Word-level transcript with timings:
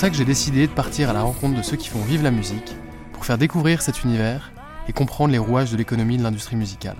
Ça 0.00 0.08
que 0.08 0.16
j'ai 0.16 0.24
décidé 0.24 0.66
de 0.66 0.72
partir 0.72 1.10
à 1.10 1.12
la 1.12 1.20
rencontre 1.20 1.58
de 1.58 1.62
ceux 1.62 1.76
qui 1.76 1.90
font 1.90 2.00
vivre 2.00 2.24
la 2.24 2.30
musique, 2.30 2.74
pour 3.12 3.26
faire 3.26 3.36
découvrir 3.36 3.82
cet 3.82 4.02
univers 4.02 4.50
et 4.88 4.94
comprendre 4.94 5.30
les 5.30 5.36
rouages 5.36 5.70
de 5.70 5.76
l'économie 5.76 6.16
de 6.16 6.22
l'industrie 6.22 6.56
musicale. 6.56 6.96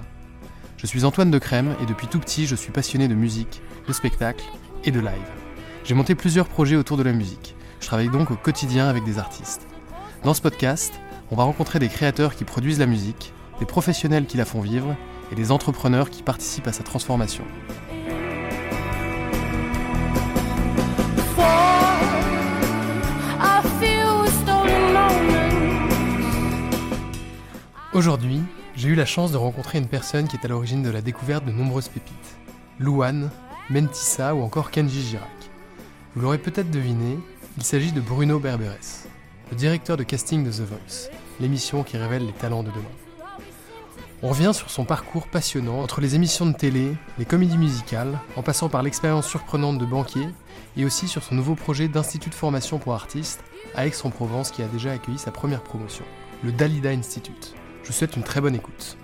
Je 0.76 0.84
suis 0.84 1.06
Antoine 1.06 1.30
de 1.30 1.38
Crème 1.38 1.74
et 1.82 1.86
depuis 1.86 2.08
tout 2.08 2.18
petit 2.18 2.46
je 2.46 2.54
suis 2.54 2.72
passionné 2.72 3.08
de 3.08 3.14
musique, 3.14 3.62
de 3.88 3.94
spectacle 3.94 4.44
et 4.84 4.90
de 4.90 5.00
live. 5.00 5.30
J'ai 5.82 5.94
monté 5.94 6.14
plusieurs 6.14 6.46
projets 6.46 6.76
autour 6.76 6.98
de 6.98 7.02
la 7.02 7.14
musique. 7.14 7.56
Je 7.80 7.86
travaille 7.86 8.10
donc 8.10 8.32
au 8.32 8.36
quotidien 8.36 8.86
avec 8.86 9.02
des 9.04 9.18
artistes. 9.18 9.66
Dans 10.22 10.34
ce 10.34 10.42
podcast, 10.42 10.92
on 11.30 11.36
va 11.36 11.44
rencontrer 11.44 11.78
des 11.78 11.88
créateurs 11.88 12.36
qui 12.36 12.44
produisent 12.44 12.80
la 12.80 12.84
musique, 12.84 13.32
des 13.60 13.66
professionnels 13.66 14.26
qui 14.26 14.36
la 14.36 14.44
font 14.44 14.60
vivre 14.60 14.94
et 15.32 15.36
des 15.36 15.52
entrepreneurs 15.52 16.10
qui 16.10 16.22
participent 16.22 16.68
à 16.68 16.74
sa 16.74 16.82
transformation. 16.82 17.44
Aujourd'hui, 27.92 28.40
j'ai 28.76 28.88
eu 28.90 28.94
la 28.94 29.04
chance 29.04 29.32
de 29.32 29.36
rencontrer 29.36 29.78
une 29.78 29.88
personne 29.88 30.28
qui 30.28 30.36
est 30.36 30.44
à 30.44 30.48
l'origine 30.48 30.84
de 30.84 30.90
la 30.90 31.00
découverte 31.00 31.44
de 31.44 31.50
nombreuses 31.50 31.88
pépites. 31.88 32.38
Louane, 32.78 33.30
Mentissa 33.68 34.32
ou 34.32 34.42
encore 34.42 34.70
Kenji 34.70 35.02
Girac. 35.02 35.26
Vous 36.14 36.22
l'aurez 36.22 36.38
peut-être 36.38 36.70
deviné, 36.70 37.18
il 37.56 37.64
s'agit 37.64 37.90
de 37.90 38.00
Bruno 38.00 38.38
Berberes, 38.38 39.08
le 39.50 39.56
directeur 39.56 39.96
de 39.96 40.04
casting 40.04 40.44
de 40.44 40.52
The 40.52 40.60
Voice, 40.60 41.10
l'émission 41.40 41.82
qui 41.82 41.96
révèle 41.96 42.26
les 42.26 42.32
talents 42.32 42.62
de 42.62 42.70
demain. 42.70 42.84
On 44.22 44.28
revient 44.28 44.52
sur 44.54 44.70
son 44.70 44.84
parcours 44.84 45.26
passionnant 45.26 45.80
entre 45.80 46.00
les 46.00 46.14
émissions 46.14 46.46
de 46.46 46.56
télé, 46.56 46.92
les 47.18 47.24
comédies 47.24 47.58
musicales, 47.58 48.20
en 48.36 48.42
passant 48.42 48.68
par 48.68 48.84
l'expérience 48.84 49.26
surprenante 49.26 49.78
de 49.78 49.86
banquier, 49.86 50.28
et 50.76 50.84
aussi 50.84 51.08
sur 51.08 51.24
son 51.24 51.34
nouveau 51.34 51.56
projet 51.56 51.88
d'institut 51.88 52.30
de 52.30 52.34
formation 52.36 52.78
pour 52.78 52.94
artistes 52.94 53.42
à 53.74 53.88
Aix-en-Provence 53.88 54.52
qui 54.52 54.62
a 54.62 54.68
déjà 54.68 54.92
accueilli 54.92 55.18
sa 55.18 55.32
première 55.32 55.62
promotion, 55.62 56.04
le 56.44 56.52
Dalida 56.52 56.90
Institute. 56.90 57.56
Je 57.82 57.86
vous 57.88 57.92
souhaite 57.92 58.16
une 58.16 58.22
très 58.22 58.40
bonne 58.40 58.54
écoute. 58.54 58.96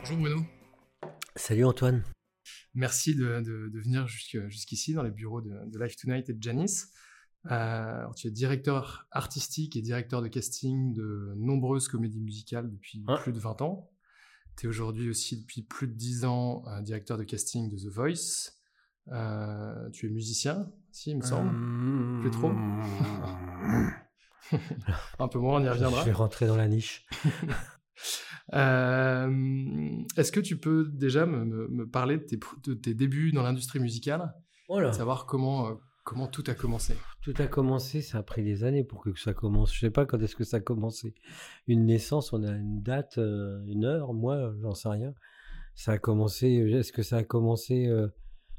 Bonjour 0.00 0.16
Bruno, 0.18 0.42
Salut 1.36 1.64
Antoine. 1.64 2.02
merci 2.74 3.14
de, 3.14 3.40
de- 3.40 3.68
de 3.68 3.80
venir 3.80 4.06
jusque- 4.06 4.48
jusqu'ici 4.48 4.94
dans 4.94 5.02
les 5.02 5.10
bureaux 5.10 5.40
de, 5.40 5.50
de 5.66 5.78
Life 5.82 5.96
Tonight 5.96 6.28
et 6.28 6.32
de 6.34 6.42
Janice. 6.42 6.88
Euh, 7.46 7.50
alors, 7.50 8.14
tu 8.14 8.26
es 8.26 8.30
directeur 8.30 9.06
artistique 9.10 9.76
et 9.76 9.82
directeur 9.82 10.22
de 10.22 10.28
casting 10.28 10.92
de 10.92 11.34
nombreuses 11.36 11.88
comédies 11.88 12.20
musicales 12.20 12.70
depuis 12.70 13.04
Ouais. 13.06 13.18
plus 13.22 13.32
de 13.32 13.38
20 13.38 13.62
ans. 13.62 13.90
Tu 14.56 14.66
es 14.66 14.68
aujourd'hui 14.68 15.08
aussi 15.08 15.38
depuis 15.40 15.62
plus 15.62 15.86
de 15.86 15.94
10 15.94 16.24
ans 16.24 16.64
euh, 16.68 16.80
directeur 16.82 17.16
de 17.18 17.24
casting 17.24 17.68
de 17.68 17.76
The 17.76 17.92
Voice. 17.92 18.52
Euh, 19.12 19.88
tu 19.90 20.06
es 20.06 20.10
musicien, 20.10 20.70
si, 20.92 21.10
il 21.12 21.16
me 21.18 21.22
semble. 21.22 21.50
Plus 22.20 22.30
trop 22.30 22.50
Un 25.18 25.28
peu 25.28 25.38
moins, 25.38 25.60
on 25.60 25.64
y 25.64 25.68
reviendra. 25.68 26.00
Je 26.00 26.06
vais 26.06 26.12
rentrer 26.12 26.46
dans 26.46 26.56
la 26.56 26.68
niche. 26.68 27.06
Euh, 28.54 29.30
Est-ce 30.16 30.32
que 30.32 30.40
tu 30.40 30.58
peux 30.58 30.88
déjà 30.90 31.26
me, 31.26 31.44
me- 31.44 31.68
me 31.68 31.86
parler 31.86 32.16
de 32.16 32.22
tes, 32.22 32.36
pr- 32.38 32.58
de 32.64 32.72
tes 32.74 32.94
débuts 32.94 33.30
dans 33.32 33.42
l'industrie 33.42 33.78
musicale 33.78 34.32
Voilà. 34.68 34.90
Savoir 34.94 35.26
comment, 35.26 35.68
euh, 35.68 35.74
comment 36.04 36.26
tout 36.28 36.44
a 36.46 36.54
commencé? 36.54 36.94
Tout 37.22 37.34
a 37.38 37.46
commencé, 37.46 38.00
ça 38.00 38.18
a 38.18 38.22
pris 38.22 38.42
des 38.42 38.64
années 38.64 38.84
pour 38.84 39.02
que 39.02 39.14
ça 39.18 39.34
commence. 39.34 39.74
Je 39.74 39.80
sais 39.80 39.90
pas 39.90 40.06
quand 40.06 40.18
est-ce 40.22 40.34
que 40.34 40.44
ça 40.44 40.56
a 40.58 40.60
commencé. 40.60 41.14
Une 41.66 41.84
naissance, 41.84 42.32
on 42.32 42.42
a 42.42 42.52
une 42.52 42.80
date, 42.82 43.18
euh, 43.18 43.62
une 43.66 43.84
heure, 43.84 44.14
moi, 44.14 44.54
j'en 44.62 44.72
sais 44.74 44.88
rien. 44.88 45.12
Ça 45.74 45.92
a 45.92 45.98
commencé, 45.98 46.48
est-ce 46.48 46.90
que 46.92 47.02
ça 47.02 47.18
a 47.18 47.24
commencé 47.24 47.86
euh, 47.86 48.08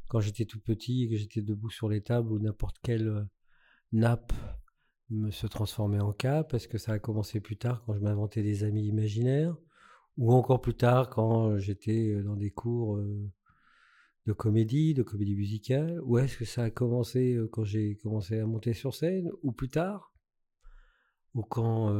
quand 0.09 0.19
j'étais 0.19 0.45
tout 0.45 0.59
petit 0.59 1.03
et 1.03 1.09
que 1.09 1.15
j'étais 1.15 1.41
debout 1.41 1.69
sur 1.69 1.87
les 1.87 2.01
tables 2.01 2.31
ou 2.31 2.39
n'importe 2.39 2.77
quelle 2.83 3.07
euh, 3.07 3.23
nappe 3.93 4.33
me 5.09 5.31
se 5.31 5.47
transformait 5.47 5.99
en 5.99 6.11
cape 6.11 6.53
Est-ce 6.53 6.67
que 6.67 6.77
ça 6.77 6.93
a 6.93 6.99
commencé 6.99 7.39
plus 7.39 7.57
tard 7.57 7.83
quand 7.85 7.93
je 7.93 7.99
m'inventais 7.99 8.43
des 8.43 8.63
amis 8.63 8.85
imaginaires 8.87 9.55
Ou 10.17 10.33
encore 10.33 10.61
plus 10.61 10.75
tard 10.75 11.09
quand 11.09 11.57
j'étais 11.57 12.09
euh, 12.09 12.23
dans 12.23 12.35
des 12.35 12.51
cours 12.51 12.97
euh, 12.97 13.31
de 14.25 14.33
comédie, 14.33 14.93
de 14.93 15.03
comédie 15.03 15.35
musicale. 15.35 15.99
Ou 16.03 16.17
est-ce 16.17 16.37
que 16.37 16.45
ça 16.45 16.63
a 16.63 16.69
commencé 16.69 17.39
quand 17.51 17.63
j'ai 17.63 17.95
commencé 17.95 18.39
à 18.39 18.45
monter 18.45 18.73
sur 18.73 18.93
scène 18.93 19.29
Ou 19.41 19.51
plus 19.51 19.69
tard 19.69 20.13
Ou 21.33 21.41
quand, 21.41 21.91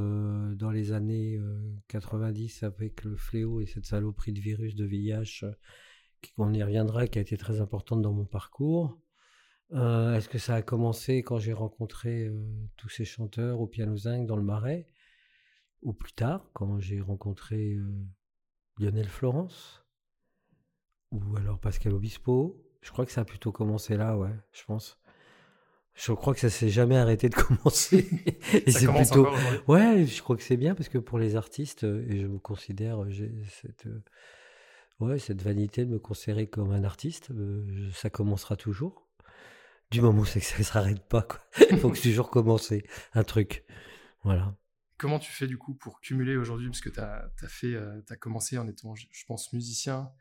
dans 0.54 0.70
les 0.70 0.92
années 0.92 1.38
euh, 1.38 1.60
90, 1.88 2.64
avec 2.64 3.04
le 3.04 3.16
fléau 3.16 3.62
et 3.62 3.66
cette 3.66 3.86
saloperie 3.86 4.34
de 4.34 4.42
virus 4.42 4.76
de 4.76 4.86
VIH, 4.86 5.46
on 6.38 6.54
y 6.54 6.64
reviendra, 6.64 7.08
qui 7.08 7.20
a 7.20 7.22
été 7.22 7.38
très 7.38 7.62
importante 7.62 8.02
dans 8.02 8.14
mon 8.14 8.26
parcours 8.26 9.00
Euh, 9.74 10.16
Est-ce 10.16 10.30
que 10.30 10.40
ça 10.40 10.56
a 10.56 10.62
commencé 10.64 11.22
quand 11.24 11.38
j'ai 11.40 11.54
rencontré 11.54 12.26
euh, 12.26 12.34
tous 12.76 12.90
ces 12.90 13.06
chanteurs 13.06 13.60
au 13.62 13.68
piano 13.68 13.96
zinc 13.98 14.26
dans 14.26 14.36
le 14.36 14.44
Marais? 14.44 14.88
Ou 15.84 15.94
plus 15.94 16.14
tard, 16.14 16.50
quand 16.54 16.80
j'ai 16.80 17.02
rencontré 17.02 17.74
euh, 17.74 17.88
Lionel 18.80 19.08
Florence? 19.08 19.86
Ou 21.12 21.38
alors 21.38 21.60
Pascal 21.60 21.94
Obispo? 21.94 22.66
Je 22.82 22.92
crois 22.92 23.06
que 23.06 23.12
ça 23.12 23.22
a 23.22 23.26
plutôt 23.26 23.52
commencé 23.52 23.96
là, 23.98 24.18
ouais, 24.18 24.34
je 24.54 24.64
pense. 24.66 25.00
Je 25.94 26.14
crois 26.14 26.34
que 26.34 26.40
ça 26.40 26.50
s'est 26.50 26.70
jamais 26.70 26.98
arrêté 26.98 27.30
de 27.30 27.36
commencer. 27.44 28.08
Et 28.54 28.72
c'est 28.72 28.86
commence 28.86 29.12
plutôt. 29.12 29.28
Ouais, 29.68 30.06
je 30.06 30.22
crois 30.22 30.36
que 30.38 30.44
c'est 30.44 30.58
bien 30.58 30.74
parce 30.74 30.90
que 30.90 30.98
pour 30.98 31.20
les 31.20 31.36
artistes, 31.36 31.84
et 31.84 32.20
je 32.22 32.28
me 32.28 32.40
considère, 32.40 33.10
j'ai 33.10 33.32
cette, 33.50 33.88
ouais, 35.00 35.20
cette 35.20 35.42
vanité 35.42 35.86
de 35.86 35.92
me 35.92 36.00
considérer 36.00 36.48
comme 36.48 36.72
un 36.72 36.84
artiste, 36.84 37.32
euh, 37.32 37.90
ça 37.94 38.10
commencera 38.10 38.56
toujours. 38.56 39.08
Du 39.92 40.02
moment 40.02 40.22
où 40.22 40.26
c'est 40.26 40.40
que 40.40 40.46
ça 40.46 40.58
ne 40.60 40.64
s'arrête 40.64 41.04
pas, 41.08 41.24
quoi. 41.24 41.40
Il 41.72 41.78
faut 41.80 41.90
que 41.90 42.00
toujours 42.02 42.30
commencer 42.30 42.84
un 43.14 43.24
truc. 43.24 43.64
Voilà. 44.24 44.56
Comment 44.98 45.18
tu 45.20 45.32
fais 45.32 45.48
du 45.48 45.58
coup 45.58 45.74
pour 45.74 46.02
cumuler 46.02 46.36
aujourd'hui? 46.36 46.68
Parce 46.68 46.82
que 46.82 46.90
tu 46.90 47.00
as, 47.00 47.32
fait, 47.48 47.74
euh, 47.74 48.02
t'as 48.06 48.16
commencé 48.18 48.58
en 48.58 48.68
étant, 48.68 48.94
je 48.96 49.26
pense, 49.26 49.54
musicien. 49.54 50.12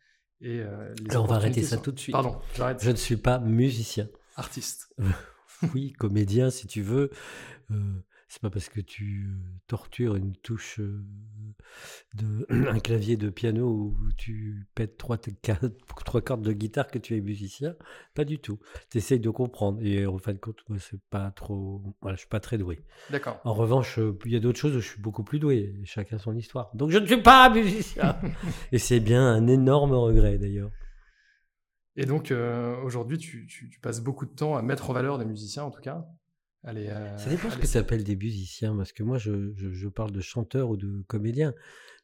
Et, 0.41 0.61
euh, 0.61 0.95
les 1.03 1.11
Alors, 1.11 1.25
on 1.25 1.27
va 1.27 1.35
arrêter 1.37 1.63
ça 1.65 1.77
sont- 1.77 1.83
tout 1.83 1.93
de 1.93 1.99
suite. 1.99 2.13
Pardon, 2.13 2.41
j'arrête. 2.55 2.83
Je 2.83 2.91
ne 2.91 2.97
suis 2.97 3.17
pas 3.17 3.39
musicien. 3.41 4.09
Artiste. 4.37 4.95
Oui, 5.75 5.93
comédien 5.95 6.51
si 6.51 6.69
tu 6.69 6.83
veux. 6.83 7.11
Euh, 7.73 7.95
c'est 8.29 8.41
pas 8.41 8.49
parce 8.49 8.69
que 8.69 8.81
tu 8.81 9.29
tortures 9.67 10.15
une 10.15 10.37
touche 10.37 10.79
euh, 10.79 11.05
de 12.15 12.47
un 12.69 12.79
clavier 12.81 13.17
de 13.17 13.31
piano 13.31 13.67
ou 13.69 13.97
tu 14.17 14.67
pètes 14.75 14.97
trois, 14.97 15.19
trois 16.05 16.21
cordes 16.23 16.43
de 16.43 16.53
guitare 16.53 16.89
que 16.89 16.99
tu 16.99 17.17
es 17.17 17.21
musicien? 17.21 17.75
Pas 18.15 18.25
du 18.25 18.39
tout. 18.39 18.59
Tu 18.91 18.99
essayes 18.99 19.21
de 19.21 19.31
comprendre. 19.31 19.81
Et 19.83 20.07
en 20.07 20.19
fin 20.19 20.33
de 20.33 20.39
compte, 20.39 20.59
moi, 20.69 20.79
c'est 20.81 21.01
pas 21.11 21.31
trop. 21.31 21.83
Voilà, 22.01 22.17
je 22.17 22.21
suis 22.21 22.29
pas 22.29 22.41
très 22.41 22.59
doué. 22.59 22.81
D'accord. 23.11 23.41
En 23.45 23.55
revanche, 23.55 23.99
euh, 23.99 24.19
il 24.25 24.33
y 24.33 24.37
a 24.37 24.41
d'autres 24.41 24.59
choses 24.59 24.77
où 24.77 24.81
je 24.81 24.89
suis 24.89 25.01
beaucoup 25.01 25.25
plus 25.25 25.39
doué. 25.39 25.75
Chacun 25.85 26.19
son 26.19 26.37
histoire. 26.37 26.71
Donc 26.75 26.91
je 26.91 26.99
ne 26.99 27.07
suis 27.07 27.23
pas 27.23 27.51
musicien. 27.51 28.17
Et 28.73 28.79
c'est 28.79 29.01
bien 29.01 29.27
un 29.27 29.47
énorme 29.47 29.93
regret 29.95 30.39
d'ailleurs. 30.39 30.71
Et 31.97 32.07
donc, 32.07 32.31
euh, 32.31 32.77
aujourd'hui, 32.83 33.19
tu, 33.19 33.47
tu- 33.47 33.69
tu 33.69 33.81
passes 33.81 34.01
beaucoup 34.01 34.25
de 34.25 34.31
temps 34.31 34.57
à 34.57 34.63
mettre 34.63 34.89
en 34.91 34.93
valeur 34.93 35.19
des 35.19 35.25
musiciens, 35.25 35.65
en 35.65 35.71
tout 35.71 35.81
cas? 35.81 36.07
Allez, 36.65 36.89
euh, 36.89 37.17
Ça 37.19 37.31
dépend 37.31 37.51
ce 37.51 37.57
que 37.57 37.67
tu 37.67 37.79
appelles 37.79 38.03
des 38.05 38.17
musiciens, 38.17 38.77
parce 38.77 38.93
que 38.93 39.03
moi, 39.03 39.17
je, 39.17 39.53
je, 39.57 39.73
je 39.73 39.89
parle 39.89 40.11
de 40.11 40.21
chanteurs 40.21 40.69
ou 40.71 40.77
de 40.77 41.03
comédiens. 41.07 41.55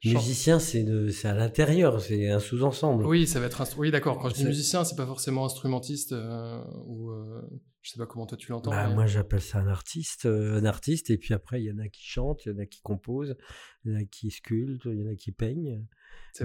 Chant- 0.00 0.12
Musicien, 0.12 0.58
c'est 0.58 0.84
à 1.24 1.34
l'intérieur, 1.34 2.00
c'est 2.00 2.28
un 2.30 2.38
sous-ensemble. 2.38 3.04
Oui, 3.06 3.26
ça 3.26 3.40
va 3.40 3.46
être. 3.46 3.66
Oui, 3.78 3.90
d'accord. 3.90 4.18
Quand 4.18 4.28
je 4.28 4.34
dis 4.34 4.44
musicien, 4.44 4.84
c'est 4.84 4.96
pas 4.96 5.06
forcément 5.06 5.44
instrumentiste 5.44 6.12
euh, 6.12 6.62
ou. 6.86 7.10
euh, 7.10 7.40
je 7.82 7.90
sais 7.90 7.98
pas 7.98 8.06
comment 8.06 8.26
toi 8.26 8.38
tu 8.38 8.50
l'entends. 8.52 8.70
Bah, 8.70 8.88
mais- 8.88 8.94
Moi, 8.94 9.06
j'appelle 9.06 9.40
ça 9.42 9.58
un 9.58 9.66
artiste, 9.66 10.26
euh, 10.26 10.58
un 10.60 10.64
artiste, 10.64 11.10
et 11.10 11.18
puis 11.18 11.34
après, 11.34 11.60
il 11.60 11.66
y 11.66 11.72
en 11.72 11.78
a 11.78 11.88
qui 11.88 12.04
chantent, 12.04 12.44
il 12.46 12.52
y 12.52 12.54
en 12.54 12.58
a 12.58 12.66
qui 12.66 12.80
composent, 12.82 13.36
il 13.84 13.92
y 13.92 13.94
en 13.94 13.98
a 13.98 14.04
qui 14.04 14.30
sculptent, 14.30 14.84
il 14.86 15.00
y 15.00 15.06
en 15.06 15.10
a 15.10 15.16
qui 15.16 15.32
peignent. 15.32 15.84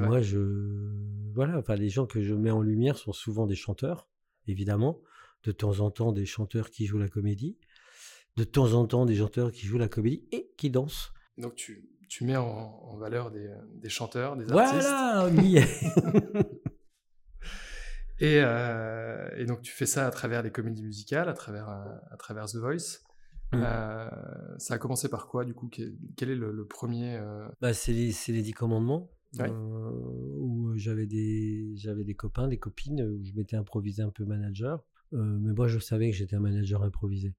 Moi, 0.08 0.22
je. 0.22 0.40
Voilà, 1.36 1.58
enfin, 1.60 1.76
les 1.76 1.90
gens 1.90 2.06
que 2.08 2.22
je 2.22 2.34
mets 2.34 2.52
en 2.52 2.62
lumière 2.62 2.98
sont 2.98 3.14
souvent 3.14 3.46
des 3.46 3.56
chanteurs, 3.56 4.08
évidemment. 4.48 5.00
De 5.44 5.52
temps 5.54 5.80
en 5.80 5.90
temps, 5.92 6.12
des 6.12 6.26
chanteurs 6.26 6.70
qui 6.70 6.86
jouent 6.86 6.98
la 7.00 7.08
comédie. 7.08 7.58
De 8.40 8.46
temps 8.46 8.72
en 8.72 8.86
temps, 8.88 9.06
des 9.06 9.18
chanteurs 9.18 9.52
qui 9.52 9.66
jouent 9.66 9.78
la 9.78 9.90
comédie 9.90 10.24
et 10.32 10.50
qui 10.58 10.70
dansent. 10.70 11.12
Donc 11.38 11.56
tu, 11.56 11.90
tu 12.08 12.24
mets 12.24 12.38
en, 12.38 12.46
en 12.46 12.96
valeur 12.96 13.32
des, 13.32 13.50
des 13.76 13.90
chanteurs, 13.90 14.38
des 14.38 14.50
artistes. 14.50 14.88
Voilà. 14.88 15.30
Et, 18.22 18.42
euh, 18.44 19.30
et 19.38 19.46
donc 19.46 19.62
tu 19.62 19.72
fais 19.72 19.86
ça 19.86 20.06
à 20.06 20.12
travers 20.12 20.44
les 20.44 20.52
comédies 20.52 20.84
musicales, 20.84 21.30
à 21.30 21.34
travers, 21.34 21.70
euh, 21.70 21.86
à 22.12 22.18
travers 22.18 22.48
The 22.48 22.58
Voice. 22.58 23.00
Mm. 23.54 23.62
Euh, 23.64 24.10
ça 24.58 24.76
a 24.76 24.78
commencé 24.78 25.10
par 25.10 25.28
quoi 25.28 25.46
du 25.46 25.54
coup? 25.54 25.70
Quel 25.70 26.30
est 26.30 26.36
le, 26.36 26.52
le 26.52 26.66
premier 26.66 27.16
euh, 27.16 27.48
Bah, 27.62 27.74
c'est 27.74 27.94
les, 27.94 28.14
les 28.28 28.42
dix 28.42 28.54
commandements. 28.54 29.10
Ouais. 29.38 29.48
où 29.52 30.74
j'avais 30.76 31.06
des, 31.06 31.74
j'avais 31.76 32.04
des 32.04 32.16
copains, 32.16 32.48
des 32.48 32.58
copines, 32.58 33.04
où 33.04 33.24
je 33.24 33.32
m'étais 33.34 33.56
improvisé 33.56 34.02
un 34.02 34.10
peu 34.10 34.26
manager. 34.26 34.84
Mais 35.12 35.54
moi, 35.54 35.68
je 35.68 35.78
savais 35.78 36.10
que 36.10 36.16
j'étais 36.16 36.36
un 36.36 36.40
manager 36.40 36.82
improvisé. 36.82 37.36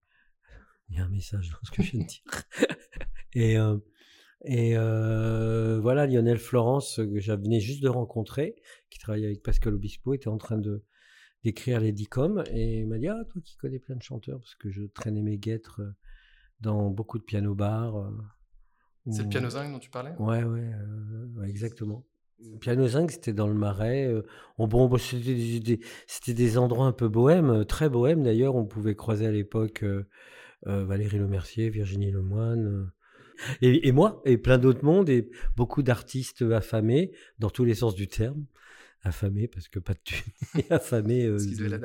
Il 0.91 0.97
y 0.97 1.01
a 1.01 1.05
un 1.05 1.09
message 1.09 1.51
dans 1.51 1.59
ce 1.63 1.71
que 1.71 1.83
je 1.83 1.93
viens 1.93 2.01
de 2.03 2.07
dire. 2.07 2.23
et 3.35 3.59
euh, 3.59 3.79
et 4.45 4.77
euh, 4.77 5.79
voilà, 5.81 6.07
Lionel 6.07 6.39
Florence, 6.39 6.97
que 6.97 7.21
j'avais 7.21 7.61
juste 7.61 7.83
de 7.83 7.89
rencontrer, 7.89 8.57
qui 8.89 8.99
travaillait 8.99 9.27
avec 9.27 9.43
Pascal 9.43 9.75
Obispo, 9.75 10.15
était 10.15 10.29
en 10.29 10.39
train 10.39 10.59
de 10.59 10.85
d'écrire 11.45 11.81
les 11.81 11.93
DICOM 11.93 12.45
et 12.53 12.81
il 12.81 12.87
m'a 12.87 12.99
dit 12.99 13.09
ah 13.09 13.23
toi 13.31 13.41
qui 13.43 13.57
connais 13.57 13.79
plein 13.79 13.97
de 13.97 14.03
chanteurs 14.03 14.39
parce 14.41 14.55
que 14.57 14.71
je 14.71 14.83
traînais 14.85 15.23
mes 15.23 15.39
guêtres 15.39 15.81
euh, 15.81 15.95
dans 16.61 16.91
beaucoup 16.91 17.19
de 17.19 17.25
piano 17.25 17.55
bars. 17.55 17.97
euh, 17.97 18.11
C'est 19.11 19.23
le 19.23 19.29
piano 19.29 19.49
zinc 19.49 19.73
dont 19.73 19.79
tu 19.79 19.91
parlais? 19.91 20.13
Ouais, 20.19 20.45
ouais, 20.45 20.61
euh, 20.61 21.27
ouais, 21.37 21.49
exactement. 21.49 22.05
Piano 22.61 22.87
zinc, 22.89 23.11
c'était 23.11 23.33
dans 23.33 23.47
le 23.49 23.55
Marais. 23.55 24.07
euh, 24.07 24.23
on- 24.59 24.67
bon, 24.67 24.87
bon, 24.89 24.97
c'était 24.99 26.35
des, 26.35 26.59
endroits 26.59 26.87
un 26.87 26.93
peu 26.93 27.09
bohèmes, 27.09 27.51
euh, 27.51 27.65
très 27.65 27.89
bohèmes 27.89 28.23
d'ailleurs. 28.23 28.57
On 28.57 28.65
pouvait 28.65 28.95
croiser 28.95 29.27
à 29.27 29.31
l'époque 29.31 29.83
euh, 29.83 29.89
euh, 29.93 30.05
Valérie 30.65 31.19
Lemercier, 31.19 31.71
Virginie 31.71 32.11
Lemoine, 32.11 32.67
euh, 32.67 32.87
et, 33.63 33.89
et 33.89 33.93
moi, 33.93 34.21
et 34.25 34.37
plein 34.37 34.59
d'autres 34.59 34.85
mondes, 34.85 35.09
et 35.09 35.31
beaucoup 35.57 35.83
d'artistes 35.83 36.43
affamés, 36.43 37.13
dans 37.39 37.51
tous 37.51 37.65
les 37.65 37.75
sens 37.75 37.95
du 37.95 38.09
terme. 38.09 38.45
Affamés, 39.03 39.49
parce 39.49 39.69
que 39.69 39.79
pas 39.79 39.95
de 39.95 40.01
thunes, 40.05 40.33
affamés 40.71 41.25
euh, 41.25 41.39
de, 41.39 41.81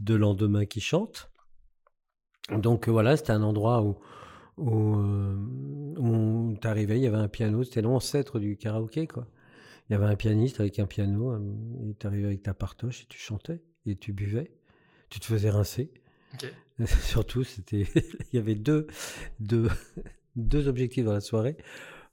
de 0.00 0.14
lendemain 0.14 0.64
qui 0.64 0.80
chantent. 0.80 1.30
Donc 2.50 2.88
euh, 2.88 2.90
voilà, 2.90 3.16
c'était 3.16 3.32
un 3.32 3.42
endroit 3.42 3.82
où, 3.82 3.98
où, 4.58 4.96
euh, 4.96 5.36
où 5.98 6.56
t'arrivais, 6.60 6.98
il 6.98 7.02
y 7.02 7.06
avait 7.06 7.16
un 7.16 7.28
piano, 7.28 7.64
c'était 7.64 7.82
l'ancêtre 7.82 8.38
du 8.38 8.56
karaoké, 8.56 9.06
quoi. 9.06 9.26
Il 9.88 9.92
y 9.92 9.96
avait 9.96 10.06
un 10.06 10.16
pianiste 10.16 10.60
avec 10.60 10.78
un 10.78 10.86
piano, 10.86 11.32
euh, 11.32 11.90
et 11.90 11.94
t'arrivais 11.94 12.26
avec 12.26 12.42
ta 12.42 12.54
partoche 12.54 13.02
et 13.02 13.06
tu 13.06 13.18
chantais, 13.18 13.62
et 13.86 13.96
tu 13.96 14.12
buvais, 14.12 14.50
tu 15.10 15.20
te 15.20 15.26
faisais 15.26 15.50
rincer. 15.50 15.92
Surtout, 16.86 17.44
c'était, 17.44 17.86
il 18.32 18.36
y 18.36 18.38
avait 18.38 18.54
deux, 18.54 18.86
deux, 19.40 19.68
deux 20.36 20.68
objectifs 20.68 21.04
dans 21.04 21.12
la 21.12 21.20
soirée 21.20 21.56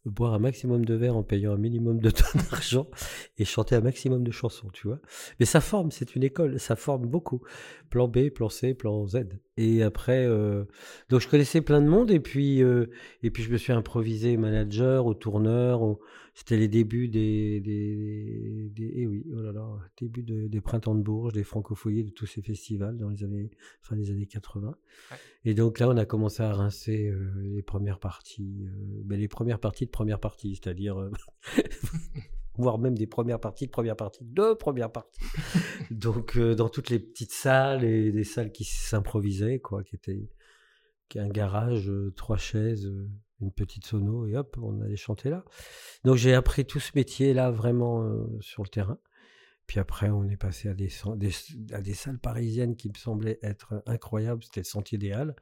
boire 0.05 0.33
un 0.33 0.39
maximum 0.39 0.83
de 0.83 0.93
verre 0.95 1.15
en 1.15 1.23
payant 1.23 1.53
un 1.53 1.57
minimum 1.57 1.99
de 1.99 2.09
temps 2.09 2.39
d'argent 2.49 2.87
et 3.37 3.45
chanter 3.45 3.75
un 3.75 3.81
maximum 3.81 4.23
de 4.23 4.31
chansons, 4.31 4.69
tu 4.73 4.87
vois. 4.87 4.99
Mais 5.39 5.45
ça 5.45 5.61
forme, 5.61 5.91
c'est 5.91 6.15
une 6.15 6.23
école, 6.23 6.59
ça 6.59 6.75
forme 6.75 7.05
beaucoup. 7.05 7.41
Plan 7.89 8.07
B, 8.07 8.29
plan 8.29 8.49
C, 8.49 8.73
plan 8.73 9.05
Z. 9.05 9.25
Et 9.63 9.83
après, 9.83 10.25
euh, 10.25 10.63
donc 11.09 11.21
je 11.21 11.27
connaissais 11.27 11.61
plein 11.61 11.81
de 11.81 11.87
monde 11.87 12.09
et 12.09 12.19
puis 12.19 12.63
euh, 12.63 12.87
et 13.21 13.29
puis 13.29 13.43
je 13.43 13.51
me 13.51 13.57
suis 13.57 13.71
improvisé 13.73 14.35
manager 14.35 15.05
ou 15.05 15.13
tourneur. 15.13 15.83
ou- 15.83 15.99
C'était 16.33 16.57
les 16.57 16.67
débuts 16.67 17.09
des 17.09 17.59
des, 17.59 18.69
des 18.73 18.91
eh 18.95 19.05
oui, 19.05 19.23
oh 19.35 19.41
là 19.41 19.51
là, 19.51 19.67
début 19.99 20.23
de- 20.23 20.47
des 20.47 20.61
printemps 20.61 20.95
de 20.95 21.03
Bourges, 21.03 21.33
des 21.33 21.43
francophonies, 21.43 22.03
de 22.05 22.09
tous 22.09 22.25
ces 22.25 22.41
festivals 22.41 22.97
dans 22.97 23.09
les 23.09 23.23
années 23.23 23.51
fin 23.81 23.95
des 23.95 24.09
années 24.09 24.25
80. 24.25 24.75
Et 25.45 25.53
donc 25.53 25.77
là, 25.79 25.89
on 25.89 25.97
a 25.97 26.05
commencé 26.05 26.41
à 26.41 26.51
rincer 26.53 27.09
euh, 27.09 27.19
les 27.43 27.61
premières 27.61 27.99
parties, 27.99 28.65
ben, 29.05 29.19
les 29.19 29.27
premières 29.27 29.59
parties 29.59 29.85
de 29.85 29.91
première 29.91 30.19
partie, 30.19 30.55
c'est-à-dire 30.55 30.95
voire 32.55 32.77
même 32.79 32.97
des 32.97 33.07
premières 33.07 33.39
parties 33.39 33.65
de 33.65 33.71
première 33.71 33.95
partie 33.95 34.23
de 34.23 34.53
première 34.53 34.91
partie. 34.91 35.21
donc 35.91 36.37
euh, 36.37 36.55
dans 36.55 36.69
toutes 36.69 36.89
les 36.89 36.99
petites 36.99 37.31
salles 37.31 37.83
et 37.83 38.11
des 38.11 38.23
salles 38.23 38.51
qui 38.51 38.63
s'improvisaient, 38.65 39.59
quoi, 39.59 39.83
qui 39.83 39.95
étaient 39.95 40.29
qui 41.09 41.19
un 41.19 41.27
garage, 41.27 41.89
euh, 41.89 42.13
trois 42.15 42.37
chaises, 42.37 42.85
euh, 42.85 43.09
une 43.41 43.51
petite 43.51 43.85
sono 43.85 44.25
et 44.27 44.37
hop, 44.37 44.57
on 44.61 44.79
allait 44.81 44.95
chanter 44.95 45.29
là. 45.29 45.43
Donc 46.05 46.15
j'ai 46.15 46.33
appris 46.33 46.65
tout 46.65 46.79
ce 46.79 46.91
métier-là 46.95 47.51
vraiment 47.51 48.03
euh, 48.03 48.25
sur 48.39 48.63
le 48.63 48.69
terrain. 48.69 48.97
Puis 49.67 49.79
après, 49.79 50.09
on 50.09 50.27
est 50.27 50.37
passé 50.37 50.69
à 50.69 50.73
des, 50.73 50.89
à 51.71 51.81
des 51.81 51.93
salles 51.93 52.19
parisiennes 52.19 52.75
qui 52.75 52.89
me 52.89 52.95
semblaient 52.95 53.39
être 53.41 53.81
incroyables. 53.85 54.43
C'était 54.43 54.61
le 54.61 54.65
Sentier 54.65 54.97
des 54.97 55.11
Halles, 55.11 55.35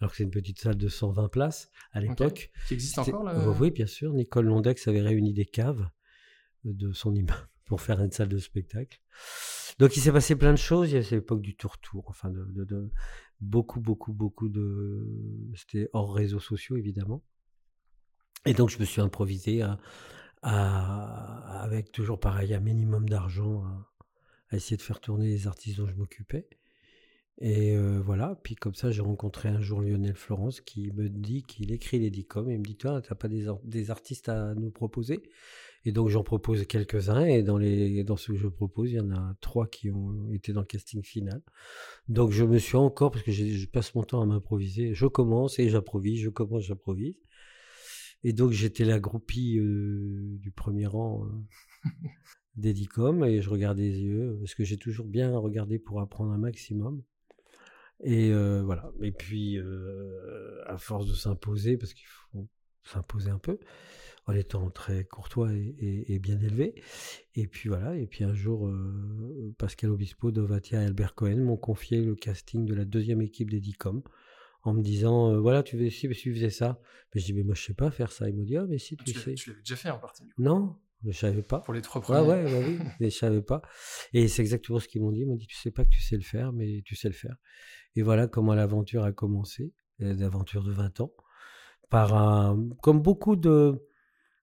alors 0.00 0.10
que 0.10 0.18
c'est 0.18 0.24
une 0.24 0.30
petite 0.30 0.58
salle 0.58 0.76
de 0.76 0.88
120 0.88 1.28
places 1.28 1.70
à 1.92 2.00
l'époque. 2.00 2.50
Qui 2.68 2.74
existe 2.74 2.98
encore 2.98 3.22
là 3.24 3.34
Euh, 3.34 3.54
Oui, 3.58 3.70
bien 3.70 3.86
sûr. 3.86 4.12
Nicole 4.12 4.46
Londex 4.46 4.86
avait 4.86 5.00
réuni 5.00 5.32
des 5.32 5.46
caves 5.46 5.88
de 6.64 6.92
son 6.92 7.14
immeuble 7.14 7.48
pour 7.64 7.80
faire 7.80 8.00
une 8.00 8.10
salle 8.10 8.28
de 8.28 8.38
spectacle. 8.38 9.00
Donc 9.78 9.96
il 9.96 10.00
s'est 10.00 10.12
passé 10.12 10.36
plein 10.36 10.52
de 10.52 10.58
choses. 10.58 10.90
Il 10.90 10.94
y 10.94 10.98
a 10.98 11.02
cette 11.02 11.22
époque 11.22 11.40
du 11.40 11.56
tour-tour, 11.56 12.04
enfin 12.08 12.30
de, 12.30 12.90
beaucoup, 13.40 13.80
beaucoup, 13.80 14.12
beaucoup 14.12 14.48
de. 14.48 15.06
C'était 15.54 15.88
hors 15.92 16.14
réseaux 16.14 16.40
sociaux 16.40 16.76
évidemment. 16.76 17.22
Et 18.46 18.54
donc 18.54 18.70
je 18.70 18.78
me 18.78 18.84
suis 18.84 19.00
improvisé 19.00 19.62
avec 20.42 21.92
toujours 21.92 22.18
pareil 22.18 22.54
un 22.54 22.60
minimum 22.60 23.08
d'argent 23.08 23.64
à, 24.50 24.56
essayer 24.56 24.76
de 24.76 24.82
faire 24.82 25.00
tourner 25.00 25.28
les 25.28 25.46
artistes 25.46 25.78
dont 25.78 25.86
je 25.86 25.94
m'occupais. 25.94 26.48
Et 27.42 27.74
euh, 27.74 28.00
voilà, 28.04 28.38
puis 28.42 28.54
comme 28.54 28.74
ça, 28.74 28.90
j'ai 28.90 29.00
rencontré 29.00 29.48
un 29.48 29.62
jour 29.62 29.80
Lionel 29.80 30.14
Florence 30.14 30.60
qui 30.60 30.90
me 30.92 31.08
dit 31.08 31.42
qu'il 31.42 31.72
écrit 31.72 31.98
les 31.98 32.10
DICOM 32.10 32.50
et 32.50 32.54
il 32.54 32.58
me 32.58 32.64
dit 32.64 32.76
Toi, 32.76 33.00
t'as 33.00 33.14
pas 33.14 33.28
des, 33.28 33.46
des 33.64 33.90
artistes 33.90 34.28
à 34.28 34.54
nous 34.54 34.70
proposer? 34.70 35.22
Et 35.84 35.92
donc 35.92 36.08
j'en 36.08 36.22
propose 36.22 36.66
quelques-uns 36.66 37.24
et 37.24 37.42
dans, 37.42 37.56
les, 37.56 38.04
dans 38.04 38.16
ceux 38.16 38.34
que 38.34 38.38
je 38.38 38.48
propose, 38.48 38.90
il 38.90 38.96
y 38.96 39.00
en 39.00 39.10
a 39.10 39.34
trois 39.40 39.66
qui 39.66 39.90
ont 39.90 40.28
été 40.30 40.52
dans 40.52 40.60
le 40.60 40.66
casting 40.66 41.02
final. 41.02 41.42
Donc 42.08 42.32
je 42.32 42.44
me 42.44 42.58
suis 42.58 42.76
encore, 42.76 43.10
parce 43.10 43.24
que 43.24 43.32
je 43.32 43.66
passe 43.66 43.94
mon 43.94 44.02
temps 44.02 44.20
à 44.20 44.26
m'improviser, 44.26 44.92
je 44.94 45.06
commence 45.06 45.58
et 45.58 45.68
j'improvise, 45.68 46.20
je 46.20 46.28
commence, 46.28 46.64
j'improvise. 46.64 47.16
Et 48.22 48.34
donc 48.34 48.50
j'étais 48.50 48.84
la 48.84 49.00
groupie 49.00 49.58
euh, 49.58 50.36
du 50.38 50.50
premier 50.50 50.86
rang 50.86 51.24
euh, 51.24 51.90
des 52.56 52.74
DICOM 52.74 53.24
et 53.24 53.40
je 53.40 53.48
regardais 53.48 53.84
les 53.84 54.00
yeux, 54.00 54.36
parce 54.40 54.54
que 54.54 54.64
j'ai 54.64 54.76
toujours 54.76 55.06
bien 55.06 55.36
regardé 55.38 55.78
pour 55.78 56.00
apprendre 56.00 56.32
un 56.32 56.38
maximum. 56.38 57.02
Et 58.02 58.30
euh, 58.32 58.62
voilà. 58.62 58.90
Et 59.02 59.12
puis, 59.12 59.58
euh, 59.58 60.62
à 60.66 60.78
force 60.78 61.06
de 61.06 61.14
s'imposer, 61.14 61.76
parce 61.76 61.92
qu'il 61.92 62.06
faut 62.06 62.48
s'imposer 62.82 63.30
un 63.30 63.38
peu, 63.38 63.58
en 64.30 64.36
étant 64.36 64.70
très 64.70 65.04
courtois 65.04 65.52
et, 65.52 65.74
et- 65.78 66.14
et 66.14 66.18
bien 66.18 66.40
élevé. 66.40 66.74
Et 67.34 67.46
puis 67.46 67.68
voilà. 67.68 67.96
Et 67.96 68.06
puis 68.06 68.24
un 68.24 68.34
jour, 68.34 68.66
euh, 68.68 69.54
Pascal 69.58 69.90
Obispo, 69.90 70.30
Dovatia 70.30 70.82
et 70.82 70.86
Albert 70.86 71.14
Cohen 71.14 71.36
m'ont 71.44 71.56
confié 71.56 72.00
le 72.02 72.14
casting 72.14 72.64
de 72.66 72.74
la 72.74 72.84
deuxième 72.84 73.22
équipe 73.22 73.50
des 73.50 73.60
DICOM 73.60 74.02
en 74.62 74.74
me 74.74 74.82
disant 74.82 75.32
euh, 75.32 75.38
voilà, 75.40 75.62
tu 75.62 75.78
fais 75.78 75.90
si 75.90 76.08
tu 76.08 76.34
faisais 76.34 76.50
ça. 76.50 76.80
Mais 77.14 77.20
je 77.20 77.26
dis 77.26 77.32
mais 77.32 77.42
moi 77.42 77.54
je 77.54 77.62
sais 77.64 77.74
pas 77.74 77.90
faire 77.90 78.12
ça. 78.12 78.28
Ils 78.28 78.36
m'ont 78.36 78.44
dit 78.44 78.56
ah 78.56 78.66
mais 78.68 78.78
si 78.78 78.96
tu, 78.96 79.04
Tu 79.04 79.18
sais. 79.18 79.34
tu 79.34 79.50
l'avais 79.50 79.62
déjà 79.62 79.76
fait 79.76 79.90
en 79.90 79.98
partie. 79.98 80.24
Non, 80.38 80.76
je 81.04 81.12
savais 81.12 81.42
pas. 81.42 81.60
Pour 81.60 81.72
les 81.74 81.80
trois 81.82 82.00
premiers. 82.00 82.20
ouais, 82.28 82.44
bah 82.44 82.66
oui, 82.66 82.78
mais 83.00 83.08
je 83.10 83.16
savais 83.16 83.42
pas. 83.42 83.62
Et 84.12 84.28
c'est 84.28 84.42
exactement 84.42 84.78
ce 84.80 84.86
qu'ils 84.88 85.00
m'ont 85.02 85.12
dit. 85.12 85.20
Ils 85.20 85.26
m'ont 85.26 85.36
dit, 85.36 85.46
tu 85.46 85.56
sais 85.56 85.70
pas 85.70 85.84
que 85.84 85.90
tu 85.90 86.02
sais 86.02 86.16
le 86.16 86.22
faire, 86.22 86.52
mais 86.52 86.82
tu 86.84 86.94
sais 86.94 87.08
le 87.08 87.14
faire. 87.14 87.36
Et 87.96 88.02
voilà 88.02 88.26
comment 88.28 88.54
l'aventure 88.54 89.02
a 89.04 89.12
commencé, 89.12 89.72
euh, 90.02 90.14
l'aventure 90.14 90.62
de 90.62 90.72
20 90.72 91.00
ans, 91.00 91.12
par 91.88 92.14
un, 92.14 92.68
comme 92.82 93.00
beaucoup 93.00 93.34
de, 93.36 93.80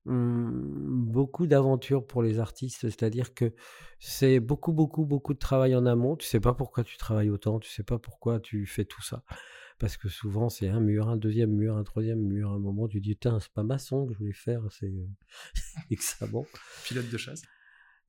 beaucoup 0.07 1.47
d'aventures 1.47 2.05
pour 2.05 2.23
les 2.23 2.39
artistes, 2.39 2.81
c'est-à-dire 2.81 3.33
que 3.33 3.53
c'est 3.99 4.39
beaucoup, 4.39 4.71
beaucoup, 4.71 5.05
beaucoup 5.05 5.33
de 5.33 5.39
travail 5.39 5.75
en 5.75 5.85
amont. 5.85 6.15
Tu 6.15 6.25
sais 6.25 6.39
pas 6.39 6.53
pourquoi 6.53 6.83
tu 6.83 6.97
travailles 6.97 7.29
autant, 7.29 7.59
tu 7.59 7.69
sais 7.69 7.83
pas 7.83 7.99
pourquoi 7.99 8.39
tu 8.39 8.65
fais 8.65 8.85
tout 8.85 9.01
ça. 9.01 9.23
Parce 9.79 9.97
que 9.97 10.09
souvent, 10.09 10.49
c'est 10.49 10.69
un 10.69 10.79
mur, 10.79 11.07
un 11.07 11.17
deuxième 11.17 11.51
mur, 11.51 11.77
un 11.77 11.83
troisième 11.83 12.21
mur. 12.21 12.51
À 12.51 12.53
un 12.55 12.59
moment, 12.59 12.87
tu 12.87 12.99
dis, 12.99 13.15
tiens, 13.15 13.39
c'est 13.39 13.51
pas 13.51 13.63
maçon 13.63 14.07
que 14.07 14.13
je 14.13 14.17
voulais 14.17 14.33
faire, 14.33 14.61
c'est 14.71 14.87
euh, 14.87 15.07
extrêmement. 15.91 16.45
Pilote 16.85 17.09
de 17.09 17.17
chasse. 17.17 17.43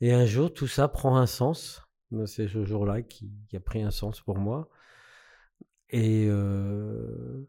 Et 0.00 0.12
un 0.12 0.24
jour, 0.24 0.52
tout 0.52 0.68
ça 0.68 0.88
prend 0.88 1.16
un 1.16 1.26
sens. 1.26 1.82
Euh, 2.12 2.24
C'est 2.26 2.48
ce 2.48 2.64
jour-là 2.64 3.02
qui, 3.02 3.30
qui 3.48 3.56
a 3.56 3.60
pris 3.60 3.82
un 3.82 3.90
sens 3.90 4.20
pour 4.22 4.38
moi. 4.38 4.70
Et, 5.90 6.26
euh, 6.28 7.46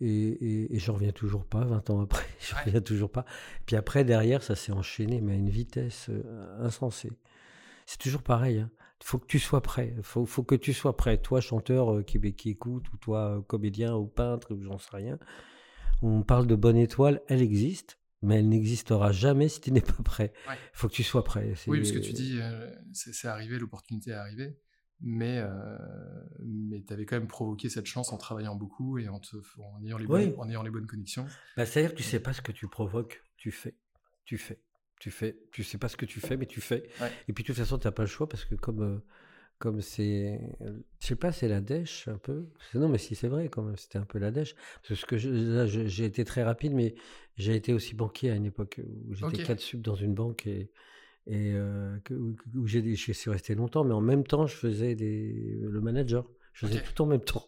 et, 0.00 0.06
et, 0.08 0.74
et 0.74 0.78
je 0.78 0.90
reviens 0.90 1.12
toujours 1.12 1.44
pas, 1.46 1.64
20 1.64 1.90
ans 1.90 2.00
après. 2.02 2.24
Je 2.40 2.54
Ouais. 2.54 2.62
reviens 2.66 2.80
toujours 2.80 3.10
pas. 3.10 3.24
Puis 3.66 3.76
après, 3.76 4.04
derrière, 4.04 4.42
ça 4.42 4.54
s'est 4.56 4.72
enchaîné, 4.72 5.20
mais 5.20 5.32
à 5.32 5.36
une 5.36 5.48
vitesse 5.50 6.06
euh, 6.10 6.64
insensée. 6.64 7.12
C'est 7.86 7.98
toujours 7.98 8.22
pareil. 8.22 8.66
Il 9.00 9.04
faut 9.06 9.18
que 9.18 9.26
tu 9.26 9.38
sois 9.38 9.60
prêt. 9.62 9.94
Il 9.96 10.02
faut, 10.02 10.24
faut 10.26 10.42
que 10.42 10.54
tu 10.54 10.72
sois 10.72 10.96
prêt. 10.96 11.18
Toi, 11.18 11.40
chanteur 11.40 11.94
euh, 11.96 12.02
qui, 12.02 12.20
qui 12.34 12.50
écoute, 12.50 12.92
ou 12.92 12.96
toi, 12.96 13.38
euh, 13.38 13.42
comédien, 13.42 13.94
ou 13.94 14.06
peintre, 14.06 14.54
ou 14.54 14.62
j'en 14.62 14.78
sais 14.78 14.90
rien. 14.96 15.18
On 16.02 16.22
parle 16.22 16.46
de 16.46 16.54
bonne 16.56 16.76
étoile, 16.76 17.22
elle 17.28 17.40
existe, 17.42 17.98
mais 18.22 18.36
elle 18.38 18.48
n'existera 18.48 19.12
jamais 19.12 19.48
si 19.48 19.60
tu 19.60 19.70
n'es 19.72 19.80
pas 19.80 20.02
prêt. 20.04 20.32
Il 20.44 20.50
Ouais. 20.50 20.56
faut 20.72 20.88
que 20.88 20.92
tu 20.94 21.02
sois 21.02 21.24
prêt. 21.24 21.54
Oui, 21.66 21.78
parce 21.78 21.92
que 21.92 21.98
tu 21.98 22.12
dis, 22.12 22.38
euh, 22.40 22.70
c'est 22.92 23.28
arrivé, 23.28 23.58
l'opportunité 23.58 24.10
est 24.10 24.14
arrivée. 24.14 24.58
Mais, 25.00 25.38
euh, 25.38 25.76
mais 26.40 26.82
tu 26.82 26.92
avais 26.92 27.04
quand 27.06 27.16
même 27.18 27.28
provoqué 27.28 27.68
cette 27.68 27.86
chance 27.86 28.12
en 28.12 28.16
travaillant 28.16 28.54
beaucoup 28.56 28.98
et 28.98 29.08
en, 29.08 29.20
te- 29.20 29.36
en, 29.60 29.82
ayant, 29.84 29.98
les 29.98 30.06
Oui. 30.06 30.28
bonnes, 30.28 30.34
en 30.40 30.48
ayant 30.48 30.62
les 30.62 30.70
bonnes 30.70 30.86
connexions. 30.86 31.26
Bah, 31.56 31.66
C'est-à-dire 31.66 31.92
que 31.92 31.96
tu 31.96 32.02
sais 32.02 32.20
pas 32.20 32.32
ce 32.32 32.42
que 32.42 32.52
tu 32.52 32.66
provoques, 32.68 33.22
tu 33.36 33.50
fais, 33.50 33.74
tu 34.24 34.38
fais, 34.38 34.58
tu 35.00 35.10
fais. 35.10 35.36
Tu 35.52 35.62
sais 35.64 35.78
pas 35.78 35.88
ce 35.88 35.96
que 35.96 36.06
tu 36.06 36.20
fais, 36.20 36.36
mais 36.36 36.46
tu 36.46 36.60
fais. 36.60 36.88
Ouais. 37.00 37.10
Et 37.28 37.32
puis 37.32 37.42
de 37.44 37.46
toute 37.48 37.56
façon, 37.56 37.78
tu 37.78 37.86
n'as 37.86 37.92
pas 37.92 38.02
le 38.02 38.08
choix 38.08 38.28
parce 38.28 38.44
que 38.44 38.54
comme 38.54 38.82
euh, 38.82 38.98
comme 39.58 39.80
c'est, 39.80 40.38
je 41.00 41.06
sais 41.06 41.16
pas, 41.16 41.32
c'est 41.32 41.48
la 41.48 41.60
dèche 41.62 42.08
un 42.08 42.18
peu. 42.18 42.46
Non, 42.74 42.88
mais 42.90 42.98
si 42.98 43.14
c'est 43.14 43.28
vrai 43.28 43.48
quand 43.48 43.62
même, 43.62 43.76
c'était 43.76 43.98
un 43.98 44.04
peu 44.04 44.18
la 44.18 44.30
dèche. 44.30 44.54
Parce 44.86 45.04
que 45.06 45.16
je- 45.16 45.30
là, 45.30 45.66
j'ai 45.66 46.04
été 46.04 46.24
très 46.26 46.42
rapide, 46.42 46.72
mais 46.74 46.94
j'ai 47.36 47.54
été 47.56 47.72
aussi 47.72 47.94
banquier 47.94 48.30
à 48.30 48.34
une 48.34 48.44
époque 48.44 48.80
où 49.08 49.14
j'étais 49.14 49.42
cadre 49.42 49.60
sub 49.62 49.80
dans 49.80 49.94
une 49.94 50.14
banque 50.14 50.46
et 50.46 50.70
et 51.26 51.52
euh, 51.54 51.98
que- 52.04 52.34
j'ai 52.66 52.94
je 52.94 53.12
suis 53.12 53.30
resté 53.30 53.54
longtemps, 53.54 53.84
mais 53.84 53.94
en 53.94 54.00
même 54.00 54.24
temps, 54.24 54.46
je 54.46 54.54
faisais 54.56 54.94
des, 54.94 55.58
le 55.60 55.80
manager. 55.80 56.24
Je 56.52 56.66
faisais 56.66 56.80
tout 56.82 57.02
en 57.02 57.06
même 57.06 57.20
temps. 57.20 57.44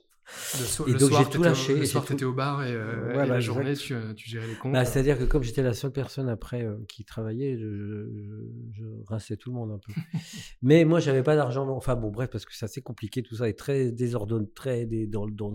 Le, 0.58 0.64
so- 0.64 0.87
Et 0.87 0.92
le 0.92 0.99
donc, 0.99 1.11
j'ai 1.11 1.16
tout 1.16 1.25
t'étais 1.25 1.38
au- 1.38 1.42
lâché, 1.42 1.75
Le 1.76 1.85
soir, 1.87 2.04
tu 2.04 2.12
étais 2.12 2.25
au 2.25 2.32
bar 2.35 2.62
et, 2.62 2.73
euh, 2.73 3.25
et 3.25 3.26
la 3.26 3.40
journée, 3.40 3.75
tu, 3.75 3.94
euh, 3.94 4.12
tu 4.14 4.28
gérais 4.28 4.47
les 4.47 4.54
comptes. 4.54 4.73
Bah, 4.73 4.85
C'est-à-dire 4.85 5.18
que 5.18 5.25
comme 5.25 5.42
j'étais 5.42 5.62
la 5.62 5.73
seule 5.73 5.90
personne 5.92 6.28
après 6.28 6.62
euh, 6.64 6.76
qui 6.88 7.04
travaillait, 7.04 7.56
je, 7.56 7.64
je, 7.66 8.82
je 8.82 8.85
rinçais 9.06 9.37
tout 9.37 9.50
le 9.50 9.56
monde 9.56 9.70
un 9.73 9.78
peu. 9.78 9.92
Mais 10.62 10.85
moi, 10.85 11.00
j'avais 11.00 11.23
pas 11.23 11.35
d'argent. 11.35 11.66
Enfin 11.70 11.97
bon, 11.97 12.11
bref, 12.11 12.28
parce 12.30 12.44
que 12.44 12.54
c'est 12.54 12.64
assez 12.66 12.82
compliqué, 12.82 13.23
tout 13.23 13.37
ça 13.37 13.49
est 13.49 13.58
très 13.58 13.90
désordonné, 13.90 14.47
très 14.54 14.85
dé- 14.85 15.06
dans, 15.06 15.26
dans, 15.26 15.54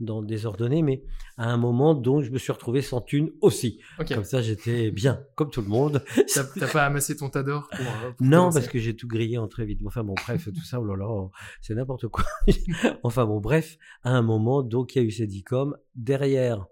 dans 0.00 0.22
désordonné. 0.22 0.82
Mais 0.82 1.02
à 1.36 1.50
un 1.50 1.56
moment, 1.58 1.94
donc, 1.94 2.22
je 2.22 2.30
me 2.30 2.38
suis 2.38 2.52
retrouvé 2.52 2.80
sans 2.82 3.00
thune 3.02 3.30
aussi. 3.42 3.80
Comme 4.08 4.24
ça, 4.24 4.40
j'étais 4.40 4.90
bien, 4.90 5.22
comme 5.34 5.50
tout 5.50 5.60
le 5.62 5.68
monde. 5.68 6.02
T'as 6.34 6.68
pas 6.72 6.86
amassé 6.86 7.16
ton 7.16 7.28
tas 7.28 7.42
d'or 7.42 7.68
Non, 8.20 8.50
parce 8.50 8.68
que 8.68 8.78
j'ai 8.78 8.96
tout 8.96 9.08
grillé 9.08 9.36
en 9.38 9.46
très 9.48 9.66
vite. 9.66 9.80
Enfin 9.84 10.02
bon, 10.04 10.14
bref, 10.14 10.48
tout 10.52 10.64
ça, 10.64 10.80
oh 10.80 10.84
là 10.86 10.96
là, 10.96 11.28
c'est 11.60 11.74
n'importe 11.74 12.08
quoi. 12.08 12.24
enfin 13.02 13.24
bon, 13.26 13.40
bref, 13.40 13.76
à 14.06 14.10
un 14.10 14.22
moment, 14.22 14.62
donc 14.62 14.94
il 14.94 14.98
y 15.00 15.04
a 15.04 15.04
eu 15.04 15.10
Cédicom. 15.10 15.76
Derrière, 15.96 16.66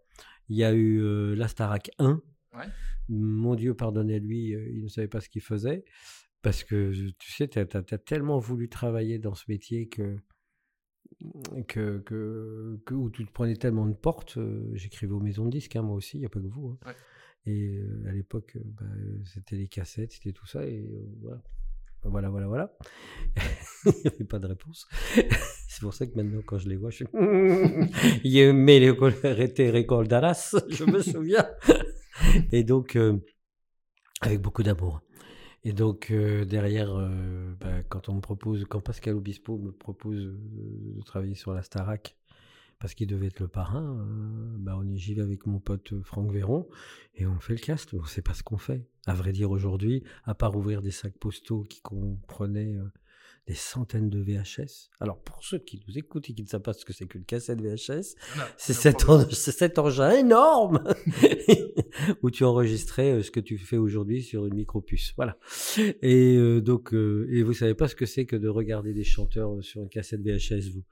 il 0.48 0.56
y 0.56 0.62
a 0.62 0.72
eu 0.72 1.00
euh, 1.02 1.34
la 1.34 1.48
Starac 1.48 1.90
1. 1.98 2.22
Ouais. 2.54 2.64
Mon 3.08 3.56
Dieu, 3.56 3.74
pardonnez-lui, 3.74 4.54
euh, 4.54 4.68
il 4.72 4.84
ne 4.84 4.88
savait 4.88 5.08
pas 5.08 5.20
ce 5.20 5.28
qu'il 5.28 5.42
faisait. 5.42 5.84
Parce 6.42 6.62
que, 6.62 6.92
tu 7.18 7.32
sais, 7.32 7.48
tu 7.48 7.58
as, 7.58 7.82
tellement 7.98 8.38
voulu 8.38 8.68
travailler 8.68 9.18
dans 9.18 9.34
ce 9.34 9.44
métier 9.48 9.88
que, 9.88 10.16
que, 11.66 11.98
que, 11.98 12.80
que- 12.86 12.94
où 12.94 13.10
tu 13.10 13.26
te 13.26 13.32
prenais 13.32 13.56
tellement 13.56 13.86
de 13.86 13.94
portes. 13.94 14.36
euh, 14.36 14.70
J'écrivais 14.74 15.12
aux 15.12 15.20
maisons 15.20 15.46
de 15.46 15.50
disques, 15.50 15.74
hein, 15.74 15.82
moi 15.82 15.96
aussi, 15.96 16.18
il 16.18 16.20
n'y 16.20 16.26
a 16.26 16.28
pas 16.28 16.40
que 16.40 16.46
vous. 16.46 16.68
hein. 16.68 16.78
Ouais. 16.86 16.94
Et 17.46 17.78
euh, 17.78 18.04
à 18.08 18.12
l'époque, 18.12 18.56
bah, 18.64 18.86
c'était 19.24 19.56
les 19.56 19.66
cassettes, 19.68 20.12
c'était 20.12 20.32
tout 20.32 20.46
ça. 20.46 20.64
Et 20.66 20.88
voilà. 21.20 21.42
Voilà, 22.04 22.28
voilà, 22.28 22.46
voilà. 22.46 22.72
Il 23.86 23.92
n'y 24.04 24.10
avait 24.14 24.24
pas 24.24 24.38
de 24.38 24.46
réponse. 24.46 24.86
C'est 25.68 25.80
pour 25.80 25.94
ça 25.94 26.06
que 26.06 26.14
maintenant, 26.16 26.40
quand 26.46 26.58
je 26.58 26.68
les 26.68 26.76
vois, 26.76 26.90
je 26.90 26.96
suis. 26.96 27.06
Il 28.24 28.32
les 28.32 29.70
récolte 29.70 30.08
d'Alas, 30.08 30.56
je 30.68 30.84
me 30.84 31.00
souviens. 31.02 31.46
Et 32.52 32.62
donc, 32.64 32.96
euh, 32.96 33.18
avec 34.20 34.40
beaucoup 34.40 34.62
d'amour. 34.62 35.00
Et 35.64 35.72
donc, 35.72 36.10
euh, 36.10 36.44
derrière, 36.44 36.94
euh, 36.94 37.54
bah, 37.60 37.82
quand 37.88 38.08
on 38.08 38.14
me 38.14 38.20
propose, 38.20 38.64
quand 38.68 38.80
Pascal 38.80 39.14
Obispo 39.14 39.56
me 39.58 39.72
propose 39.72 40.34
de 40.36 41.02
travailler 41.02 41.34
sur 41.34 41.54
la 41.54 41.62
Starac, 41.62 42.16
parce 42.84 42.92
qu'il 42.92 43.06
devait 43.06 43.28
être 43.28 43.40
le 43.40 43.48
parrain, 43.48 43.96
euh, 43.98 44.56
bah, 44.58 44.76
on 44.78 44.86
y 44.86 44.98
j'y 44.98 45.14
vais 45.14 45.22
avec 45.22 45.46
mon 45.46 45.58
pote 45.58 45.94
euh, 45.94 46.02
Franck 46.02 46.30
Véron 46.30 46.68
et 47.14 47.24
on 47.24 47.40
fait 47.40 47.54
le 47.54 47.58
cast. 47.58 47.94
On 47.94 48.02
ne 48.02 48.06
sait 48.06 48.20
pas 48.20 48.34
ce 48.34 48.42
qu'on 48.42 48.58
fait. 48.58 48.86
À 49.06 49.14
vrai 49.14 49.32
dire, 49.32 49.50
aujourd'hui, 49.50 50.02
à 50.24 50.34
part 50.34 50.54
ouvrir 50.54 50.82
des 50.82 50.90
sacs 50.90 51.16
postaux 51.16 51.62
qui 51.62 51.80
comprenaient 51.80 52.76
euh, 52.76 52.84
des 53.46 53.54
centaines 53.54 54.10
de 54.10 54.20
VHS. 54.20 54.90
Alors, 55.00 55.18
pour 55.22 55.42
ceux 55.42 55.60
qui 55.60 55.82
nous 55.88 55.96
écoutent 55.96 56.28
et 56.28 56.34
qui 56.34 56.42
ne 56.42 56.46
savent 56.46 56.60
pas 56.60 56.74
ce 56.74 56.84
que 56.84 56.92
c'est 56.92 57.06
qu'une 57.06 57.24
cassette 57.24 57.62
VHS, 57.62 58.16
c'est 58.58 58.74
cet, 58.74 59.08
en- 59.08 59.82
engin 59.82 60.10
énorme 60.10 60.84
où 62.22 62.30
tu 62.30 62.44
enregistrais 62.44 63.12
euh, 63.12 63.22
ce 63.22 63.30
que 63.30 63.40
tu 63.40 63.56
fais 63.56 63.78
aujourd'hui 63.78 64.22
sur 64.22 64.44
une 64.44 64.56
micropuce. 64.56 65.14
Voilà. 65.16 65.38
Et 66.02 66.36
euh, 66.36 66.60
donc, 66.60 66.92
euh, 66.92 67.26
et 67.30 67.42
vous 67.42 67.54
savez 67.54 67.74
pas 67.74 67.88
ce 67.88 67.94
que 67.94 68.04
c'est 68.04 68.26
que 68.26 68.36
de 68.36 68.48
regarder 68.48 68.92
des 68.92 69.04
chanteurs 69.04 69.64
sur 69.64 69.80
une 69.80 69.88
cassette 69.88 70.20
VHS, 70.20 70.68
vous? 70.74 70.84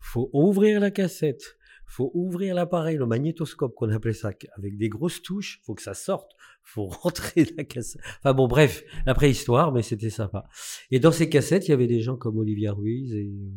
Faut 0.00 0.30
ouvrir 0.32 0.80
la 0.80 0.90
cassette. 0.90 1.56
Faut 1.86 2.10
ouvrir 2.14 2.54
l'appareil, 2.54 2.96
le 2.96 3.06
magnétoscope 3.06 3.74
qu'on 3.74 3.90
appelait 3.90 4.12
ça, 4.12 4.30
avec 4.56 4.76
des 4.76 4.88
grosses 4.88 5.22
touches. 5.22 5.60
Faut 5.64 5.74
que 5.74 5.82
ça 5.82 5.94
sorte. 5.94 6.30
Faut 6.62 6.86
rentrer 7.02 7.46
la 7.56 7.64
cassette. 7.64 8.00
Enfin 8.20 8.32
bon, 8.32 8.46
bref, 8.46 8.84
la 9.06 9.14
préhistoire, 9.14 9.72
mais 9.72 9.82
c'était 9.82 10.10
sympa. 10.10 10.44
Et 10.90 11.00
dans 11.00 11.12
ces 11.12 11.28
cassettes, 11.28 11.66
il 11.66 11.72
y 11.72 11.74
avait 11.74 11.88
des 11.88 12.00
gens 12.00 12.16
comme 12.16 12.38
Olivia 12.38 12.72
Ruiz 12.72 13.12
et, 13.12 13.26
euh, 13.26 13.50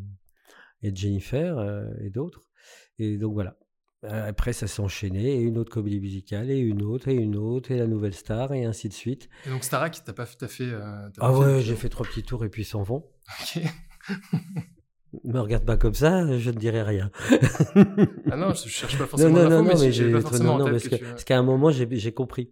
et 0.81 0.95
Jennifer 0.95 1.57
euh, 1.59 1.85
et 2.03 2.09
d'autres. 2.09 2.41
Et 2.97 3.17
donc 3.17 3.33
voilà. 3.33 3.57
Euh, 4.03 4.27
Après, 4.27 4.51
ça 4.51 4.67
s'est 4.67 4.81
enchaîné, 4.81 5.35
et 5.35 5.41
une 5.41 5.57
autre 5.57 5.71
comédie 5.71 6.01
musicale, 6.01 6.51
et 6.51 6.57
une 6.57 6.81
autre, 6.81 7.07
et 7.07 7.13
une 7.13 7.37
autre, 7.37 7.71
et 7.71 7.77
la 7.77 7.87
nouvelle 7.87 8.13
star, 8.13 8.51
et 8.51 8.65
ainsi 8.65 8.89
de 8.89 8.93
suite. 8.93 9.29
Et 9.45 9.49
donc, 9.49 9.63
Starak, 9.63 10.03
t'as 10.03 10.11
pas 10.11 10.25
fait. 10.25 10.35
T'as 10.37 10.49
fait 10.49 10.65
euh, 10.65 10.81
t'as 11.13 11.21
Ah 11.25 11.31
pas 11.31 11.37
ouais, 11.39 11.61
j'ai 11.61 11.75
fait 11.75 11.87
trois 11.87 12.05
petits 12.05 12.23
tours, 12.23 12.43
et 12.43 12.49
puis 12.49 12.63
ils 12.63 12.65
s'en 12.65 12.83
vont. 12.83 13.05
Ok. 13.41 13.63
Me 15.23 15.39
regarde 15.39 15.65
pas 15.65 15.77
comme 15.77 15.93
ça, 15.93 16.37
je 16.39 16.49
ne 16.49 16.57
dirai 16.57 16.81
rien. 16.81 17.11
Ah 18.31 18.35
non, 18.35 18.53
je 18.53 18.67
cherche 18.67 18.97
pas 18.97 19.03
Non, 19.03 19.09
forcément 19.09 19.35
non, 19.35 19.43
l'info, 19.43 19.55
non, 19.55 19.63
mais, 19.63 19.73
non, 19.75 19.79
mais 19.79 19.91
j'ai 19.91 20.09
non, 20.11 20.21
forcément 20.21 20.57
non, 20.57 20.65
tête 20.65 20.73
parce 20.73 20.83
que, 20.83 20.89
que- 20.89 20.95
tu... 20.95 21.03
parce 21.03 21.23
qu'à 21.23 21.37
un 21.37 21.43
moment, 21.43 21.69
j'ai 21.71 22.13
compris. 22.13 22.49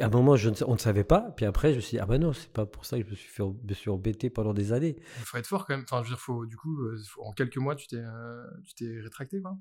À 0.00 0.06
un 0.06 0.08
moment, 0.08 0.34
je 0.34 0.50
ne 0.50 0.54
on 0.66 0.72
ne 0.72 0.78
savait 0.78 1.04
pas, 1.04 1.32
puis 1.36 1.44
après, 1.46 1.70
je 1.70 1.76
me 1.76 1.80
suis 1.80 1.96
dit, 1.96 2.00
ah 2.00 2.06
ben 2.06 2.18
non, 2.18 2.32
c'est 2.32 2.50
pas 2.52 2.66
pour 2.66 2.84
ça 2.84 2.98
que 2.98 3.04
je 3.04 3.10
me 3.10 3.14
suis, 3.14 3.28
fait, 3.28 3.42
me 3.44 3.74
suis 3.74 3.90
embêté 3.90 4.28
pendant 4.28 4.52
des 4.52 4.72
années. 4.72 4.96
Il 5.20 5.24
faut 5.24 5.36
être 5.36 5.46
fort 5.46 5.66
quand 5.66 5.76
même. 5.76 5.84
Enfin, 5.84 5.98
je 6.02 6.08
veux 6.08 6.14
dire, 6.14 6.20
faut, 6.20 6.46
du 6.46 6.56
coup, 6.56 6.82
euh, 6.82 6.96
faut- 7.08 7.22
en 7.22 7.32
quelques 7.32 7.58
mois, 7.58 7.76
tu 7.76 7.86
t'es 7.86 7.98
euh, 7.98 8.44
tu 8.64 8.74
t'es 8.74 9.00
rétracté, 9.00 9.40
quoi 9.40 9.56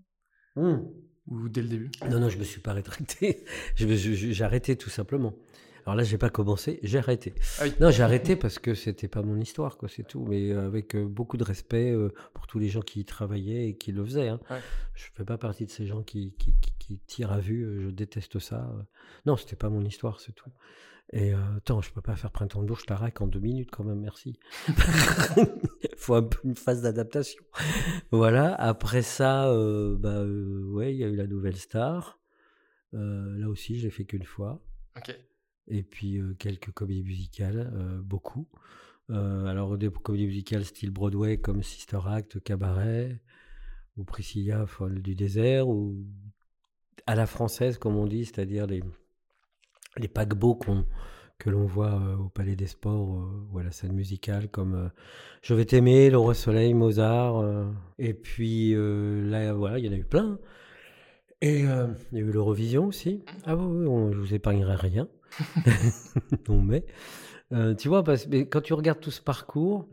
Hum. 0.55 0.87
Ou 1.27 1.49
dès 1.49 1.61
le 1.61 1.67
début 1.67 1.91
Non, 2.09 2.19
non, 2.19 2.29
je 2.29 2.37
me 2.37 2.43
suis 2.43 2.61
pas 2.61 2.73
rétracté. 2.73 3.43
J'ai 3.75 4.43
arrêté 4.43 4.75
tout 4.75 4.89
simplement. 4.89 5.33
Alors 5.85 5.95
là, 5.97 6.03
j'ai 6.03 6.17
pas 6.17 6.29
commencé, 6.29 6.79
j'ai 6.83 6.97
arrêté. 6.97 7.33
Ah 7.59 7.63
oui. 7.65 7.73
Non, 7.81 7.91
j'ai 7.91 8.03
arrêté 8.03 8.35
parce 8.37 8.57
que 8.57 8.73
c'était 8.73 9.07
pas 9.09 9.21
mon 9.21 9.37
histoire, 9.39 9.77
quoi, 9.77 9.89
c'est 9.89 10.07
tout. 10.07 10.25
Mais 10.29 10.51
euh, 10.51 10.65
avec 10.65 10.95
euh, 10.95 11.05
beaucoup 11.05 11.35
de 11.37 11.43
respect 11.43 11.91
euh, 11.91 12.09
pour 12.33 12.47
tous 12.47 12.57
les 12.59 12.69
gens 12.69 12.81
qui 12.81 13.01
y 13.01 13.05
travaillaient 13.05 13.67
et 13.69 13.75
qui 13.77 13.91
le 13.91 14.03
faisaient. 14.05 14.29
Hein. 14.29 14.39
Ouais. 14.49 14.59
Je 14.95 15.03
fais 15.13 15.25
pas 15.25 15.37
partie 15.37 15.65
de 15.65 15.71
ces 15.71 15.85
gens 15.85 16.01
qui, 16.01 16.33
qui, 16.39 16.53
qui- 16.61 16.73
qui 16.79 16.97
tirent 16.99 17.31
à 17.33 17.39
vue. 17.39 17.81
Je 17.81 17.89
déteste 17.89 18.39
ça. 18.39 18.73
Non, 19.25 19.35
c'était 19.37 19.55
pas 19.57 19.69
mon 19.69 19.83
histoire, 19.83 20.19
c'est 20.21 20.31
tout. 20.33 20.49
Et 21.11 21.33
euh, 21.33 21.37
attends, 21.57 21.81
je 21.81 21.91
peux 21.91 22.01
pas 22.01 22.15
faire 22.15 22.31
printemps 22.31 22.61
de 22.61 22.67
bourge, 22.67 22.85
Tarak 22.85 23.19
en 23.21 23.27
deux 23.27 23.39
minutes 23.41 23.69
quand 23.71 23.83
même, 23.83 23.99
merci. 23.99 24.39
faut 25.97 26.15
un 26.15 26.23
peu 26.23 26.39
une 26.43 26.55
phase 26.55 26.81
d'adaptation. 26.81 27.43
Voilà. 28.11 28.53
Après 28.55 29.01
ça, 29.01 29.47
euh, 29.49 29.95
bah 29.97 30.09
euh, 30.21 30.63
ouais, 30.71 30.93
il 30.93 30.97
y 30.99 31.03
a 31.03 31.07
eu 31.07 31.15
la 31.15 31.27
nouvelle 31.27 31.57
star. 31.57 32.19
Là 32.93 33.49
aussi, 33.49 33.79
je 33.79 33.85
l'ai 33.85 33.89
fait 33.91 34.05
qu'une 34.05 34.23
fois. 34.23 34.61
Ok. 34.97 35.17
Et 35.67 35.83
puis 35.83 36.19
quelques 36.39 36.71
comédies 36.71 37.03
musicales, 37.03 37.71
beaucoup. 38.03 38.47
Alors 39.09 39.77
des 39.77 39.89
comédies 39.89 40.27
musicales 40.27 40.65
style 40.65 40.91
Broadway 40.91 41.37
comme 41.37 41.63
Sister 41.63 41.99
Act, 42.07 42.41
Cabaret, 42.43 43.21
ou 43.97 44.03
Priscilla, 44.03 44.65
Folle 44.65 45.01
du 45.01 45.15
désert, 45.15 45.67
ou 45.67 45.95
à 47.05 47.15
la 47.15 47.25
française 47.25 47.77
comme 47.77 47.95
on 47.95 48.07
dit, 48.07 48.25
c'est-à-dire 48.25 48.65
les, 48.67 48.83
les 49.97 50.07
paquebots 50.07 50.55
qu'on 50.55 50.85
que 51.39 51.49
l'on 51.49 51.65
voit 51.65 51.93
euh, 52.01 52.15
au 52.15 52.29
Palais 52.29 52.55
des 52.55 52.67
Sports 52.67 53.17
euh, 53.19 53.47
ou 53.51 53.59
à 53.59 53.63
la 53.63 53.71
scène 53.71 53.91
musicale 53.93 54.47
comme 54.49 54.75
euh, 54.75 54.87
Je 55.41 55.53
vais 55.53 55.65
t'aimer, 55.65 56.09
Le 56.09 56.17
Roi 56.17 56.33
Soleil, 56.35 56.73
Mozart. 56.73 57.43
et 57.99 58.13
puis 58.13 58.73
là, 58.75 59.53
voilà, 59.53 59.79
il 59.79 59.85
y 59.85 59.89
en 59.89 59.91
a 59.91 59.97
eu 59.97 60.05
plein. 60.05 60.39
Et 61.41 61.59
il 61.61 61.65
y 61.65 61.67
a 62.17 62.19
eu 62.19 62.31
l'Eurovision 62.31 62.85
aussi. 62.85 63.25
Ah 63.45 63.57
oui, 63.57 63.65
oui, 63.65 63.87
on- 63.87 64.13
je 64.13 64.17
vous 64.19 64.33
épargnerai 64.33 64.75
rien. 64.75 65.09
non, 66.49 66.61
mais 66.61 66.85
euh, 67.51 67.75
tu 67.75 67.87
vois, 67.87 68.03
parce, 68.03 68.27
mais 68.27 68.47
quand 68.47 68.61
tu 68.61 68.73
regardes 68.73 68.99
tout 68.99 69.11
ce 69.11 69.21
parcours, 69.21 69.87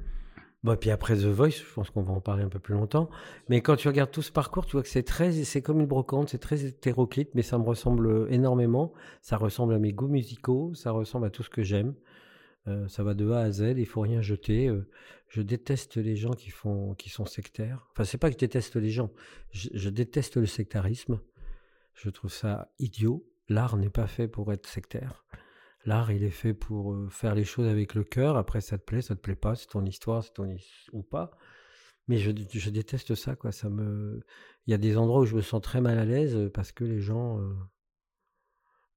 bah, 0.62 0.76
puis 0.76 0.90
après 0.90 1.16
The 1.16 1.26
Voice, 1.26 1.50
je 1.50 1.74
pense 1.74 1.90
qu'on 1.90 2.02
va 2.02 2.12
en 2.12 2.20
parler 2.20 2.42
un 2.42 2.48
peu 2.48 2.58
plus 2.58 2.74
longtemps. 2.74 3.08
Mais 3.48 3.62
quand 3.62 3.76
tu 3.76 3.88
regardes 3.88 4.10
tout 4.10 4.22
ce 4.22 4.32
parcours, 4.32 4.66
tu 4.66 4.72
vois 4.72 4.82
que 4.82 4.88
c'est 4.88 5.02
très, 5.02 5.32
c'est 5.32 5.62
comme 5.62 5.80
une 5.80 5.86
brocante, 5.86 6.28
c'est 6.28 6.38
très 6.38 6.64
hétéroclite, 6.66 7.30
mais 7.34 7.42
ça 7.42 7.58
me 7.58 7.64
ressemble 7.64 8.26
énormément. 8.30 8.92
Ça 9.22 9.36
ressemble 9.36 9.74
à 9.74 9.78
mes 9.78 9.92
goûts 9.92 10.08
musicaux, 10.08 10.74
ça 10.74 10.90
ressemble 10.90 11.26
à 11.26 11.30
tout 11.30 11.42
ce 11.42 11.50
que 11.50 11.62
j'aime. 11.62 11.94
Euh, 12.68 12.88
ça 12.88 13.02
va 13.02 13.14
de 13.14 13.30
A 13.30 13.40
à 13.40 13.50
Z, 13.50 13.74
il 13.78 13.86
faut 13.86 14.02
rien 14.02 14.20
jeter. 14.20 14.68
Euh, 14.68 14.86
je 15.28 15.40
déteste 15.40 15.96
les 15.96 16.16
gens 16.16 16.32
qui 16.32 16.50
font, 16.50 16.94
qui 16.94 17.08
sont 17.08 17.24
sectaires. 17.24 17.86
Enfin, 17.92 18.04
c'est 18.04 18.18
pas 18.18 18.28
que 18.28 18.34
je 18.34 18.38
déteste 18.38 18.76
les 18.76 18.90
gens, 18.90 19.10
je, 19.50 19.70
je 19.72 19.88
déteste 19.88 20.36
le 20.36 20.46
sectarisme. 20.46 21.20
Je 21.94 22.10
trouve 22.10 22.32
ça 22.32 22.72
idiot. 22.78 23.26
L'art 23.50 23.76
n'est 23.76 23.90
pas 23.90 24.06
fait 24.06 24.28
pour 24.28 24.50
être 24.52 24.66
sectaire. 24.66 25.26
L'art, 25.84 26.10
il 26.12 26.22
est 26.24 26.30
fait 26.30 26.54
pour 26.54 26.94
euh, 26.94 27.08
faire 27.10 27.34
les 27.34 27.44
choses 27.44 27.66
avec 27.66 27.94
le 27.94 28.04
cœur. 28.04 28.36
Après, 28.36 28.60
ça 28.62 28.78
te 28.78 28.84
plaît, 28.84 29.02
ça 29.02 29.14
te 29.16 29.20
plaît 29.20 29.34
pas, 29.36 29.54
c'est 29.56 29.66
ton 29.66 29.84
histoire, 29.84 30.22
c'est 30.22 30.32
ton 30.32 30.44
his- 30.46 30.88
ou 30.92 31.02
pas. 31.02 31.30
Mais 32.06 32.18
je, 32.18 32.30
je 32.52 32.70
déteste 32.70 33.14
ça, 33.14 33.34
quoi. 33.36 33.50
Ça 33.52 33.68
me, 33.68 34.20
il 34.66 34.70
y 34.70 34.74
a 34.74 34.78
des 34.78 34.96
endroits 34.96 35.20
où 35.20 35.26
je 35.26 35.34
me 35.36 35.42
sens 35.42 35.60
très 35.60 35.80
mal 35.80 35.98
à 35.98 36.04
l'aise 36.04 36.34
euh, 36.36 36.48
parce 36.48 36.70
que 36.72 36.84
les 36.84 37.00
gens 37.00 37.40
euh, 37.40 37.54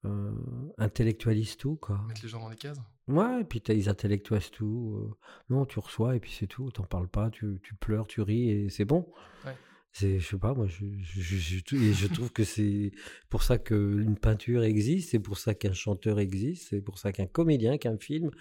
euh, 0.05 0.31
intellectualisent 0.77 1.57
tout, 1.57 1.75
quoi. 1.77 1.99
Mettre 2.07 2.21
les 2.23 2.29
gens 2.29 2.39
dans 2.41 2.49
des 2.49 2.55
cases? 2.55 2.79
Ouais, 3.07 3.41
et 3.41 3.43
puis 3.43 3.59
ils 3.69 3.89
intellectualisent 3.89 4.51
tout. 4.51 5.15
non, 5.49 5.65
tu 5.65 5.79
reçois 5.79 6.15
et 6.15 6.19
puis 6.19 6.31
c'est 6.31 6.47
tout. 6.47 6.69
T'en 6.71 6.83
parles 6.83 7.09
pas, 7.09 7.29
tu, 7.29 7.59
tu 7.63 7.75
pleures, 7.75 8.07
tu 8.07 8.21
ris 8.21 8.49
et 8.49 8.69
c'est 8.69 8.85
bon. 8.85 9.11
Ouais. 9.45 9.55
C'est, 9.95 10.19
je 10.19 10.27
sais 10.27 10.37
pas, 10.39 10.53
moi, 10.55 10.65
je, 10.67 10.85
je, 11.03 11.21
je- 11.21 11.37
je- 11.37 11.75
et 11.75 11.93
je 11.93 12.07
trouve 12.07 12.31
que 12.31 12.43
c'est 12.43 12.91
pour 13.29 13.43
ça 13.43 13.59
qu'une 13.59 14.17
peinture 14.17 14.63
existe, 14.63 15.11
c'est 15.11 15.19
pour 15.19 15.37
ça 15.37 15.53
qu'un 15.53 15.73
chanteur 15.73 16.19
existe, 16.19 16.69
c'est 16.69 16.81
pour 16.81 16.97
ça 16.97 17.11
qu'un 17.11 17.27
comédien, 17.27 17.77
qu'un 17.77 17.97
film, 17.99 18.31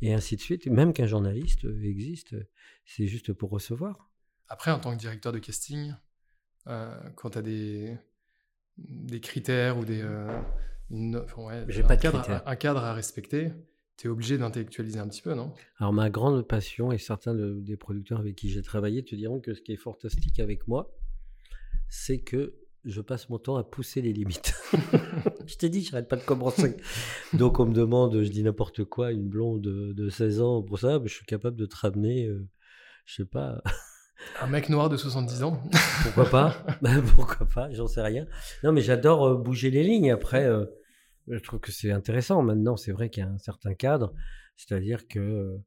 et 0.00 0.14
ainsi 0.14 0.36
de 0.36 0.40
suite, 0.40 0.66
même 0.66 0.92
qu'un 0.94 1.06
journaliste 1.06 1.66
euh, 1.66 1.82
existe. 1.84 2.34
C'est 2.86 3.06
juste 3.06 3.32
pour 3.34 3.50
recevoir. 3.50 4.10
Après, 4.48 4.70
en 4.70 4.78
tant 4.80 4.92
que 4.92 4.98
directeur 5.00 5.32
de 5.32 5.38
casting, 5.38 5.94
euh, 6.68 6.98
quand 7.16 7.30
tu 7.30 7.38
as 7.38 7.42
des, 7.42 7.98
des 8.78 9.20
critères 9.20 9.78
ou 9.78 9.84
des. 9.84 10.00
euh, 10.02 10.40
une- 10.90 11.16
enfin, 11.18 11.42
ouais, 11.42 11.64
J'ai 11.68 11.82
un 11.82 11.86
pas 11.86 11.96
de 11.96 12.02
cadre, 12.02 12.20
critères. 12.22 12.42
Un 12.48 12.56
cadre 12.56 12.82
à 12.82 12.94
respecter, 12.94 13.52
tu 13.96 14.08
es 14.08 14.10
obligé 14.10 14.38
d'intellectualiser 14.38 14.98
un 14.98 15.08
petit 15.08 15.22
peu, 15.22 15.34
non? 15.34 15.52
Alors 15.78 15.92
ma 15.92 16.10
grande 16.10 16.46
passion, 16.46 16.90
et 16.92 16.98
certains 16.98 17.34
de- 17.34 17.60
des 17.60 17.76
producteurs 17.76 18.18
avec 18.20 18.36
qui 18.36 18.50
j'ai 18.50 18.62
travaillé 18.62 19.04
te 19.04 19.14
diront 19.14 19.40
que 19.40 19.54
ce 19.54 19.60
qui 19.62 19.72
est 19.72 19.76
fantastique 19.76 20.40
avec 20.40 20.66
moi, 20.68 20.94
c'est 21.88 22.18
que 22.20 22.54
je 22.84 23.00
passe 23.00 23.30
mon 23.30 23.38
temps 23.38 23.56
à 23.56 23.64
pousser 23.64 24.02
les 24.02 24.12
limites. 24.12 24.54
je 25.46 25.54
t'ai 25.56 25.68
dit, 25.70 25.82
j'arrête 25.82 26.08
pas 26.08 26.16
de 26.16 26.22
commencer. 26.24 26.76
Donc 27.32 27.58
on 27.60 27.66
me 27.66 27.72
demande, 27.72 28.22
je 28.22 28.28
dis 28.28 28.42
n'importe 28.42 28.84
quoi, 28.84 29.12
une 29.12 29.28
blonde 29.28 29.62
de, 29.62 29.92
de 29.92 30.08
16 30.10 30.40
ans 30.40 30.62
pour 30.62 30.78
ça, 30.78 30.98
mais 30.98 31.08
je 31.08 31.14
suis 31.14 31.24
capable 31.26 31.56
de 31.56 31.64
te 31.66 31.76
ramener, 31.76 32.26
euh, 32.26 32.46
je 33.06 33.14
sais 33.14 33.24
pas, 33.24 33.62
Un 34.40 34.46
mec 34.46 34.68
noir 34.68 34.88
de 34.88 34.96
70 34.96 35.42
ans? 35.42 35.60
Pourquoi 36.02 36.24
pas? 36.30 36.66
Ben, 36.82 37.02
Pourquoi 37.02 37.46
pas 37.46 37.70
J'en 37.72 37.86
sais 37.88 38.00
rien. 38.00 38.26
Non, 38.62 38.72
mais 38.72 38.80
j'adore 38.80 39.26
euh, 39.26 39.34
bouger 39.36 39.70
les 39.70 39.82
lignes. 39.82 40.10
Après, 40.12 40.44
euh, 40.44 40.64
je 41.28 41.38
trouve 41.38 41.60
que 41.60 41.72
c'est 41.72 41.90
intéressant. 41.90 42.42
Maintenant, 42.42 42.76
c'est 42.76 42.92
vrai 42.92 43.10
qu'il 43.10 43.22
y 43.22 43.26
a 43.26 43.30
un 43.30 43.38
certain 43.38 43.74
cadre. 43.74 44.12
C'est-à-dire 44.56 45.08
que 45.08 45.58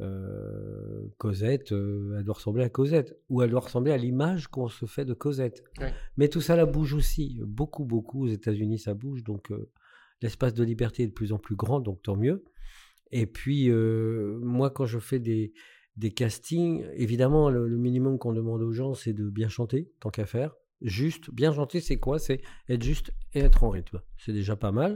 euh, 0.00 1.08
Cosette, 1.18 1.72
euh, 1.72 2.16
elle 2.18 2.24
doit 2.24 2.34
ressembler 2.34 2.64
à 2.64 2.68
Cosette. 2.68 3.18
Ou 3.28 3.42
elle 3.42 3.50
doit 3.50 3.60
ressembler 3.60 3.92
à 3.92 3.96
l'image 3.96 4.48
qu'on 4.48 4.68
se 4.68 4.86
fait 4.86 5.04
de 5.04 5.14
Cosette. 5.14 5.62
Ouais. 5.78 5.92
Mais 6.16 6.28
tout 6.28 6.40
ça, 6.40 6.56
là, 6.56 6.66
bouge 6.66 6.94
aussi. 6.94 7.40
Beaucoup, 7.44 7.84
beaucoup. 7.84 8.24
Aux 8.24 8.28
États-Unis, 8.28 8.78
ça 8.78 8.94
bouge. 8.94 9.22
Donc, 9.22 9.50
euh, 9.52 9.70
l'espace 10.22 10.54
de 10.54 10.64
liberté 10.64 11.04
est 11.04 11.08
de 11.08 11.12
plus 11.12 11.32
en 11.32 11.38
plus 11.38 11.56
grand. 11.56 11.80
Donc, 11.80 12.02
tant 12.02 12.16
mieux. 12.16 12.44
Et 13.10 13.26
puis, 13.26 13.70
moi, 13.70 14.70
quand 14.70 14.86
je 14.86 14.98
fais 14.98 15.18
des, 15.18 15.52
des 15.96 16.12
castings, 16.12 16.86
évidemment, 16.94 17.50
le, 17.50 17.68
le 17.68 17.76
minimum 17.76 18.18
qu'on 18.18 18.32
demande 18.32 18.62
aux 18.62 18.72
gens, 18.72 18.94
c'est 18.94 19.12
de 19.12 19.28
bien 19.28 19.50
chanter, 19.50 19.92
tant 20.00 20.08
qu'à 20.08 20.24
faire. 20.24 20.54
Juste, 20.82 21.30
bien 21.30 21.52
chanter, 21.52 21.80
c'est 21.80 21.98
quoi? 21.98 22.18
C'est 22.18 22.40
être 22.68 22.82
juste 22.82 23.12
et 23.34 23.40
être 23.40 23.64
en 23.64 23.70
rythme. 23.70 24.00
C'est 24.18 24.32
déjà 24.32 24.56
pas 24.56 24.72
mal. 24.72 24.94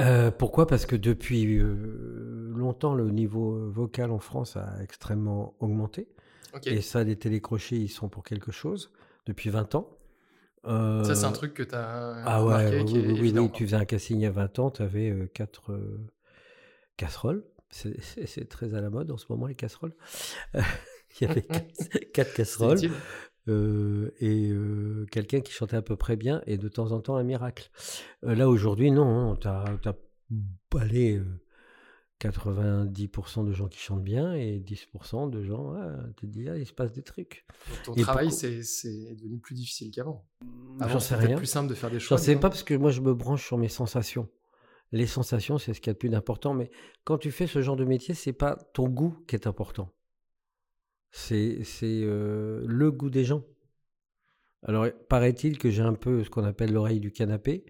Euh, 0.00 0.30
pourquoi? 0.30 0.66
Parce 0.66 0.86
que 0.86 0.94
depuis 0.96 1.58
euh, 1.58 2.52
longtemps, 2.54 2.94
le 2.94 3.10
niveau 3.10 3.68
vocal 3.70 4.10
en 4.12 4.20
France 4.20 4.56
a 4.56 4.82
extrêmement 4.82 5.56
augmenté. 5.58 6.08
Et 6.66 6.80
ça, 6.80 7.04
les 7.04 7.16
télécrochets, 7.16 7.76
ils 7.76 7.88
sont 7.88 8.08
pour 8.08 8.22
quelque 8.22 8.52
chose 8.52 8.90
depuis 9.26 9.50
20 9.50 9.74
ans. 9.74 9.98
Euh, 10.66 11.04
Ça, 11.04 11.14
c'est 11.14 11.26
un 11.26 11.32
truc 11.32 11.54
que 11.54 11.62
tu 11.62 11.74
as 11.74 12.22
ah 12.24 12.44
ouais, 12.44 12.82
oui, 12.82 12.92
oui, 12.92 12.92
oui, 13.06 13.18
évident, 13.18 13.42
oui, 13.42 13.48
quoi. 13.48 13.56
tu 13.58 13.64
faisais 13.66 13.76
un 13.76 13.84
casting 13.84 14.18
il 14.18 14.22
y 14.22 14.26
a 14.26 14.30
20 14.30 14.58
ans, 14.58 14.70
tu 14.70 14.82
avais 14.82 15.30
4 15.34 15.72
casseroles. 16.96 17.44
C'est- 17.70 18.48
très 18.48 18.74
à 18.74 18.80
la 18.80 18.90
mode 18.90 19.10
en 19.10 19.18
ce 19.18 19.26
moment, 19.28 19.46
les 19.46 19.54
casseroles. 19.54 19.94
il 21.20 21.26
y 21.28 21.30
avait 21.30 21.42
4 21.42 21.66
C'est 21.74 22.12
casseroles. 22.12 22.80
Euh, 23.48 24.14
et 24.20 24.50
euh, 24.50 25.06
quelqu'un 25.10 25.40
qui 25.40 25.52
chantait 25.52 25.76
à 25.76 25.82
peu 25.82 25.96
près 25.96 26.16
bien 26.16 26.42
et 26.46 26.58
de 26.58 26.68
temps 26.68 26.92
en 26.92 27.00
temps 27.00 27.16
un 27.16 27.22
miracle. 27.24 27.70
Euh, 28.24 28.34
là, 28.34 28.48
aujourd'hui, 28.48 28.90
non, 28.90 29.36
tu 29.36 29.48
as, 29.48 29.64
allé 30.78 31.16
euh, 31.16 31.24
90% 32.20 33.46
de 33.46 33.52
gens 33.52 33.68
qui 33.68 33.78
chantent 33.78 34.02
bien 34.02 34.34
et 34.34 34.60
10% 34.60 35.30
de 35.30 35.42
gens, 35.42 35.72
ah, 35.74 35.96
tu 36.16 36.26
te 36.26 36.32
dis, 36.32 36.48
ah, 36.48 36.56
il 36.56 36.66
se 36.66 36.72
passe 36.72 36.92
des 36.92 37.02
trucs. 37.02 37.44
Donc, 37.68 37.84
ton 37.84 37.94
Et 37.94 38.02
travail, 38.02 38.32
c'est 38.32 39.14
devenu 39.14 39.38
plus 39.38 39.54
difficile 39.54 39.90
qu'avant. 39.92 40.26
Avant, 40.80 40.94
J'en 40.94 41.00
sais 41.00 41.20
c'était 41.20 41.34
plus 41.34 41.46
simple 41.46 41.68
de 41.68 41.74
faire 41.74 41.90
des 41.90 42.00
J'en 42.00 42.06
choix. 42.06 42.18
sais 42.18 42.34
pas 42.36 42.50
parce 42.50 42.62
que 42.62 42.74
moi 42.74 42.90
je 42.90 43.00
me 43.00 43.14
branche 43.14 43.46
sur 43.46 43.58
mes 43.58 43.68
sensations. 43.68 44.28
Les 44.90 45.06
sensations, 45.06 45.58
c'est 45.58 45.74
ce 45.74 45.80
qu'il 45.80 45.88
y 45.88 45.90
a 45.90 45.94
de 45.94 45.98
plus 45.98 46.14
important. 46.14 46.54
Mais 46.54 46.70
quand 47.04 47.18
tu 47.18 47.30
fais 47.30 47.46
ce 47.46 47.60
genre 47.60 47.76
de 47.76 47.84
métier, 47.84 48.14
c'est 48.14 48.32
pas 48.32 48.56
ton 48.72 48.88
goût 48.88 49.16
qui 49.26 49.36
est 49.36 49.46
important. 49.46 49.92
C'est 51.10 51.62
euh, 51.82 52.62
le 52.66 52.90
goût 52.92 53.10
des 53.10 53.24
gens. 53.24 53.44
Alors, 54.62 54.86
paraît-il 55.08 55.58
que 55.58 55.70
j'ai 55.70 55.82
un 55.82 55.94
peu 55.94 56.24
ce 56.24 56.30
qu'on 56.30 56.44
appelle 56.44 56.72
l'oreille 56.72 57.00
du 57.00 57.12
canapé, 57.12 57.64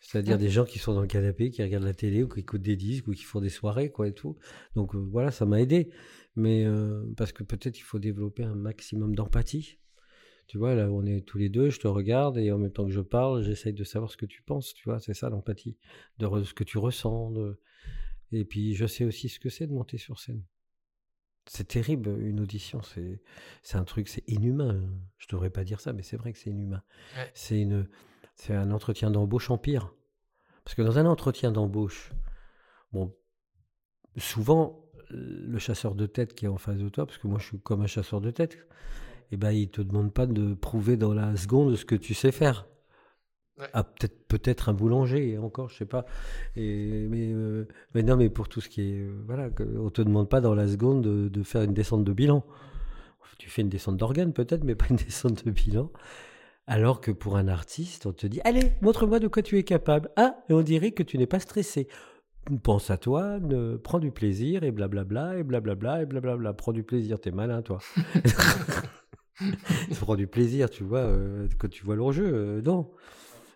c'est-à-dire 0.00 0.36
des 0.38 0.48
gens 0.50 0.64
qui 0.64 0.78
sont 0.78 0.92
dans 0.94 1.00
le 1.00 1.06
canapé, 1.06 1.50
qui 1.50 1.62
regardent 1.62 1.84
la 1.84 1.94
télé 1.94 2.22
ou 2.22 2.28
qui 2.28 2.40
écoutent 2.40 2.62
des 2.62 2.76
disques 2.76 3.06
ou 3.08 3.12
qui 3.12 3.22
font 3.22 3.40
des 3.40 3.48
soirées, 3.48 3.90
quoi, 3.90 4.08
et 4.08 4.12
tout. 4.12 4.36
Donc 4.74 4.94
euh, 4.94 4.98
voilà, 4.98 5.30
ça 5.30 5.46
m'a 5.46 5.60
aidé. 5.60 5.90
Mais 6.36 6.64
euh, 6.66 7.04
parce 7.16 7.32
que 7.32 7.44
peut-être 7.44 7.78
il 7.78 7.82
faut 7.82 8.00
développer 8.00 8.42
un 8.42 8.56
maximum 8.56 9.14
d'empathie. 9.14 9.78
Tu 10.46 10.58
vois, 10.58 10.74
là, 10.74 10.90
on 10.90 11.06
est 11.06 11.22
tous 11.22 11.38
les 11.38 11.48
deux, 11.48 11.70
je 11.70 11.78
te 11.80 11.86
regarde 11.86 12.36
et 12.36 12.52
en 12.52 12.58
même 12.58 12.72
temps 12.72 12.84
que 12.84 12.92
je 12.92 13.00
parle, 13.00 13.42
j'essaye 13.42 13.72
de 13.72 13.84
savoir 13.84 14.10
ce 14.10 14.18
que 14.18 14.26
tu 14.26 14.42
penses, 14.42 14.74
tu 14.74 14.84
vois, 14.88 14.98
c'est 15.00 15.14
ça 15.14 15.30
l'empathie, 15.30 15.78
de 16.18 16.42
ce 16.42 16.52
que 16.52 16.64
tu 16.64 16.76
ressens. 16.76 17.30
de- 17.30 17.58
Et 18.32 18.44
puis, 18.44 18.74
je 18.74 18.84
sais 18.86 19.04
aussi 19.04 19.28
ce 19.30 19.38
que 19.40 19.48
c'est 19.48 19.66
de 19.66 19.72
monter 19.72 19.96
sur 19.96 20.18
scène. 20.20 20.42
C'est 21.46 21.68
terrible, 21.68 22.08
une 22.20 22.40
audition, 22.40 22.82
c'est 22.82 23.20
c'est 23.62 23.76
un 23.76 23.84
truc, 23.84 24.08
c'est 24.08 24.26
inhumain. 24.28 24.80
Je 25.18 25.26
devrais 25.28 25.50
pas 25.50 25.64
dire 25.64 25.80
ça, 25.80 25.92
mais 25.92 26.02
c'est 26.02 26.16
vrai 26.16 26.32
que 26.32 26.38
c'est 26.38 26.50
inhumain. 26.50 26.82
Ouais. 27.16 27.30
C'est 27.34 27.60
une, 27.60 27.86
c'est 28.34 28.54
un 28.54 28.70
entretien 28.70 29.10
d'embauche 29.10 29.50
en 29.50 29.58
pire. 29.58 29.92
Parce 30.64 30.74
que 30.74 30.82
dans 30.82 30.98
un 30.98 31.06
entretien 31.06 31.52
d'embauche, 31.52 32.12
bon, 32.92 33.14
souvent, 34.16 34.84
le 35.10 35.58
chasseur 35.58 35.94
de 35.94 36.06
tête 36.06 36.34
qui 36.34 36.46
est 36.46 36.48
en 36.48 36.56
face 36.56 36.78
de 36.78 36.88
toi, 36.88 37.06
parce 37.06 37.18
que 37.18 37.26
moi 37.26 37.38
je 37.38 37.46
suis 37.46 37.60
comme 37.60 37.82
un 37.82 37.86
chasseur 37.86 38.20
de 38.20 38.30
tête, 38.30 38.58
eh 39.30 39.36
ben, 39.36 39.50
il 39.50 39.70
te 39.70 39.82
demande 39.82 40.12
pas 40.12 40.26
de 40.26 40.54
prouver 40.54 40.96
dans 40.96 41.12
la 41.12 41.36
seconde 41.36 41.76
ce 41.76 41.84
que 41.84 41.94
tu 41.94 42.14
sais 42.14 42.32
faire. 42.32 42.66
Ouais. 43.58 43.68
Ah, 43.72 43.84
peut-être 43.84 44.26
peut-être 44.26 44.68
un 44.68 44.72
boulanger 44.72 45.38
encore 45.38 45.68
je 45.68 45.76
sais 45.76 45.86
pas. 45.86 46.06
Et, 46.56 47.06
mais, 47.08 47.32
euh, 47.32 47.68
mais 47.94 48.02
non 48.02 48.16
mais 48.16 48.28
pour 48.28 48.48
tout 48.48 48.60
ce 48.60 48.68
qui 48.68 48.80
est 48.80 48.98
euh, 48.98 49.22
voilà 49.26 49.48
on 49.78 49.90
te 49.90 50.02
demande 50.02 50.28
pas 50.28 50.40
dans 50.40 50.56
la 50.56 50.66
seconde 50.66 51.02
de, 51.02 51.28
de 51.28 51.42
faire 51.44 51.62
une 51.62 51.72
descente 51.72 52.02
de 52.04 52.12
bilan. 52.12 52.44
Tu 53.38 53.50
fais 53.50 53.62
une 53.62 53.68
descente 53.68 53.96
d'organes 53.96 54.32
peut-être 54.32 54.64
mais 54.64 54.74
pas 54.74 54.86
une 54.90 54.96
descente 55.06 55.44
de 55.44 55.50
bilan. 55.52 55.92
Alors 56.66 57.00
que 57.00 57.12
pour 57.12 57.36
un 57.36 57.46
artiste 57.46 58.06
on 58.06 58.12
te 58.12 58.26
dit 58.26 58.40
allez 58.44 58.72
montre-moi 58.82 59.20
de 59.20 59.28
quoi 59.28 59.42
tu 59.42 59.56
es 59.56 59.62
capable. 59.62 60.10
Ah 60.16 60.36
et 60.48 60.52
on 60.52 60.62
dirait 60.62 60.90
que 60.90 61.04
tu 61.04 61.16
n'es 61.16 61.26
pas 61.26 61.38
stressé. 61.38 61.86
Pense 62.64 62.90
à 62.90 62.96
toi 62.96 63.38
ne, 63.38 63.76
prends 63.76 64.00
du 64.00 64.10
plaisir 64.10 64.64
et 64.64 64.72
blablabla 64.72 65.38
et 65.38 65.44
blablabla 65.44 66.02
et 66.02 66.06
blablabla. 66.06 66.54
Prends 66.54 66.72
du 66.72 66.82
plaisir 66.82 67.20
t'es 67.20 67.30
malin 67.30 67.62
toi. 67.62 67.78
Tu 68.24 69.94
prends 70.00 70.16
du 70.16 70.26
plaisir 70.26 70.70
tu 70.70 70.82
vois 70.82 70.98
euh, 70.98 71.46
quand 71.58 71.70
tu 71.70 71.84
vois 71.84 71.94
l'enjeu 71.94 72.60
non 72.64 72.90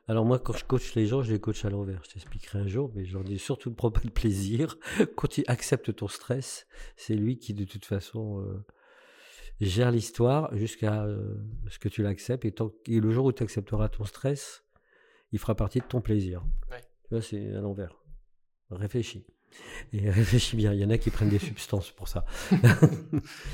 alors 0.09 0.25
moi, 0.25 0.39
quand 0.39 0.57
je 0.57 0.65
coach 0.65 0.95
les 0.95 1.07
gens, 1.07 1.23
je 1.23 1.31
les 1.31 1.39
coach 1.39 1.67
à 1.67 1.71
l'envers. 1.71 2.03
Je 2.03 2.15
t'expliquerai 2.15 2.61
un 2.61 2.67
jour, 2.67 2.91
mais 2.95 3.05
je 3.05 3.13
leur 3.13 3.23
dis 3.23 3.39
surtout 3.39 3.69
ne 3.69 3.75
prends 3.75 3.91
pas 3.91 4.01
de 4.01 4.09
plaisir. 4.09 4.79
Continue, 5.17 5.45
accepte 5.49 5.95
ton 5.95 6.09
stress. 6.09 6.67
C'est 6.97 7.15
lui 7.15 7.39
qui, 7.39 7.53
de 7.53 7.65
toute 7.65 7.85
façon, 7.85 8.41
euh, 8.41 8.65
gère 9.61 9.91
l'histoire 9.91 10.57
jusqu'à 10.57 11.05
euh, 11.05 11.35
ce 11.69 11.79
que 11.79 11.91
tu 11.91 12.03
l'acceptes. 12.03 12.47
Et, 12.47 13.01
le 13.01 13.11
jour 13.11 13.27
où 13.27 13.33
tu 13.33 13.43
accepteras 13.43 13.91
ton 13.91 14.05
stress, 14.05 14.65
il 15.33 15.39
fera 15.39 15.55
partie 15.55 15.81
de 15.81 15.85
ton 15.85 16.01
plaisir. 16.01 16.43
Ouais. 16.71 16.81
Tu 17.03 17.11
vois, 17.11 17.21
c'est 17.21 17.55
à 17.55 17.61
l'envers. 17.61 17.95
Réfléchis. 18.71 19.27
Et 19.93 20.09
réfléchis 20.11 20.57
bien. 20.57 20.73
Il 20.73 20.81
y 20.81 20.85
en 20.87 20.91
a 20.91 20.97
qui 20.97 21.11
prennent 21.11 21.29
des 21.29 21.39
substances 21.39 21.91
pour 21.91 22.09
ça. 22.09 22.25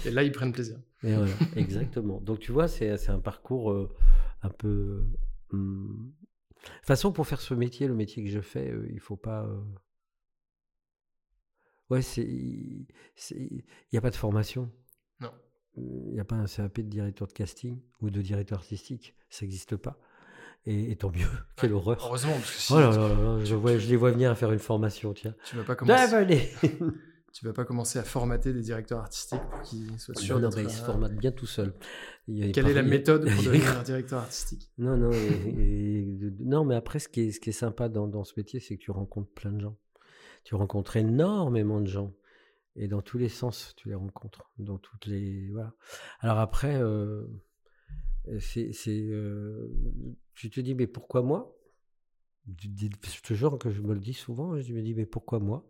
Et 0.06 0.12
là, 0.12 0.22
ils 0.22 0.30
prennent 0.30 0.52
plaisir. 0.52 0.78
Et 1.02 1.14
voilà, 1.14 1.32
exactement. 1.56 2.20
Donc 2.20 2.38
tu 2.38 2.52
vois, 2.52 2.68
c'est 2.68 2.96
c'est 2.96 3.10
un 3.10 3.18
parcours 3.18 3.72
euh, 3.72 3.92
un 4.42 4.50
peu. 4.50 5.04
hum, 5.52 6.12
De 6.64 6.76
toute 6.78 6.86
façon, 6.86 7.12
pour 7.12 7.26
faire 7.26 7.40
ce 7.40 7.54
métier, 7.54 7.86
le 7.86 7.94
métier 7.94 8.24
que 8.24 8.30
je 8.30 8.40
fais, 8.40 8.70
euh, 8.70 8.86
il 8.92 9.00
faut 9.00 9.16
pas. 9.16 9.44
euh, 9.44 9.60
Ouais, 11.90 12.02
c'est. 12.02 12.24
Il 12.26 12.86
n'y 13.92 13.98
a 13.98 14.00
pas 14.00 14.10
de 14.10 14.16
formation. 14.16 14.70
Non. 15.20 15.30
Il 15.76 16.12
n'y 16.12 16.20
a 16.20 16.24
pas 16.24 16.36
un 16.36 16.46
CAP 16.46 16.76
de 16.80 16.88
directeur 16.88 17.28
de 17.28 17.32
casting 17.32 17.80
ou 18.00 18.10
de 18.10 18.22
directeur 18.22 18.58
artistique. 18.58 19.14
Ça 19.28 19.44
n'existe 19.44 19.76
pas. 19.76 19.98
Et, 20.66 20.90
et 20.92 20.96
tant 20.96 21.10
mieux. 21.10 21.26
Quelle 21.56 21.74
horreur. 21.74 21.98
Heureusement, 22.06 22.32
parce 22.32 22.50
que 22.52 22.58
si 22.58 22.72
Oh 22.72 22.78
là 22.80 22.90
là 22.90 23.08
là 23.08 23.44
je, 23.44 23.54
vois, 23.54 23.76
je 23.76 23.86
les 23.88 23.96
vois 23.96 24.12
venir 24.12 24.30
à 24.30 24.34
faire 24.34 24.50
une 24.52 24.58
formation, 24.58 25.12
tiens. 25.12 25.34
tu 25.44 25.56
vas 25.56 25.64
pas 25.64 25.74
Ah, 25.74 25.76
commencer, 25.76 26.10
bah, 26.10 26.16
allez. 26.18 26.48
Tu 27.34 27.44
vas 27.44 27.52
pas 27.52 27.64
commencer 27.64 27.98
à 27.98 28.04
formater 28.04 28.52
des 28.52 28.62
directeurs 28.62 29.00
artistiques 29.00 29.40
pour 29.50 29.60
qu'ils 29.62 29.98
soient 29.98 30.14
sûrs 30.14 30.36
Non, 30.36 30.42
non, 30.42 30.48
d'être, 30.50 30.56
mais 30.56 30.64
il 30.64 30.70
se 30.70 30.80
euh, 30.82 30.86
formate 30.86 31.16
bien 31.16 31.32
tout 31.32 31.46
seul. 31.46 31.74
Il 32.28 32.38
y 32.38 32.48
a- 32.48 32.52
Quelle 32.52 32.68
est 32.68 32.74
la 32.74 32.82
méthode 32.84 33.28
pour 33.28 33.42
devenir 33.42 33.82
directeur 33.82 34.20
artistique? 34.20 34.70
Non, 34.78 34.96
non, 34.96 35.10
et- 35.10 36.00
et- 36.00 36.32
non, 36.40 36.64
mais 36.64 36.76
après, 36.76 37.00
ce 37.00 37.08
qui 37.08 37.22
est, 37.22 37.30
ce 37.32 37.40
qui 37.40 37.50
est 37.50 37.52
sympa 37.52 37.88
dans, 37.88 38.06
dans 38.06 38.22
ce 38.22 38.34
métier, 38.36 38.60
c'est 38.60 38.76
que 38.76 38.82
tu 38.82 38.92
rencontres 38.92 39.30
plein 39.32 39.50
de 39.52 39.60
gens. 39.60 39.76
Tu 40.44 40.54
rencontres 40.54 40.96
énormément 40.96 41.80
de 41.80 41.88
gens. 41.88 42.14
Et 42.76 42.86
dans 42.86 43.02
tous 43.02 43.18
les 43.18 43.28
sens, 43.28 43.74
tu 43.76 43.88
les 43.88 43.94
rencontres. 43.94 44.50
Dans 44.58 44.78
toutes 44.78 45.06
les. 45.06 45.50
Voilà. 45.50 45.74
Alors 46.20 46.38
après, 46.38 46.76
euh, 46.76 47.26
c'est. 48.38 48.70
euh, 48.88 49.68
tu 50.34 50.50
te 50.50 50.60
dis, 50.60 50.74
mais 50.74 50.86
pourquoi 50.86 51.22
moi? 51.22 51.56
Je 52.60 53.20
te 53.22 53.34
jure 53.34 53.58
que 53.58 53.70
je 53.70 53.80
me 53.80 53.94
le 53.94 54.00
dis 54.00 54.12
souvent, 54.12 54.60
je 54.60 54.72
me 54.72 54.82
dis, 54.82 54.94
mais 54.94 55.06
pourquoi 55.06 55.40
moi? 55.40 55.66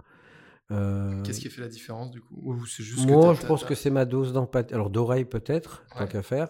Euh, 0.70 1.22
Qu'est-ce 1.22 1.40
qui 1.40 1.50
fait 1.50 1.60
la 1.60 1.68
différence 1.68 2.10
du 2.10 2.20
coup? 2.20 2.34
Ou 2.42 2.64
juste 2.64 3.06
Moi, 3.06 3.34
je 3.34 3.46
pense 3.46 3.64
que 3.64 3.74
c'est 3.74 3.90
ma 3.90 4.04
dose 4.04 4.32
d'empathie. 4.32 4.74
Alors, 4.74 4.90
d'oreille 4.90 5.24
peut-être, 5.24 5.84
tant 5.96 6.06
qu'à 6.06 6.22
faire. 6.22 6.48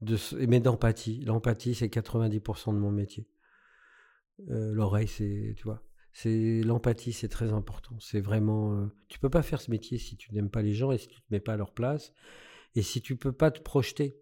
De... 0.00 0.16
Mais 0.46 0.60
d'empathie. 0.60 1.24
L'empathie, 1.24 1.74
c'est 1.74 1.88
90% 1.88 2.74
de 2.74 2.78
mon 2.78 2.90
métier. 2.90 3.28
Euh, 4.50 4.72
L'oreille, 4.74 5.08
c'est, 5.08 5.54
tu 5.56 5.64
vois, 5.64 5.82
c'est 6.12 6.62
l'empathie, 6.62 7.12
c'est 7.12 7.28
très 7.28 7.52
important. 7.52 7.96
C'est 8.00 8.20
vraiment, 8.20 8.74
euh, 8.74 8.86
tu 9.08 9.18
peux 9.18 9.30
pas 9.30 9.42
faire 9.42 9.60
ce 9.60 9.70
métier 9.70 9.98
si 9.98 10.16
tu 10.16 10.34
n'aimes 10.34 10.50
pas 10.50 10.62
les 10.62 10.74
gens 10.74 10.92
et 10.92 10.98
si 10.98 11.08
tu 11.08 11.20
te 11.20 11.26
mets 11.30 11.40
pas 11.40 11.54
à 11.54 11.56
leur 11.56 11.72
place 11.72 12.12
et 12.74 12.82
si 12.82 13.00
tu 13.00 13.16
peux 13.16 13.32
pas 13.32 13.50
te 13.50 13.60
projeter. 13.60 14.20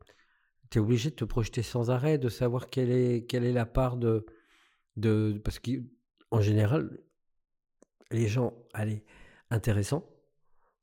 Tu 0.71 0.79
es 0.79 0.81
obligé 0.81 1.11
de 1.11 1.17
te 1.17 1.25
projeter 1.25 1.63
sans 1.63 1.91
arrêt, 1.91 2.17
de 2.19 2.29
savoir 2.29 2.71
quelle 2.71 2.93
est, 2.93 3.27
quelle 3.27 3.45
est 3.45 3.53
la 3.53 3.67
part 3.67 3.97
de, 3.97 4.25
de, 4.97 5.41
parce 5.45 5.59
qu'en 5.59 6.41
général, 6.41 7.01
les 8.11 8.29
gens, 8.29 8.55
allez, 8.73 9.05
intéressants 9.51 10.05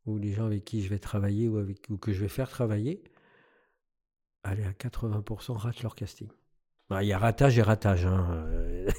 ou 0.06 0.18
les 0.18 0.32
gens 0.34 0.46
avec 0.46 0.64
qui 0.66 0.84
je 0.84 0.90
vais 0.90 1.00
travailler 1.00 1.48
ou 1.48 1.58
avec 1.58 1.88
ou 1.90 1.98
que 1.98 2.14
je 2.14 2.22
vais 2.22 2.28
faire 2.30 2.50
travailler, 2.50 3.04
allez 4.44 4.64
à 4.64 4.72
80% 4.72 5.54
ratent 5.54 5.84
leur 5.84 5.96
casting. 5.96 6.30
Bah, 6.90 7.04
Il 7.04 7.08
y 7.08 7.14
a 7.14 7.18
ratage 7.20 7.58
et 7.58 7.62
ratage. 7.62 8.06
hein, 8.06 8.46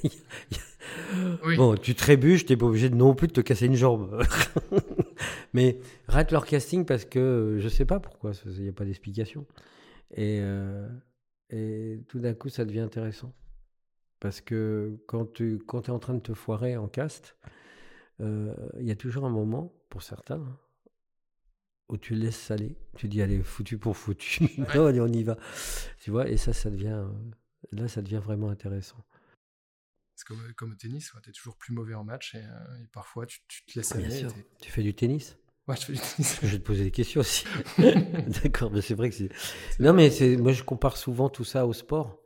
Oui. 1.45 1.57
Bon, 1.57 1.75
tu 1.77 1.95
trébuches, 1.95 2.45
t'es 2.45 2.57
pas 2.57 2.67
obligé 2.67 2.91
de 2.91 2.95
non 2.95 3.15
plus 3.15 3.29
de 3.29 3.33
te 3.33 3.41
casser 3.41 3.67
une 3.67 3.75
jambe. 3.77 4.23
Mais 5.55 5.79
rate 6.07 6.33
leur 6.33 6.45
casting 6.45 6.85
parce 6.85 7.05
que 7.05 7.19
euh, 7.19 7.59
je 7.61 7.69
sais 7.69 7.85
pas 7.87 7.99
pourquoi, 8.01 8.33
il 8.45 8.63
n'y 8.63 8.69
a 8.69 8.73
pas 8.73 8.85
d'explication. 8.85 9.47
Et, 10.13 10.41
euh, 10.43 10.87
et 11.51 12.03
tout 12.09 12.19
d'un 12.21 12.35
coup, 12.35 12.51
ça 12.51 12.65
devient 12.67 12.81
intéressant. 12.81 13.33
Parce 14.21 14.41
que 14.41 14.99
quand 15.07 15.33
tu 15.33 15.59
quand 15.67 15.89
es 15.89 15.91
en 15.93 15.99
train 15.99 16.15
de 16.15 16.21
te 16.21 16.35
foirer 16.35 16.77
en 16.77 16.89
cast, 16.89 17.37
euh, 17.47 17.49
il 18.21 18.87
y 18.87 18.91
a 18.91 18.97
toujours 18.97 19.25
un 19.25 19.31
moment, 19.31 19.73
pour 19.89 20.03
certains, 20.03 20.41
hein, 20.41 20.59
où 21.89 21.97
tu 21.97 22.15
laisses 22.15 22.51
aller. 22.51 22.77
Tu 22.97 23.09
dis, 23.09 23.23
allez, 23.23 23.43
foutu 23.43 23.79
pour 23.79 23.97
foutu. 23.97 24.49
non, 24.75 24.87
allez, 24.87 25.01
on 25.01 25.07
y 25.07 25.23
va. 25.23 25.37
Tu 26.01 26.11
vois, 26.11 26.29
et 26.29 26.37
ça, 26.37 26.53
ça 26.53 26.71
devient, 26.71 26.89
euh, 26.89 27.09
là, 27.73 27.89
ça 27.89 28.03
devient 28.03 28.21
vraiment 28.23 28.51
intéressant. 28.51 29.05
C'est 30.15 30.27
comme, 30.27 30.53
comme 30.55 30.73
au 30.73 30.75
tennis, 30.75 31.13
tu 31.23 31.31
es 31.31 31.33
toujours 31.33 31.57
plus 31.57 31.73
mauvais 31.73 31.95
en 31.95 32.05
match 32.05 32.35
et, 32.35 32.39
euh, 32.39 32.83
et 32.83 32.87
parfois 32.89 33.25
tu, 33.25 33.39
tu 33.47 33.65
te 33.65 33.79
laisses 33.79 33.95
aller. 33.95 34.11
sûr. 34.11 34.35
Tu 34.61 34.71
fais 34.71 34.83
du 34.83 34.93
tennis? 34.93 35.37
Ouais, 35.69 35.77
je 35.77 35.85
fais 35.85 35.93
du 35.93 36.01
tennis. 36.01 36.41
Je 36.43 36.47
vais 36.49 36.59
te 36.59 36.65
poser 36.65 36.85
des 36.85 36.91
questions 36.91 37.21
aussi. 37.21 37.45
D'accord, 38.43 38.73
mais 38.73 38.81
c'est 38.81 38.95
vrai 38.95 39.11
que 39.11 39.15
c'est. 39.15 39.31
Non, 39.79 39.93
mais 39.93 40.11
moi 40.39 40.53
je 40.53 40.65
compare 40.65 40.97
souvent 40.97 41.29
tout 41.29 41.45
ça 41.45 41.67
au 41.67 41.73
sport 41.73 42.21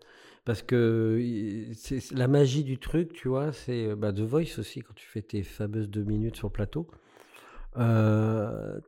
parce 0.45 0.63
que 0.63 1.71
c'est 1.75 2.11
la 2.13 2.29
magie 2.29 2.65
du 2.65 2.79
truc, 2.79 3.13
tu 3.13 3.29
vois. 3.29 3.53
C'est 3.53 3.87
euh, 3.87 3.97
bah, 3.97 4.13
The 4.13 4.21
Voice 4.21 4.59
aussi 4.59 4.81
quand 4.81 4.95
tu 4.95 5.07
fais 5.07 5.23
tes 5.23 5.43
fameuses 5.43 5.89
deux 5.89 6.05
minutes 6.05 6.37
sur 6.37 6.49
le 6.49 6.53
plateau. 6.53 6.89
Euh, 7.77 8.81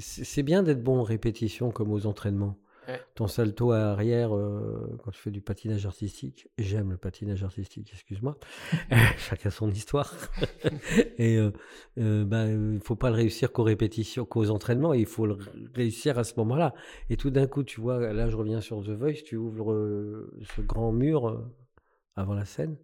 c'est 0.00 0.42
bien 0.42 0.62
d'être 0.62 0.82
bon 0.82 1.00
en 1.00 1.02
répétition 1.02 1.70
comme 1.70 1.90
aux 1.92 2.06
entraînements. 2.06 2.58
Ouais. 2.88 3.00
Ton 3.14 3.26
salto 3.26 3.72
à 3.72 3.78
arrière 3.78 4.34
euh, 4.36 4.96
quand 5.02 5.10
tu 5.10 5.20
fais 5.20 5.30
du 5.30 5.40
patinage 5.40 5.86
artistique, 5.86 6.48
j'aime 6.56 6.90
le 6.90 6.96
patinage 6.96 7.42
artistique, 7.42 7.90
excuse-moi. 7.92 8.38
Chacun 9.18 9.50
son 9.50 9.70
histoire. 9.70 10.14
Et 11.18 11.36
euh, 11.36 11.50
euh, 11.98 12.24
bah, 12.24 12.46
il 12.46 12.80
faut 12.80 12.94
pas 12.94 13.10
le 13.10 13.16
réussir 13.16 13.52
qu'aux 13.52 13.64
répétitions, 13.64 14.24
qu'aux 14.24 14.50
entraînements, 14.50 14.94
il 14.94 15.06
faut 15.06 15.26
le 15.26 15.36
réussir 15.74 16.18
à 16.18 16.24
ce 16.24 16.34
moment-là. 16.36 16.74
Et 17.10 17.16
tout 17.16 17.30
d'un 17.30 17.46
coup, 17.46 17.64
tu 17.64 17.80
vois, 17.80 18.12
là 18.12 18.30
je 18.30 18.36
reviens 18.36 18.60
sur 18.60 18.82
The 18.84 18.90
Voice, 18.90 19.22
tu 19.24 19.36
ouvres 19.36 19.72
euh, 19.72 20.32
ce 20.54 20.60
grand 20.60 20.92
mur 20.92 21.28
euh, 21.28 21.44
avant 22.14 22.34
la 22.34 22.44
scène, 22.44 22.76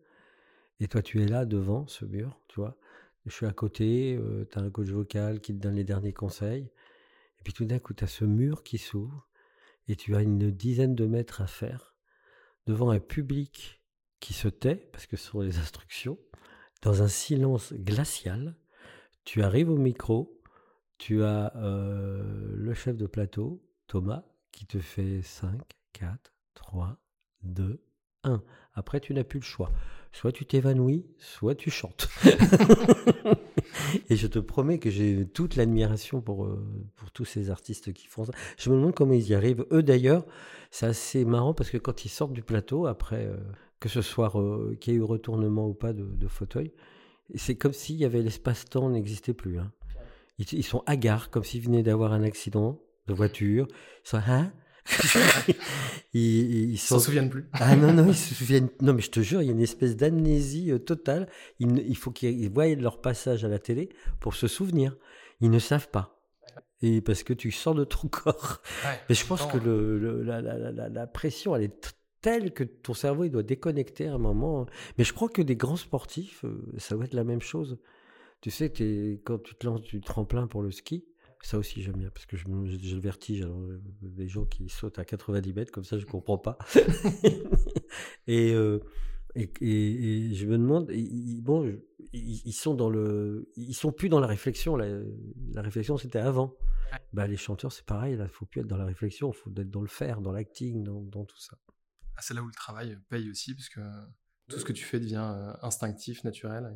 et 0.80 0.88
toi 0.88 1.02
tu 1.02 1.22
es 1.22 1.26
là 1.26 1.44
devant 1.44 1.86
ce 1.86 2.04
mur, 2.04 2.40
tu 2.48 2.60
vois. 2.60 2.76
Je 3.26 3.32
suis 3.32 3.46
à 3.46 3.52
côté, 3.52 4.18
tu 4.50 4.58
as 4.58 4.62
un 4.62 4.70
coach 4.70 4.88
vocal 4.88 5.40
qui 5.40 5.54
te 5.54 5.62
donne 5.62 5.76
les 5.76 5.84
derniers 5.84 6.12
conseils, 6.12 6.64
et 7.38 7.42
puis 7.44 7.52
tout 7.52 7.64
d'un 7.64 7.78
coup, 7.78 7.94
tu 7.94 8.02
as 8.02 8.08
ce 8.08 8.24
mur 8.24 8.64
qui 8.64 8.78
s'ouvre, 8.78 9.28
et 9.88 9.96
tu 9.96 10.14
as 10.16 10.22
une 10.22 10.50
dizaine 10.50 10.94
de 10.94 11.06
mètres 11.06 11.40
à 11.40 11.46
faire 11.46 11.94
devant 12.66 12.90
un 12.90 13.00
public 13.00 13.82
qui 14.20 14.32
se 14.32 14.48
tait, 14.48 14.76
parce 14.92 15.06
que 15.06 15.16
ce 15.16 15.26
sont 15.26 15.40
les 15.40 15.58
instructions, 15.58 16.18
dans 16.82 17.02
un 17.02 17.08
silence 17.08 17.72
glacial. 17.72 18.56
Tu 19.24 19.42
arrives 19.42 19.70
au 19.70 19.76
micro, 19.76 20.40
tu 20.98 21.22
as 21.22 21.54
euh, 21.56 22.54
le 22.54 22.74
chef 22.74 22.96
de 22.96 23.06
plateau, 23.06 23.64
Thomas, 23.86 24.24
qui 24.52 24.66
te 24.66 24.78
fait 24.78 25.22
5, 25.22 25.60
4, 25.92 26.32
3, 26.54 26.98
2, 27.42 27.84
1. 28.24 28.42
Après, 28.74 29.00
tu 29.00 29.12
n'as 29.14 29.24
plus 29.24 29.40
le 29.40 29.44
choix. 29.44 29.72
Soit 30.12 30.32
tu 30.32 30.46
t'évanouis, 30.46 31.06
soit 31.18 31.54
tu 31.54 31.70
chantes. 31.70 32.08
Et 34.10 34.16
je 34.16 34.26
te 34.26 34.38
promets 34.38 34.78
que 34.78 34.90
j'ai 34.90 35.26
toute 35.26 35.56
l'admiration 35.56 36.20
pour, 36.20 36.44
euh, 36.44 36.64
pour 36.96 37.10
tous 37.10 37.24
ces 37.24 37.50
artistes 37.50 37.92
qui 37.92 38.06
font 38.06 38.24
ça. 38.24 38.32
Je 38.58 38.70
me 38.70 38.76
demande 38.76 38.94
comment 38.94 39.14
ils 39.14 39.28
y 39.28 39.34
arrivent. 39.34 39.66
Eux, 39.72 39.82
d'ailleurs, 39.82 40.24
c'est 40.70 40.86
assez 40.86 41.24
marrant 41.24 41.54
parce 41.54 41.70
que 41.70 41.78
quand 41.78 42.04
ils 42.04 42.08
sortent 42.08 42.32
du 42.32 42.42
plateau, 42.42 42.86
après, 42.86 43.26
euh, 43.26 43.36
que 43.80 43.88
ce 43.88 44.02
soit 44.02 44.32
euh, 44.36 44.74
qu'il 44.76 44.94
y 44.94 44.96
ait 44.96 44.98
eu 44.98 45.02
retournement 45.02 45.66
ou 45.66 45.74
pas 45.74 45.92
de, 45.92 46.04
de 46.04 46.28
fauteuil, 46.28 46.72
c'est 47.34 47.56
comme 47.56 47.72
s'il 47.72 47.96
y 47.96 48.04
avait 48.04 48.22
l'espace-temps 48.22 48.90
n'existait 48.90 49.34
plus. 49.34 49.58
hein. 49.58 49.72
Ils, 50.38 50.64
sont 50.64 50.82
hagards, 50.86 51.30
comme 51.30 51.44
s'ils 51.44 51.62
venaient 51.62 51.82
d'avoir 51.82 52.12
un 52.12 52.22
accident 52.24 52.80
de 53.06 53.14
voiture. 53.14 53.68
Ils 54.04 54.08
sont, 54.08 54.20
hein? 54.26 54.52
Ils, 56.14 56.78
s'en 56.78 56.98
souviennent 56.98 57.30
plus. 57.30 57.46
ah 57.52 57.76
non, 57.76 57.92
non, 57.92 58.08
ils 58.08 58.14
se 58.16 58.34
souviennent. 58.34 58.68
Non, 58.80 58.92
mais 58.94 59.02
je 59.02 59.10
te 59.10 59.20
jure, 59.20 59.42
il 59.42 59.46
y 59.46 59.48
a 59.48 59.52
une 59.52 59.60
espèce 59.60 59.96
d'amnésie 59.96 60.70
euh, 60.72 60.78
totale. 60.78 61.28
Il 61.60 61.96
faut 61.96 62.10
qu'ils 62.10 62.50
voient 62.50 62.68
leur 62.74 63.00
passage 63.00 63.44
à 63.44 63.48
la 63.48 63.58
télé 63.58 63.88
pour 64.20 64.34
se 64.34 64.48
souvenir. 64.48 64.96
Ils 65.40 65.50
ne 65.50 65.58
savent 65.58 65.88
pas. 65.88 66.18
Et 66.82 67.00
parce 67.00 67.22
que 67.22 67.32
tu 67.32 67.50
sors 67.52 67.74
de 67.74 67.84
ton 67.84 68.08
corps. 68.10 68.60
Ouais, 68.84 69.00
Mais 69.08 69.14
je 69.14 69.24
pense 69.26 69.42
en 69.42 69.48
que 69.48 69.58
le, 69.58 69.98
le- 69.98 70.22
la, 70.22 70.40
la- 70.42 70.58
la- 70.58 70.72
la- 70.72 70.88
la 70.88 71.06
pression, 71.06 71.54
elle 71.56 71.62
est 71.64 71.94
telle 72.20 72.52
que 72.52 72.64
ton 72.64 72.94
cerveau, 72.94 73.24
il 73.24 73.30
doit 73.30 73.42
déconnecter 73.42 74.06
à 74.08 74.14
un 74.14 74.18
moment. 74.18 74.66
Mais 74.98 75.04
je 75.04 75.12
crois 75.12 75.28
que 75.28 75.42
des 75.42 75.56
grands 75.56 75.76
sportifs, 75.76 76.44
euh, 76.44 76.60
ça 76.78 76.94
doit 76.94 77.04
être 77.04 77.14
la 77.14 77.24
même 77.24 77.40
chose. 77.40 77.78
Tu 78.40 78.50
sais, 78.50 78.72
quand 79.24 79.38
tu 79.40 79.54
te 79.54 79.66
lances 79.66 79.82
du 79.82 80.00
tremplin 80.00 80.48
pour 80.48 80.62
le 80.62 80.72
ski, 80.72 81.04
ça 81.42 81.58
aussi 81.58 81.82
j'aime 81.82 81.96
bien, 81.96 82.10
parce 82.10 82.26
que 82.26 82.36
j'ai 82.36 82.46
le 82.94 83.00
vertige. 83.00 83.42
Alors, 83.42 83.60
euh, 83.60 83.80
les 84.16 84.28
gens 84.28 84.44
qui 84.46 84.68
sautent 84.68 84.98
à 84.98 85.04
90 85.04 85.52
mètres, 85.52 85.72
comme 85.72 85.84
ça, 85.84 85.98
je 85.98 86.06
comprends 86.06 86.38
pas. 86.38 86.56
et, 88.26 88.52
euh, 88.54 88.80
et, 89.34 89.50
et- 89.60 90.30
et 90.30 90.34
je 90.34 90.46
me 90.46 90.58
demande, 90.58 90.90
bon, 91.42 91.66
ils, 92.12 92.42
ils 92.44 92.52
sont 92.52 92.74
dans 92.74 92.90
le, 92.90 93.50
ils 93.56 93.74
sont 93.74 93.92
plus 93.92 94.08
dans 94.08 94.20
la 94.20 94.26
réflexion. 94.26 94.76
La, 94.76 94.86
la 95.54 95.62
réflexion, 95.62 95.96
c'était 95.96 96.18
avant. 96.18 96.54
Bah, 97.12 97.26
les 97.26 97.36
chanteurs, 97.38 97.72
c'est 97.72 97.86
pareil. 97.86 98.16
Là, 98.16 98.28
faut 98.28 98.44
plus 98.44 98.60
être 98.60 98.66
dans 98.66 98.76
la 98.76 98.84
réflexion, 98.84 99.32
faut 99.32 99.50
être 99.50 99.70
dans 99.70 99.80
le 99.80 99.88
faire, 99.88 100.20
dans 100.20 100.32
l'acting, 100.32 100.82
dans, 100.84 101.00
dans 101.02 101.24
tout 101.24 101.38
ça. 101.40 101.56
ah, 102.16 102.20
c'est 102.20 102.34
là 102.34 102.42
où 102.42 102.46
le 102.46 102.52
travail 102.54 102.98
paye 103.08 103.30
aussi, 103.30 103.54
parce 103.54 103.68
que 103.70 103.80
tout 104.48 104.58
ce 104.58 104.64
que 104.64 104.72
tu 104.72 104.84
fais 104.84 105.00
devient 105.00 105.32
euh, 105.34 105.52
instinctif, 105.62 106.22
naturel. 106.24 106.70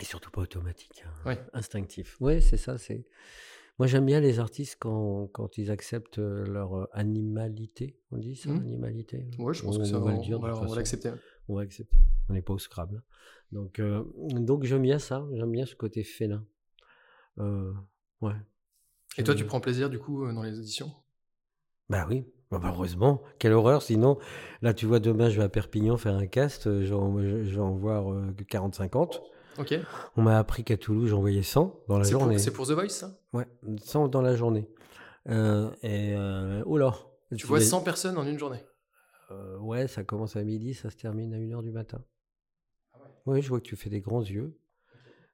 Et- 0.00 0.04
surtout 0.04 0.30
pas 0.30 0.40
automatique, 0.42 1.04
hein. 1.06 1.10
Ouais. 1.28 1.38
instinctif. 1.52 2.16
Ouais, 2.20 2.40
c'est 2.40 2.56
ça. 2.56 2.78
C'est. 2.78 3.06
Moi, 3.78 3.88
j'aime 3.88 4.06
bien 4.06 4.20
les 4.20 4.38
artistes 4.38 4.76
quand, 4.78 5.26
quand 5.32 5.58
ils 5.58 5.70
acceptent 5.70 6.18
euh, 6.20 6.44
leur 6.46 6.74
euh, 6.76 6.86
animalité. 6.92 7.98
On 8.12 8.18
dit 8.18 8.36
ça, 8.36 8.50
Mhm. 8.50 8.60
animalité. 8.62 9.26
Ouais, 9.38 9.52
je 9.52 9.62
pense 9.64 9.76
On- 9.76 9.80
que 9.80 9.84
ça, 9.84 9.98
on 9.98 10.04
va 10.04 10.12
on, 10.12 10.16
le 10.18 10.22
dire. 10.22 10.38
on 10.38 10.42
va, 10.42 10.76
l'accepter. 10.76 11.10
On 11.48 11.56
va 11.56 11.62
accepter. 11.62 11.96
On 12.28 12.34
n'est 12.34 12.42
pas 12.42 12.52
au 12.54 12.58
Scrabble. 12.58 13.02
Donc, 13.50 13.78
euh, 13.80 14.04
donc 14.30 14.62
j'aime 14.64 14.82
bien 14.82 14.98
ça. 15.00 15.26
J'aime 15.34 15.50
bien 15.50 15.66
ce 15.66 15.74
côté 15.74 16.04
félin. 16.04 16.44
Euh, 17.38 17.72
ouais. 18.20 18.34
Et 19.18 19.24
toi, 19.24 19.34
tu 19.34 19.44
prends 19.44 19.60
plaisir 19.60 19.90
du 19.90 19.98
coup 19.98 20.24
dans 20.32 20.42
les 20.42 20.56
auditions 20.58 20.92
Bah 21.88 22.06
oui. 22.08 22.24
Bah, 22.50 22.58
bah, 22.60 22.70
heureusement. 22.72 23.22
Quelle 23.40 23.52
horreur. 23.52 23.82
Sinon, 23.82 24.18
là, 24.62 24.72
tu 24.72 24.86
vois, 24.86 25.00
demain, 25.00 25.28
je 25.30 25.38
vais 25.38 25.42
à 25.44 25.48
Perpignan 25.48 25.96
faire 25.96 26.14
un 26.14 26.26
cast. 26.26 26.64
Je 26.64 26.94
vais 26.94 27.58
en, 27.58 27.72
voir 27.74 28.12
euh, 28.12 28.32
que 28.36 28.44
40-50. 28.44 29.20
Ok. 29.58 29.74
On 30.16 30.22
m'a 30.22 30.38
appris 30.38 30.64
qu'à 30.64 30.76
Toulouse, 30.76 31.08
j'en 31.10 31.20
voyais 31.20 31.42
100 31.42 31.80
dans 31.88 31.98
la 31.98 32.04
journée. 32.04 32.38
c'est 32.38 32.52
pour 32.52 32.66
The 32.66 32.72
Voice, 32.72 32.88
ça? 32.88 33.18
Ouais, 33.32 33.46
100 33.82 34.08
dans 34.08 34.22
la 34.22 34.34
journée. 34.36 34.68
Euh, 35.28 35.70
et 35.82 36.14
euh, 36.14 36.62
oh 36.66 36.76
là. 36.78 36.94
Tu 37.36 37.46
vois 37.46 37.58
vas- 37.58 37.64
100 37.64 37.82
personnes 37.82 38.18
en 38.18 38.26
une 38.26 38.38
journée? 38.38 38.62
Euh, 39.30 39.56
ouais, 39.58 39.88
ça 39.88 40.04
commence 40.04 40.36
à 40.36 40.42
midi, 40.44 40.74
ça 40.74 40.90
se 40.90 40.96
termine 40.96 41.32
à 41.34 41.38
1h 41.38 41.62
du 41.62 41.70
matin. 41.72 42.02
Ah 42.94 42.98
Oui, 43.26 43.40
je 43.42 43.48
vois 43.48 43.58
que 43.60 43.64
tu 43.66 43.76
fais 43.76 43.90
des 43.90 44.00
grands 44.00 44.22
yeux. 44.22 44.56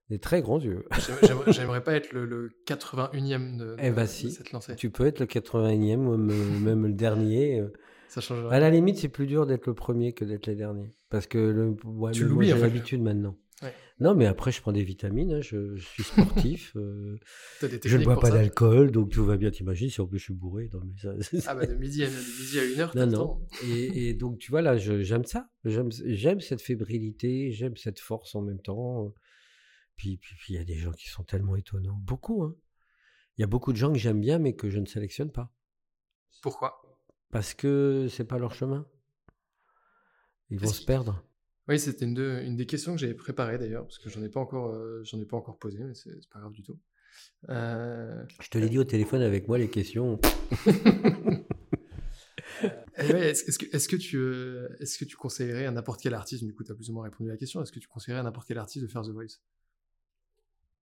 Des 0.08 0.18
très 0.18 0.42
grands 0.42 0.60
yeux. 0.60 0.84
J'aime- 1.22 1.38
J'aimerais 1.48 1.82
pas 1.84 1.92
être 1.94 2.12
le, 2.12 2.24
le 2.24 2.50
81e 2.66 3.58
de, 3.58 3.76
Eh 3.78 3.90
bah 3.90 4.02
de 4.02 4.08
si. 4.08 4.30
cette 4.32 4.50
lancée. 4.52 4.74
Tu 4.76 4.90
peux 4.90 5.06
être 5.06 5.20
le 5.20 5.26
81e 5.26 6.06
ou 6.06 6.16
même, 6.16 6.60
même 6.60 6.86
le 6.86 6.92
dernier. 6.92 7.60
euh. 7.60 7.72
Ça 8.08 8.20
change 8.20 8.44
À 8.52 8.58
la 8.58 8.70
limite, 8.70 8.98
c'est 8.98 9.08
plus 9.08 9.26
dur 9.28 9.46
d'être 9.46 9.66
le 9.66 9.74
premier 9.74 10.12
que 10.12 10.24
d'être 10.24 10.46
les 10.46 10.56
derniers. 10.56 10.90
Parce 11.10 11.28
que 11.28 11.38
le, 11.38 11.76
ouais, 11.84 12.10
Tu 12.10 12.24
l'oublies, 12.24 12.48
j'ai 12.48 12.58
l'habitude 12.58 13.02
maintenant. 13.02 13.36
Ouais. 13.62 13.74
Non, 13.98 14.14
mais 14.14 14.24
après, 14.24 14.52
je 14.52 14.60
prends 14.62 14.72
des 14.72 14.82
vitamines, 14.82 15.34
hein, 15.34 15.40
je, 15.42 15.76
je 15.76 15.84
suis 15.86 16.02
sportif, 16.02 16.72
euh, 16.76 17.18
je 17.84 17.96
ne 17.98 18.04
bois 18.04 18.18
pas 18.18 18.30
d'alcool, 18.30 18.90
donc 18.90 19.10
tout 19.10 19.24
va 19.24 19.36
bien, 19.36 19.50
t'imagines, 19.50 19.90
si 19.90 20.00
en 20.00 20.06
plus 20.06 20.18
je 20.18 20.24
suis 20.24 20.34
bourré. 20.34 20.70
Non, 20.72 20.80
mais 20.82 20.96
ça, 20.96 21.14
Ah 21.46 21.54
bah 21.54 21.66
de 21.66 21.74
midi 21.74 22.02
à, 22.02 22.08
de 22.08 22.12
midi 22.12 22.58
à 22.58 22.64
une 22.64 22.80
heure, 22.80 22.96
Non, 22.96 23.06
non. 23.06 23.12
temps. 23.18 23.46
Et, 23.64 24.08
et 24.08 24.14
donc, 24.14 24.38
tu 24.38 24.50
vois, 24.50 24.62
là, 24.62 24.78
j'aime 24.78 25.24
ça. 25.24 25.50
J'aime 25.64 26.40
cette 26.40 26.62
fébrilité, 26.62 27.52
j'aime 27.52 27.76
cette 27.76 28.00
force 28.00 28.34
en 28.34 28.40
même 28.42 28.60
temps. 28.60 29.12
Puis, 29.96 30.16
puis, 30.16 30.34
puis, 30.36 30.54
il 30.54 30.56
y 30.56 30.60
a 30.60 30.64
des 30.64 30.76
gens 30.76 30.92
qui 30.92 31.10
sont 31.10 31.24
tellement 31.24 31.56
étonnants. 31.56 31.98
Beaucoup, 32.02 32.42
hein. 32.44 32.56
Il 33.36 33.42
y 33.42 33.44
a 33.44 33.46
beaucoup 33.46 33.72
de 33.72 33.76
gens 33.76 33.92
que 33.92 33.98
j'aime 33.98 34.20
bien, 34.20 34.38
mais 34.38 34.54
que 34.54 34.70
je 34.70 34.78
ne 34.78 34.86
sélectionne 34.86 35.30
pas. 35.30 35.52
Pourquoi? 36.42 36.82
Parce 37.30 37.54
que 37.54 38.06
c'est 38.10 38.24
pas 38.24 38.38
leur 38.38 38.54
chemin. 38.54 38.86
Ils 40.50 40.58
vont 40.58 40.68
se 40.68 40.84
perdre. 40.84 41.24
Oui, 41.70 41.78
c'était 41.78 42.04
une, 42.04 42.14
de- 42.14 42.42
une 42.44 42.56
des 42.56 42.66
questions 42.66 42.92
que 42.94 42.98
j'avais 42.98 43.14
préparées 43.14 43.56
d'ailleurs, 43.56 43.84
parce 43.84 44.00
que 44.00 44.10
j'en 44.10 44.20
ai 44.24 44.28
pas 44.28 44.40
encore, 44.40 44.74
euh, 44.74 45.02
j'en 45.04 45.20
ai 45.20 45.24
pas 45.24 45.36
encore 45.36 45.56
posé, 45.56 45.78
mais 45.78 45.94
c'est 45.94 46.10
pas 46.28 46.40
grave 46.40 46.50
du 46.50 46.64
tout. 46.64 46.76
Euh, 47.48 48.24
Je 48.42 48.48
te 48.50 48.58
l'ai 48.58 48.68
dit 48.68 48.80
au 48.80 48.84
téléphone 48.84 49.22
avec 49.22 49.46
moi, 49.46 49.56
les 49.56 49.70
questions. 49.70 50.18
et 50.66 50.66
ouais, 53.12 53.30
est-ce 53.30 53.44
est-ce 53.48 53.58
que, 53.60 53.66
est-ce 53.76 53.88
que 53.88 53.94
tu, 53.94 54.16
euh, 54.16 54.66
est-ce 54.80 54.98
que 54.98 55.04
tu 55.04 55.14
conseillerais 55.16 55.66
à 55.66 55.70
n'importe 55.70 56.00
quel 56.02 56.14
artiste, 56.14 56.42
du 56.42 56.52
coup, 56.52 56.64
tu 56.64 56.72
as 56.72 56.74
plus 56.74 56.90
ou 56.90 56.92
moins 56.92 57.04
répondu 57.04 57.30
à 57.30 57.34
la 57.34 57.38
question, 57.38 57.62
est-ce 57.62 57.70
que 57.70 57.78
tu 57.78 57.86
conseillerais 57.86 58.18
à 58.20 58.24
n'importe 58.24 58.48
quel 58.48 58.58
artiste 58.58 58.84
de 58.84 58.90
faire 58.90 59.02
The 59.02 59.10
Voice? 59.10 59.38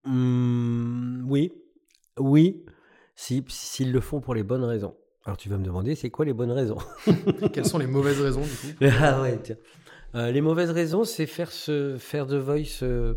Hmm, 0.04 1.28
oui, 1.28 1.52
oui, 2.18 2.64
si, 3.14 3.44
s'ils 3.48 3.92
le 3.92 4.00
font 4.00 4.22
pour 4.22 4.34
les 4.34 4.42
bonnes 4.42 4.64
raisons. 4.64 4.96
Alors 5.24 5.36
tu 5.36 5.50
vas 5.50 5.58
me 5.58 5.64
demander, 5.64 5.94
c'est 5.96 6.08
quoi 6.08 6.24
les 6.24 6.32
bonnes 6.32 6.52
raisons? 6.52 6.78
Quelles 7.52 7.66
sont 7.66 7.76
les 7.76 7.86
mauvaises 7.86 8.22
raisons, 8.22 8.40
du 8.40 8.48
coup? 8.48 8.68
Ah 9.02 9.20
ouais, 9.20 9.38
tiens. 9.42 9.56
Euh, 10.14 10.30
les 10.30 10.40
mauvaises 10.40 10.70
raisons, 10.70 11.04
c'est 11.04 11.26
faire, 11.26 11.52
ce, 11.52 11.96
faire 11.98 12.26
The 12.26 12.34
Voice 12.34 12.82
euh, 12.82 13.14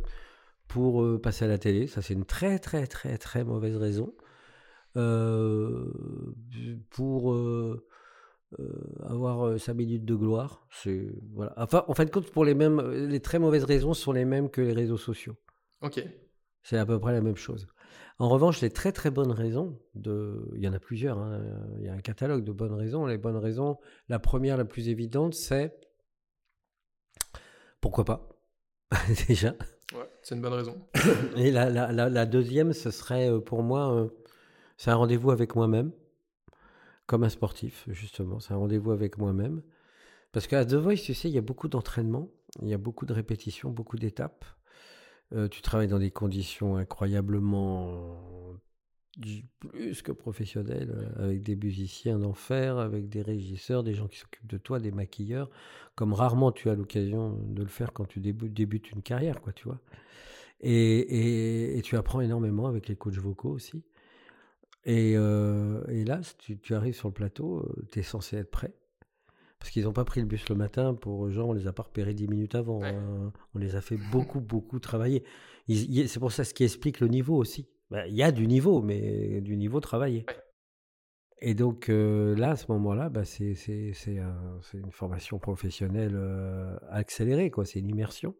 pour 0.67 1.03
euh, 1.03 1.19
passer 1.21 1.45
à 1.45 1.47
la 1.47 1.57
télé. 1.57 1.87
Ça, 1.87 2.01
c'est 2.01 2.13
une 2.13 2.25
très, 2.25 2.59
très, 2.59 2.87
très, 2.87 3.17
très 3.17 3.43
mauvaise 3.43 3.77
raison. 3.77 4.13
Pour 6.89 7.33
avoir 9.03 9.57
sa 9.57 9.73
minute 9.73 10.03
de 10.03 10.15
gloire. 10.15 10.67
C'est, 10.69 11.13
voilà. 11.33 11.53
Enfin, 11.55 11.85
en 11.87 11.93
fin 11.93 12.03
de 12.03 12.09
compte, 12.09 12.29
pour 12.29 12.43
les 12.43 12.53
mêmes, 12.53 12.81
les 13.07 13.21
très 13.21 13.39
mauvaises 13.39 13.63
raisons 13.63 13.93
sont 13.93 14.11
les 14.11 14.25
mêmes 14.25 14.49
que 14.49 14.59
les 14.59 14.73
réseaux 14.73 14.97
sociaux. 14.97 15.37
Ok. 15.79 16.05
C'est 16.63 16.77
à 16.77 16.85
peu 16.85 16.99
près 16.99 17.13
la 17.13 17.21
même 17.21 17.37
chose. 17.37 17.67
En 18.19 18.27
revanche, 18.27 18.59
les 18.59 18.69
très 18.69 18.91
très 18.91 19.11
bonnes 19.11 19.31
raisons, 19.31 19.79
de... 19.95 20.51
il 20.55 20.61
y 20.61 20.67
en 20.67 20.73
a 20.73 20.79
plusieurs, 20.79 21.17
hein, 21.19 21.41
il 21.79 21.85
y 21.85 21.87
a 21.87 21.93
un 21.93 22.01
catalogue 22.01 22.43
de 22.43 22.51
bonnes 22.51 22.73
raisons. 22.73 23.05
Les 23.05 23.17
bonnes 23.17 23.37
raisons, 23.37 23.77
la 24.09 24.19
première, 24.19 24.57
la 24.57 24.65
plus 24.65 24.89
évidente, 24.89 25.33
c'est 25.33 25.73
pourquoi 27.81 28.05
pas, 28.05 28.29
déjà. 29.27 29.55
Ouais, 29.93 30.09
c'est 30.21 30.35
une 30.35 30.41
bonne 30.41 30.53
raison. 30.53 30.87
Et 31.35 31.51
la, 31.51 31.69
la- 31.69 31.91
la- 31.91 32.09
la 32.09 32.25
deuxième, 32.25 32.71
ce 32.73 32.91
serait 32.91 33.29
euh, 33.29 33.39
pour 33.39 33.61
moi, 33.63 33.93
euh, 33.93 34.07
c'est 34.77 34.89
un 34.91 34.95
rendez-vous 34.95 35.31
avec 35.31 35.55
moi-même, 35.55 35.91
comme 37.07 37.23
un 37.23 37.29
sportif, 37.29 37.85
justement. 37.89 38.39
C'est 38.39 38.53
un 38.53 38.57
rendez-vous 38.57 38.91
avec 38.91 39.17
moi-même. 39.17 39.61
Parce 40.31 40.47
qu'à 40.47 40.63
The 40.65 40.75
Voice, 40.75 40.95
tu 41.03 41.13
sais, 41.13 41.27
il 41.29 41.33
y 41.33 41.37
a 41.37 41.41
beaucoup 41.41 41.67
d'entraînement, 41.67 42.29
il 42.61 42.69
y 42.69 42.73
a 42.73 42.77
beaucoup 42.77 43.05
de 43.05 43.13
répétitions, 43.13 43.69
beaucoup 43.69 43.97
d'étapes. 43.97 44.45
Euh, 45.33 45.49
tu 45.49 45.61
travailles 45.61 45.89
dans 45.89 45.99
des 45.99 46.11
conditions 46.11 46.77
incroyablement 46.77 48.17
plus 49.59 50.01
que 50.01 50.11
professionnelles, 50.11 50.91
euh, 50.95 51.25
avec 51.25 51.41
des 51.43 51.55
musiciens 51.55 52.17
d'enfer, 52.19 52.77
avec 52.77 53.09
des 53.09 53.21
régisseurs, 53.21 53.83
des 53.83 53.93
gens 53.93 54.07
qui 54.07 54.17
s'occupent 54.19 54.47
de 54.47 54.57
toi, 54.57 54.79
des 54.79 54.91
maquilleurs, 54.91 55.49
comme 55.95 56.13
rarement 56.13 56.51
tu 56.51 56.69
as 56.69 56.75
l'occasion 56.75 57.33
de 57.49 57.61
le 57.61 57.67
faire 57.67 57.91
quand 57.93 58.05
tu 58.05 58.19
débu- 58.21 58.49
débutes 58.49 58.91
une 58.91 59.01
carrière, 59.01 59.41
quoi, 59.41 59.51
tu 59.53 59.65
vois. 59.65 59.79
Et, 60.61 60.71
et- 60.99 61.77
et 61.77 61.81
tu 61.81 61.97
apprends 61.97 62.21
énormément 62.21 62.67
avec 62.67 62.87
les 62.87 62.95
coachs 62.95 63.17
vocaux 63.17 63.49
aussi. 63.51 63.83
Et, 64.85 65.13
euh, 65.15 65.83
et 65.89 66.05
là, 66.05 66.21
tu, 66.39 66.57
tu 66.57 66.73
arrives 66.73 66.95
sur 66.95 67.07
le 67.09 67.13
plateau, 67.13 67.67
tu 67.91 67.99
es 67.99 68.03
censé 68.03 68.37
être 68.37 68.49
prêt. 68.51 68.73
Parce 69.59 69.69
qu'ils 69.71 69.83
n'ont 69.83 69.93
pas 69.93 70.05
pris 70.05 70.21
le 70.21 70.25
bus 70.25 70.49
le 70.49 70.55
matin 70.55 70.95
pour 70.95 71.29
gens, 71.29 71.49
on 71.49 71.53
les 71.53 71.67
a 71.67 71.73
pas 71.73 71.83
repérés 71.83 72.15
dix 72.15 72.27
minutes 72.27 72.55
avant. 72.55 72.79
Ouais. 72.79 72.87
hein. 72.95 73.31
On 73.53 73.59
les 73.59 73.75
a 73.75 73.81
fait 73.81 73.97
beaucoup, 74.11 74.39
beaucoup 74.39 74.79
travailler. 74.79 75.23
C'est 75.67 76.19
pour 76.19 76.31
ça 76.31 76.43
ce 76.43 76.53
qui 76.55 76.63
explique 76.63 76.99
le 76.99 77.07
niveau 77.09 77.35
aussi. 77.37 77.67
Ben, 77.91 78.05
Il 78.07 78.15
y 78.15 78.23
a 78.23 78.31
du 78.31 78.47
niveau, 78.47 78.81
mais 78.81 79.41
du 79.41 79.55
niveau 79.57 79.79
travaillé. 79.79 80.25
Ouais. 80.27 80.35
Et 81.43 81.53
donc 81.55 81.89
euh, 81.89 82.35
là, 82.35 82.51
à 82.51 82.55
ce 82.55 82.71
moment-là, 82.71 83.09
bah, 83.09 83.25
c'est 83.25 83.53
c'est- 83.55 83.93
c'est 83.93 84.17
un- 84.19 84.59
c'est 84.61 84.77
une 84.77 84.91
formation 84.91 85.39
professionnelle 85.39 86.15
euh, 86.15 86.75
accélérée, 86.89 87.49
quoi. 87.51 87.65
C'est 87.65 87.79
une 87.79 87.89
immersion. 87.89 88.35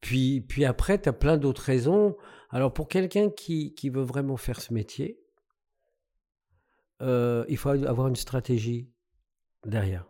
Puis, 0.00 0.40
puis 0.40 0.64
après, 0.64 1.00
tu 1.00 1.08
as 1.08 1.12
plein 1.12 1.36
d'autres 1.36 1.62
raisons. 1.62 2.16
Alors 2.50 2.72
pour 2.74 2.88
quelqu'un 2.88 3.30
qui, 3.30 3.72
qui 3.74 3.88
veut 3.90 4.02
vraiment 4.02 4.36
faire 4.36 4.60
ce 4.60 4.74
métier, 4.74 5.20
euh, 7.02 7.44
il 7.48 7.56
faut 7.56 7.68
avoir 7.70 8.08
une 8.08 8.16
stratégie 8.16 8.90
derrière. 9.64 10.06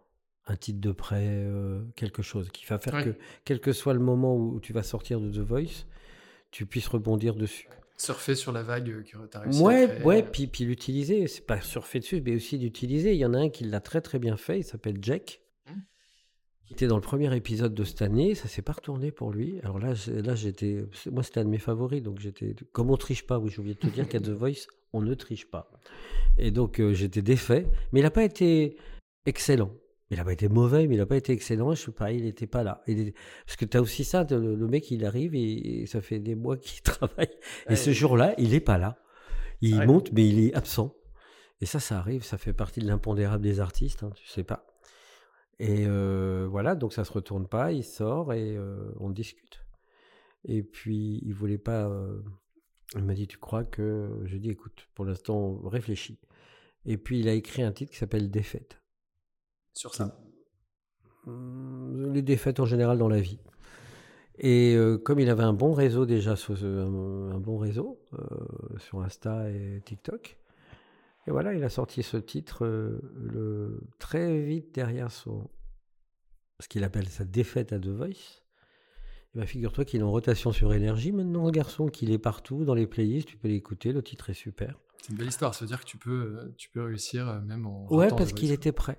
Un 0.46 0.56
titre 0.56 0.80
de 0.80 0.92
prêt, 0.92 1.46
quelque 1.94 2.22
chose 2.22 2.48
qui 2.50 2.64
va 2.66 2.78
faire 2.78 2.94
Ouais. 2.94 3.04
que, 3.04 3.16
quel 3.44 3.60
que 3.60 3.72
soit 3.72 3.94
le 3.94 4.00
moment 4.00 4.36
où 4.36 4.58
tu 4.60 4.72
vas 4.72 4.82
sortir 4.82 5.20
de 5.20 5.30
The 5.30 5.38
Voice, 5.38 5.86
tu 6.50 6.66
puisses 6.66 6.88
rebondir 6.88 7.34
dessus. 7.36 7.68
Surfer 8.02 8.34
sur 8.34 8.50
la 8.52 8.62
vague 8.62 8.84
que 8.84 9.02
tu 9.02 9.16
as 9.34 9.40
réussi 9.40 9.60
à 9.60 9.62
Ouais, 9.62 9.86
créer. 9.88 10.02
ouais, 10.04 10.22
puis, 10.24 10.46
puis 10.48 10.64
l'utiliser. 10.64 11.26
C'est 11.28 11.46
pas 11.46 11.60
surfer 11.60 12.00
dessus, 12.00 12.20
mais 12.20 12.34
aussi 12.34 12.58
d'utiliser. 12.58 13.12
Il 13.12 13.18
y 13.18 13.24
en 13.24 13.32
a 13.34 13.38
un 13.38 13.48
qui 13.48 13.64
l'a 13.64 13.80
très 13.80 14.00
très 14.00 14.18
bien 14.18 14.36
fait. 14.36 14.58
Il 14.58 14.64
s'appelle 14.64 14.98
Jack. 15.00 15.40
Hmm. 15.68 15.80
Il 16.68 16.72
était 16.72 16.88
dans 16.88 16.96
le 16.96 17.02
premier 17.02 17.34
épisode 17.36 17.74
de 17.74 17.84
cette 17.84 18.02
année. 18.02 18.34
Ça 18.34 18.48
s'est 18.48 18.62
pas 18.62 18.72
retourné 18.72 19.12
pour 19.12 19.30
lui. 19.30 19.60
Alors 19.62 19.78
là, 19.78 19.94
là 20.08 20.34
j'étais. 20.34 20.84
Moi, 21.10 21.22
c'était 21.22 21.40
un 21.40 21.44
de 21.44 21.50
mes 21.50 21.58
favoris. 21.58 22.02
Donc 22.02 22.18
j'étais. 22.18 22.56
Comme 22.72 22.90
on 22.90 22.96
triche 22.96 23.24
pas, 23.26 23.38
oui, 23.38 23.50
j'ai 23.50 23.60
oublié 23.60 23.74
de 23.74 23.80
te 23.80 23.86
dire 23.86 24.08
qu'à 24.08 24.18
The 24.20 24.28
Voice, 24.30 24.66
on 24.92 25.00
ne 25.00 25.14
triche 25.14 25.48
pas. 25.48 25.70
Et 26.38 26.50
donc 26.50 26.80
euh, 26.80 26.92
j'étais 26.94 27.22
défait. 27.22 27.66
Mais 27.92 28.00
il 28.00 28.02
n'a 28.02 28.10
pas 28.10 28.24
été 28.24 28.76
excellent. 29.26 29.70
Il 30.12 30.18
n'a 30.18 30.24
pas 30.24 30.32
été 30.34 30.48
mauvais, 30.48 30.86
mais 30.86 30.94
il 30.94 30.98
n'a 30.98 31.06
pas 31.06 31.16
été 31.16 31.32
excellent. 31.32 31.74
Je 31.74 31.82
sais 31.86 31.90
pas, 31.92 32.12
il 32.12 32.24
n'était 32.24 32.46
pas 32.46 32.62
là. 32.62 32.82
Il 32.86 33.00
est- 33.00 33.14
Parce 33.46 33.56
que 33.56 33.64
tu 33.64 33.76
as 33.78 33.82
aussi 33.82 34.04
ça, 34.04 34.24
le, 34.30 34.54
le 34.54 34.68
mec, 34.68 34.90
il 34.90 35.04
arrive 35.06 35.34
et, 35.34 35.80
et 35.82 35.86
ça 35.86 36.00
fait 36.02 36.18
des 36.20 36.34
mois 36.34 36.56
qu'il 36.58 36.82
travaille. 36.82 37.30
Et 37.66 37.70
Ouais, 37.70 37.76
ce 37.76 37.92
jour-là, 37.92 38.34
il 38.38 38.50
n'est 38.50 38.60
pas 38.60 38.76
là. 38.78 38.98
Il 39.62 39.78
Ouais. 39.78 39.86
monte, 39.86 40.12
mais 40.12 40.28
il 40.28 40.38
est 40.40 40.54
absent. 40.54 40.94
Et 41.60 41.66
ça, 41.66 41.80
ça 41.80 41.98
arrive, 41.98 42.24
ça 42.24 42.36
fait 42.38 42.52
partie 42.52 42.80
de 42.80 42.86
l'impondérable 42.86 43.42
des 43.42 43.58
artistes, 43.60 44.02
hein, 44.02 44.10
tu 44.14 44.26
sais 44.28 44.42
pas. 44.44 44.66
Et 45.58 45.86
euh, 45.86 46.46
voilà, 46.50 46.74
donc 46.74 46.92
ça 46.92 47.04
se 47.04 47.12
retourne 47.12 47.46
pas, 47.46 47.72
il 47.72 47.84
sort 47.84 48.32
et 48.34 48.56
euh, 48.56 48.92
on 49.00 49.10
discute. 49.10 49.64
Et 50.44 50.62
puis, 50.64 51.20
il 51.24 51.32
voulait 51.32 51.56
pas. 51.58 51.86
euh, 51.86 52.20
il 52.96 53.04
m'a 53.04 53.14
dit 53.14 53.28
Tu 53.28 53.38
crois 53.38 53.64
que. 53.64 54.20
Je 54.24 54.36
dis 54.36 54.50
Écoute, 54.50 54.88
pour 54.94 55.04
l'instant, 55.04 55.60
réfléchis. 55.64 56.18
Et 56.84 56.98
puis, 56.98 57.20
il 57.20 57.28
a 57.28 57.32
écrit 57.32 57.62
un 57.62 57.70
titre 57.72 57.92
qui 57.92 57.98
s'appelle 57.98 58.28
Défaite. 58.30 58.81
Sur 59.74 59.94
ça. 59.94 60.18
Hum, 61.26 62.12
les 62.12 62.22
défaites 62.22 62.60
en 62.60 62.66
général 62.66 62.98
dans 62.98 63.08
la 63.08 63.20
vie. 63.20 63.38
Et 64.38 64.74
euh, 64.74 64.98
comme 64.98 65.20
il 65.20 65.28
avait 65.28 65.42
un 65.44 65.52
bon 65.52 65.72
réseau 65.72 66.06
déjà, 66.06 66.36
sur 66.36 66.56
ce- 66.58 66.64
un, 66.64 67.32
un 67.36 67.38
bon 67.38 67.58
réseau 67.58 68.00
euh, 68.14 68.78
sur 68.78 69.02
Insta 69.02 69.50
et 69.50 69.82
TikTok, 69.84 70.38
et 71.26 71.30
voilà, 71.30 71.54
il 71.54 71.62
a 71.62 71.68
sorti 71.68 72.02
ce 72.02 72.16
titre 72.16 72.64
euh, 72.64 72.98
le, 73.14 73.80
très 74.00 74.40
vite 74.42 74.74
derrière 74.74 75.12
son, 75.12 75.48
ce 76.58 76.66
qu'il 76.66 76.82
appelle 76.82 77.08
sa 77.08 77.24
défaite 77.24 77.72
à 77.72 77.78
The 77.78 77.86
Voice. 77.88 78.40
Et 79.34 79.38
ben, 79.38 79.46
figure-toi 79.46 79.84
qu'il 79.84 80.00
est 80.00 80.04
en 80.04 80.10
rotation 80.10 80.50
sur 80.50 80.72
énergie 80.74 81.12
maintenant, 81.12 81.44
le 81.44 81.52
garçon, 81.52 81.86
qu'il 81.86 82.10
est 82.10 82.18
partout 82.18 82.64
dans 82.64 82.74
les 82.74 82.86
playlists, 82.88 83.28
tu 83.28 83.36
peux 83.36 83.48
l'écouter, 83.48 83.92
le 83.92 84.02
titre 84.02 84.30
est 84.30 84.34
super. 84.34 84.80
C'est 85.02 85.12
une 85.12 85.18
belle 85.18 85.28
histoire. 85.28 85.54
Ça 85.54 85.64
veut 85.64 85.68
dire 85.68 85.80
que 85.80 85.86
tu 85.86 85.96
peux, 85.98 86.52
tu 86.56 86.68
peux 86.70 86.82
réussir 86.82 87.40
même 87.42 87.66
en. 87.66 87.86
Ouais, 87.92 88.08
parce 88.08 88.32
qu'il 88.32 88.50
était 88.50 88.72
prêt. 88.72 88.98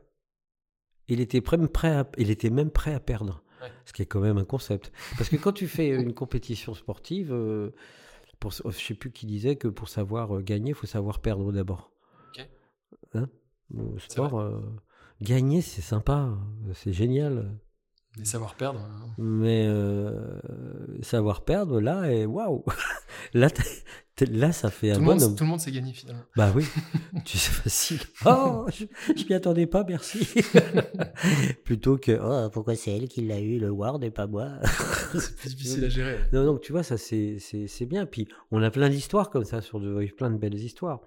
Il 1.07 1.19
était 1.19 1.41
même 1.51 1.67
prêt 1.67 1.93
à, 1.95 2.09
il 2.17 2.29
était 2.29 2.49
même 2.49 2.71
prêt 2.71 2.93
à 2.93 2.99
perdre. 2.99 3.43
Ouais. 3.61 3.71
Ce 3.85 3.93
qui 3.93 4.01
est 4.01 4.05
quand 4.05 4.19
même 4.19 4.37
un 4.37 4.45
concept. 4.45 4.91
Parce 5.17 5.29
que 5.29 5.35
quand 5.35 5.53
tu 5.53 5.67
fais 5.67 5.89
une 5.89 6.13
compétition 6.13 6.73
sportive, 6.73 7.31
euh, 7.31 7.71
pour, 8.39 8.51
je 8.51 8.71
sais 8.71 8.93
plus 8.93 9.11
qui 9.11 9.25
disait 9.25 9.55
que 9.55 9.67
pour 9.67 9.89
savoir 9.89 10.35
euh, 10.35 10.41
gagner, 10.41 10.69
il 10.69 10.75
faut 10.75 10.87
savoir 10.87 11.19
perdre 11.19 11.51
d'abord. 11.51 11.91
Ok. 12.29 12.47
Hein? 13.15 13.29
Au 13.77 13.97
sport, 13.99 14.39
euh, 14.39 14.59
gagner, 15.21 15.61
c'est 15.61 15.81
sympa, 15.81 16.37
c'est 16.73 16.93
génial. 16.93 17.57
Et 18.21 18.25
savoir 18.25 18.53
perdre. 18.55 18.79
hein. 18.79 19.07
Mais 19.17 19.65
euh, 19.67 20.37
savoir 21.01 21.43
perdre, 21.43 21.81
là, 21.81 22.11
et 22.11 22.25
waouh 22.27 22.63
là, 23.33 23.47
là, 24.29 24.51
ça 24.51 24.69
fait 24.69 24.91
Tout 24.91 24.97
un 24.97 24.99
le, 24.99 25.05
monde, 25.05 25.35
tout 25.35 25.43
le 25.43 25.49
monde 25.49 25.59
s'est 25.59 25.71
gagné 25.71 25.93
finalement. 25.93 26.21
Bah 26.35 26.51
oui, 26.55 26.63
tu 27.25 27.37
sais, 27.39 27.51
facile. 27.51 27.99
Oh, 28.25 28.67
je, 28.71 28.85
je 29.15 29.25
m'y 29.27 29.33
attendais 29.33 29.65
pas, 29.65 29.83
merci. 29.83 30.27
Plutôt 31.65 31.97
que, 31.97 32.11
oh, 32.21 32.49
pourquoi 32.51 32.75
c'est 32.75 32.91
elle 32.95 33.07
qui 33.07 33.21
l'a 33.25 33.39
eu, 33.39 33.57
le 33.59 33.71
Ward 33.71 34.03
et 34.03 34.11
pas 34.11 34.27
moi? 34.27 34.49
C'est 35.17 35.35
plus 35.35 35.49
difficile 35.55 35.85
à 35.85 35.89
gérer. 35.89 36.19
Non, 36.33 36.45
donc 36.45 36.61
tu 36.61 36.71
vois, 36.71 36.83
ça 36.83 36.97
c'est 36.97 37.37
bien. 37.87 38.05
Puis 38.05 38.27
on 38.51 38.61
a 38.61 38.69
plein 38.69 38.89
d'histoires 38.89 39.29
comme 39.31 39.45
ça 39.45 39.61
sur 39.61 39.79
The 39.79 39.85
Voice, 39.85 40.13
plein 40.15 40.29
de 40.29 40.37
belles 40.37 40.53
histoires. 40.59 41.01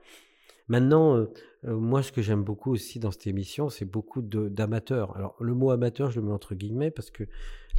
Maintenant, 0.69 1.17
euh, 1.17 1.33
euh, 1.65 1.77
moi, 1.77 2.03
ce 2.03 2.11
que 2.13 2.23
j'aime 2.23 2.43
beaucoup 2.43 2.73
aussi 2.73 2.99
dans 2.99 3.11
cette 3.13 3.27
émission, 3.27 3.69
c'est 3.69 3.85
beaucoup 3.85 4.21
d'amateurs. 4.23 5.17
Alors, 5.17 5.37
le 5.41 5.55
mot 5.55 5.71
amateur, 5.71 6.11
je 6.11 6.21
le 6.21 6.27
mets 6.27 6.33
entre 6.33 6.55
guillemets 6.55 6.91
parce 6.91 7.11
que 7.11 7.25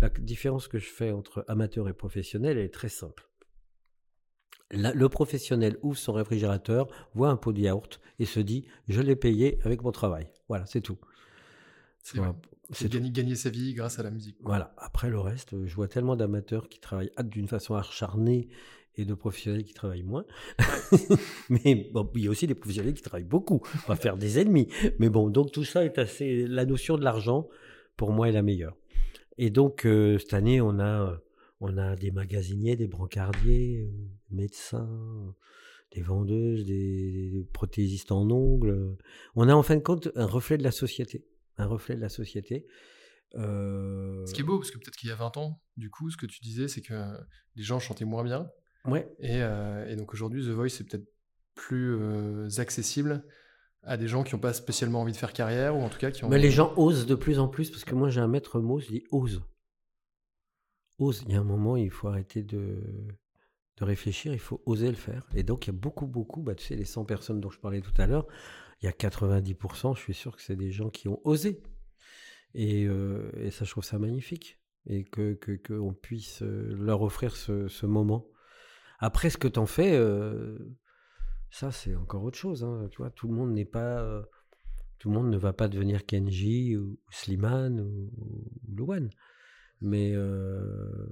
la 0.01 0.09
différence 0.09 0.67
que 0.67 0.79
je 0.79 0.89
fais 0.89 1.11
entre 1.11 1.43
amateur 1.47 1.89
et 1.89 1.93
professionnel 1.93 2.57
elle 2.57 2.65
est 2.65 2.73
très 2.73 2.89
simple. 2.89 3.27
La- 4.71 4.93
le 4.93 5.09
professionnel 5.09 5.77
ouvre 5.81 5.97
son 5.97 6.13
réfrigérateur, 6.13 6.87
voit 7.13 7.29
un 7.29 7.37
pot 7.37 7.53
de 7.53 7.59
yaourt 7.59 7.99
et 8.19 8.25
se 8.25 8.39
dit 8.39 8.65
Je 8.87 9.01
l'ai 9.01 9.15
payé 9.15 9.59
avec 9.63 9.81
mon 9.81 9.91
travail. 9.91 10.29
Voilà, 10.49 10.65
c'est 10.65 10.81
tout. 10.81 10.97
C'est 12.69 12.91
gagner, 12.91 13.11
gagner 13.11 13.35
sa 13.35 13.49
vie 13.49 13.73
grâce 13.73 13.99
à 13.99 14.03
la 14.03 14.11
musique. 14.11 14.37
Voilà. 14.41 14.73
Après 14.77 15.09
le 15.09 15.19
reste, 15.19 15.65
je 15.65 15.75
vois 15.75 15.87
tellement 15.87 16.15
d'amateurs 16.15 16.67
qui 16.69 16.79
travaillent 16.79 17.11
d'une 17.23 17.47
façon 17.47 17.75
acharnée 17.75 18.49
et 18.97 19.05
de 19.05 19.13
professionnels 19.13 19.63
qui 19.63 19.73
travaillent 19.73 20.03
moins. 20.03 20.25
Mais 21.49 21.89
bon, 21.93 22.09
il 22.15 22.23
y 22.23 22.27
a 22.27 22.31
aussi 22.31 22.47
des 22.47 22.55
professionnels 22.55 22.93
qui 22.93 23.01
travaillent 23.01 23.23
beaucoup. 23.23 23.61
On 23.85 23.89
va 23.89 23.95
faire 23.95 24.17
des 24.17 24.39
ennemis. 24.39 24.67
Mais 24.99 25.09
bon, 25.09 25.29
donc 25.29 25.51
tout 25.51 25.63
ça 25.63 25.85
est 25.85 25.97
assez. 25.97 26.47
La 26.47 26.65
notion 26.65 26.97
de 26.97 27.03
l'argent, 27.03 27.47
pour 27.95 28.11
moi, 28.11 28.27
est 28.29 28.31
la 28.31 28.41
meilleure. 28.41 28.75
Et 29.37 29.49
donc 29.49 29.85
euh, 29.85 30.17
cette 30.17 30.33
année, 30.33 30.61
on 30.61 30.79
a, 30.79 31.21
on 31.59 31.77
a 31.77 31.95
des 31.95 32.11
magasiniers, 32.11 32.75
des 32.75 32.87
brancardiers, 32.87 33.83
euh, 33.83 33.91
médecins, 34.31 35.35
des 35.93 36.01
vendeuses, 36.01 36.65
des, 36.65 37.29
des 37.31 37.47
prothésistes 37.53 38.11
en 38.11 38.29
ongles. 38.31 38.97
On 39.35 39.47
a 39.47 39.53
en 39.53 39.63
fin 39.63 39.75
de 39.75 39.81
compte 39.81 40.09
un 40.15 40.25
reflet 40.25 40.57
de 40.57 40.63
la 40.63 40.71
société. 40.71 41.25
Un 41.57 41.67
reflet 41.67 41.95
de 41.95 42.01
la 42.01 42.09
société. 42.09 42.65
Euh, 43.35 44.25
Ce 44.25 44.33
qui 44.33 44.41
est 44.41 44.43
beau, 44.43 44.57
parce 44.57 44.71
que 44.71 44.77
peut-être 44.77 44.95
qu'il 44.95 45.09
y 45.09 45.11
a 45.11 45.15
20 45.15 45.37
ans, 45.37 45.61
du 45.75 45.89
coup, 45.89 46.09
ce 46.09 46.17
que 46.17 46.25
tu 46.25 46.39
disais, 46.41 46.67
c'est 46.67 46.81
que 46.81 46.93
les 47.55 47.63
gens 47.63 47.79
chantaient 47.79 48.05
moins 48.05 48.23
bien. 48.23 48.49
Euh, 49.23 49.87
et 49.87 49.95
donc 49.95 50.13
aujourd'hui, 50.13 50.43
The 50.43 50.49
Voice, 50.49 50.69
c'est 50.69 50.83
peut-être 50.85 51.07
plus 51.55 51.95
euh, 51.95 52.47
accessible 52.57 53.23
à 53.83 53.97
des 53.97 54.07
gens 54.07 54.23
qui 54.23 54.35
n'ont 54.35 54.41
pas 54.41 54.53
spécialement 54.53 55.01
envie 55.01 55.11
de 55.13 55.17
faire 55.17 55.33
carrière, 55.33 55.75
ou 55.75 55.81
en 55.81 55.89
tout 55.89 55.97
cas 55.97 56.11
qui 56.11 56.23
ont. 56.23 56.29
Mais 56.29 56.39
les 56.39 56.51
gens 56.51 56.73
osent 56.77 57.05
de 57.05 57.15
plus 57.15 57.39
en 57.39 57.47
plus, 57.47 57.69
parce 57.71 57.83
que 57.85 57.95
moi 57.95 58.09
j'ai 58.09 58.19
un 58.21 58.27
maître 58.27 58.59
mot, 58.59 58.79
je 58.79 58.87
dis 58.87 59.03
ose. 59.11 59.41
Ose. 60.99 61.23
Il 61.27 61.33
y 61.33 61.35
a 61.35 61.39
un 61.39 61.43
moment, 61.43 61.77
il 61.77 61.89
faut 61.91 62.07
arrêter 62.07 62.43
de, 62.43 62.81
de 63.77 63.83
réfléchir, 63.83 64.33
il 64.33 64.39
faut 64.39 64.61
oser 64.65 64.89
le 64.89 64.95
faire. 64.95 65.27
Et 65.35 65.43
donc 65.43 65.67
il 65.67 65.73
y 65.73 65.75
a 65.75 65.79
beaucoup, 65.79 66.07
beaucoup, 66.07 66.41
bah, 66.41 66.55
tu 66.55 66.65
sais, 66.65 66.75
les 66.75 66.85
100 66.85 67.05
personnes 67.05 67.39
dont 67.39 67.49
je 67.49 67.59
parlais 67.59 67.81
tout 67.81 67.93
à 68.01 68.07
l'heure, 68.07 68.27
il 68.81 68.85
y 68.85 68.89
a 68.89 68.91
90%, 68.91 69.95
je 69.95 70.01
suis 70.01 70.13
sûr 70.13 70.35
que 70.35 70.41
c'est 70.41 70.55
des 70.55 70.71
gens 70.71 70.89
qui 70.89 71.07
ont 71.07 71.21
osé. 71.23 71.61
Et, 72.53 72.85
euh, 72.85 73.49
ça, 73.51 73.65
je 73.65 73.71
trouve 73.71 73.83
ça 73.83 73.99
magnifique. 73.99 74.59
Et 74.89 75.03
que 75.03 75.33
que- 75.33 75.51
qu'on 75.67 75.93
puisse 75.93 76.41
leur 76.41 77.01
offrir 77.01 77.35
ce 77.35 77.85
moment. 77.85 78.25
Après, 78.99 79.29
ce 79.29 79.37
que 79.37 79.47
tu 79.47 79.59
en 79.59 79.65
fais, 79.65 79.95
euh, 79.95 80.57
ça, 81.51 81.71
c'est 81.71 81.95
encore 81.95 82.23
autre 82.23 82.37
chose. 82.37 82.63
hein. 82.63 82.87
Tu 82.91 82.97
vois, 82.97 83.09
tout 83.11 83.27
le 83.27 83.33
monde 83.33 83.53
n'est 83.53 83.65
pas. 83.65 84.01
euh, 84.01 84.23
tout 84.99 85.09
le 85.09 85.15
monde 85.15 85.29
ne 85.29 85.37
va 85.37 85.53
pas 85.53 85.67
devenir 85.67 86.05
Kenji 86.05 86.75
ou, 86.75 86.93
ou 87.07 87.11
Slimane 87.11 87.79
ou, 87.81 88.11
ou 88.17 88.51
Luan. 88.67 89.09
Mais 89.81 90.13
euh, 90.15 91.07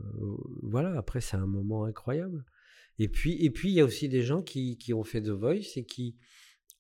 voilà, 0.63 0.97
après, 0.97 1.21
c'est 1.21 1.37
un 1.37 1.45
moment 1.45 1.85
incroyable. 1.85 2.43
Et 2.97 3.07
puis, 3.07 3.43
et 3.43 3.51
puis, 3.51 3.69
il 3.69 3.75
y 3.75 3.81
a 3.81 3.85
aussi 3.85 4.09
des 4.09 4.23
gens 4.23 4.41
qui, 4.41 4.77
qui 4.77 4.93
ont 4.93 5.03
fait 5.03 5.21
The 5.21 5.29
Voice 5.29 5.77
et 5.77 5.85
qui 5.85 6.15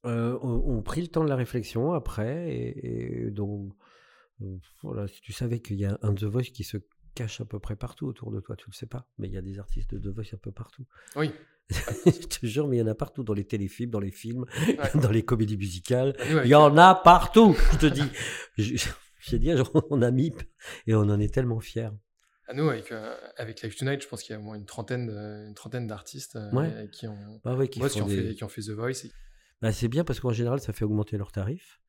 ont, 0.03 0.81
pris 0.83 1.01
le 1.01 1.07
temps 1.07 1.23
de 1.23 1.29
la 1.29 1.35
réflexion 1.35 1.93
après. 1.93 2.51
Et, 2.51 3.31
donc, 3.31 3.73
voilà, 4.81 5.07
si 5.07 5.21
tu 5.21 5.33
savais 5.33 5.59
qu'il 5.59 5.77
y 5.77 5.85
a 5.85 5.97
un 6.01 6.13
The 6.13 6.23
Voice 6.23 6.51
qui 6.53 6.63
se 6.63 6.77
cache 7.15 7.41
à 7.41 7.45
peu 7.45 7.59
près 7.59 7.75
partout 7.75 8.05
autour 8.05 8.31
de 8.31 8.39
toi, 8.39 8.55
tu 8.55 8.65
le 8.69 8.73
sais 8.75 8.85
pas. 8.85 9.07
Mais 9.17 9.27
il 9.27 9.33
y 9.33 9.37
a 9.37 9.41
des 9.41 9.57
artistes 9.59 9.95
de 9.95 9.99
The 9.99 10.13
Voice 10.13 10.33
un 10.33 10.37
peu 10.37 10.51
partout. 10.51 10.85
Oui. 11.15 11.31
je 12.05 12.11
te 12.27 12.45
jure, 12.45 12.67
mais 12.67 12.77
il 12.77 12.79
y 12.79 12.83
en 12.83 12.87
a 12.87 12.93
partout, 12.93 13.23
dans 13.23 13.33
les 13.33 13.45
téléfilms, 13.45 13.89
dans 13.89 13.99
les 13.99 14.11
films, 14.11 14.45
Ouais. 14.67 14.77
dans 15.01 15.09
les 15.11 15.23
comédies 15.25 15.57
musicales. 15.57 16.15
Il 16.43 16.47
y 16.49 16.53
en 16.55 16.77
a 16.77 16.93
partout, 16.93 17.55
je 17.73 17.77
te 17.77 17.85
dis. 17.87 18.03
J'ai 19.27 19.39
dit, 19.39 19.51
on 19.89 20.01
a 20.03 20.11
MIP 20.11 20.43
et 20.85 20.93
on 20.93 20.99
en 20.99 21.19
est 21.19 21.33
tellement 21.33 21.59
fiers. 21.59 21.89
à 22.47 22.53
nous, 22.53 22.69
avec, 22.69 22.91
euh, 22.91 23.15
avec 23.37 23.61
Live 23.63 23.75
Tonight, 23.75 24.03
je 24.03 24.07
pense 24.07 24.21
qu'il 24.21 24.33
y 24.33 24.35
a 24.35 24.39
au 24.39 24.43
moins 24.43 24.53
une 24.55 24.65
trentaine, 24.65 25.07
de- 25.07 25.47
une 25.47 25.55
trentaine 25.55 25.87
d'artistes 25.87 26.35
euh, 26.35 26.85
qui, 26.89 27.07
ont, 27.07 27.41
Bah 27.43 27.55
ouais, 27.55 27.67
qui 27.67 27.81
ouais, 27.81 27.89
qui, 27.89 27.97
font 27.97 28.05
ont 28.05 28.07
des- 28.07 28.21
fait, 28.29 28.35
qui 28.35 28.43
ont 28.43 28.49
fait 28.49 28.61
The 28.61 28.69
Voice. 28.69 29.05
et- 29.05 29.11
Bah, 29.63 29.71
c'est 29.71 29.87
bien 29.87 30.03
parce 30.03 30.19
qu'en 30.19 30.31
général, 30.31 30.59
ça 30.59 30.73
fait 30.73 30.85
augmenter 30.85 31.17
leurs 31.17 31.31
tarifs. 31.31 31.79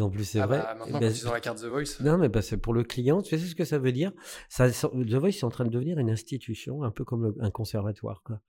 En 0.00 0.10
plus, 0.10 0.24
c'est 0.24 0.40
Ah 0.40 0.46
vrai. 0.46 0.58
bah, 0.58 0.74
maintenant, 0.78 1.00
Bah, 1.00 1.06
ils 1.06 1.28
ont 1.28 1.32
la 1.32 1.40
carte 1.40 1.58
The 1.60 1.66
Voice, 1.66 2.00
Non, 2.02 2.18
mais 2.18 2.28
bah, 2.28 2.42
c'est 2.42 2.56
pour 2.56 2.74
le 2.74 2.82
client. 2.82 3.22
Tu 3.22 3.38
sais 3.38 3.44
ce 3.46 3.54
que 3.54 3.64
ça 3.64 3.78
veut 3.78 3.92
dire? 3.92 4.12
Ça, 4.48 4.70
The 4.70 4.84
Voice 5.14 5.28
est 5.28 5.44
en 5.44 5.50
train 5.50 5.64
de 5.64 5.70
devenir 5.70 5.98
une 5.98 6.10
institution, 6.10 6.82
un 6.82 6.90
peu 6.90 7.04
comme 7.04 7.24
le- 7.24 7.36
un 7.40 7.50
conservatoire. 7.50 8.22
Quoi. 8.24 8.40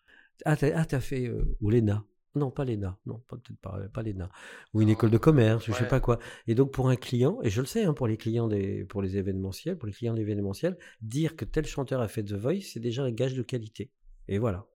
Ah, 0.45 0.55
t'as 0.55 0.71
ah, 0.75 0.99
fait. 0.99 1.27
euh, 1.27 1.55
ou 1.61 1.69
l'ENA. 1.69 2.03
Non, 2.35 2.51
pas 2.51 2.65
l'ENA. 2.65 2.97
Non, 3.05 3.19
pas- 3.27 3.37
peut-être 3.37 3.59
pas, 3.59 3.79
pas 3.93 4.03
l'ENA. 4.03 4.29
Ou 4.73 4.81
une 4.81 4.87
Non, 4.87 4.93
école 4.93 5.09
de 5.09 5.17
commerce, 5.17 5.67
ou 5.67 5.71
je 5.71 5.77
sais 5.77 5.83
ouais. 5.83 5.87
pas 5.89 5.99
quoi. 5.99 6.19
Et 6.47 6.55
donc, 6.55 6.71
pour 6.71 6.87
un 6.89 6.95
client, 6.95 7.39
et 7.43 7.49
je 7.49 7.61
le 7.61 7.67
sais, 7.67 7.83
hein, 7.83 7.93
pour 7.93 8.07
les 8.07 8.17
clients 8.17 8.47
des, 8.47 8.85
pour 8.85 9.01
les 9.01 9.17
événementiels, 9.17 9.77
pour 9.77 9.87
les 9.87 9.93
clients 9.93 10.13
de 10.13 10.19
l'événementiel, 10.19 10.77
dire 11.01 11.35
que 11.35 11.45
tel 11.45 11.65
chanteur 11.65 11.99
a 12.01 12.07
fait 12.07 12.23
The 12.23 12.33
Voice, 12.33 12.61
c'est 12.73 12.79
déjà 12.79 13.03
un 13.03 13.11
gage 13.11 13.33
de 13.33 13.41
qualité. 13.41 13.91
Et 14.27 14.37
voilà. 14.37 14.65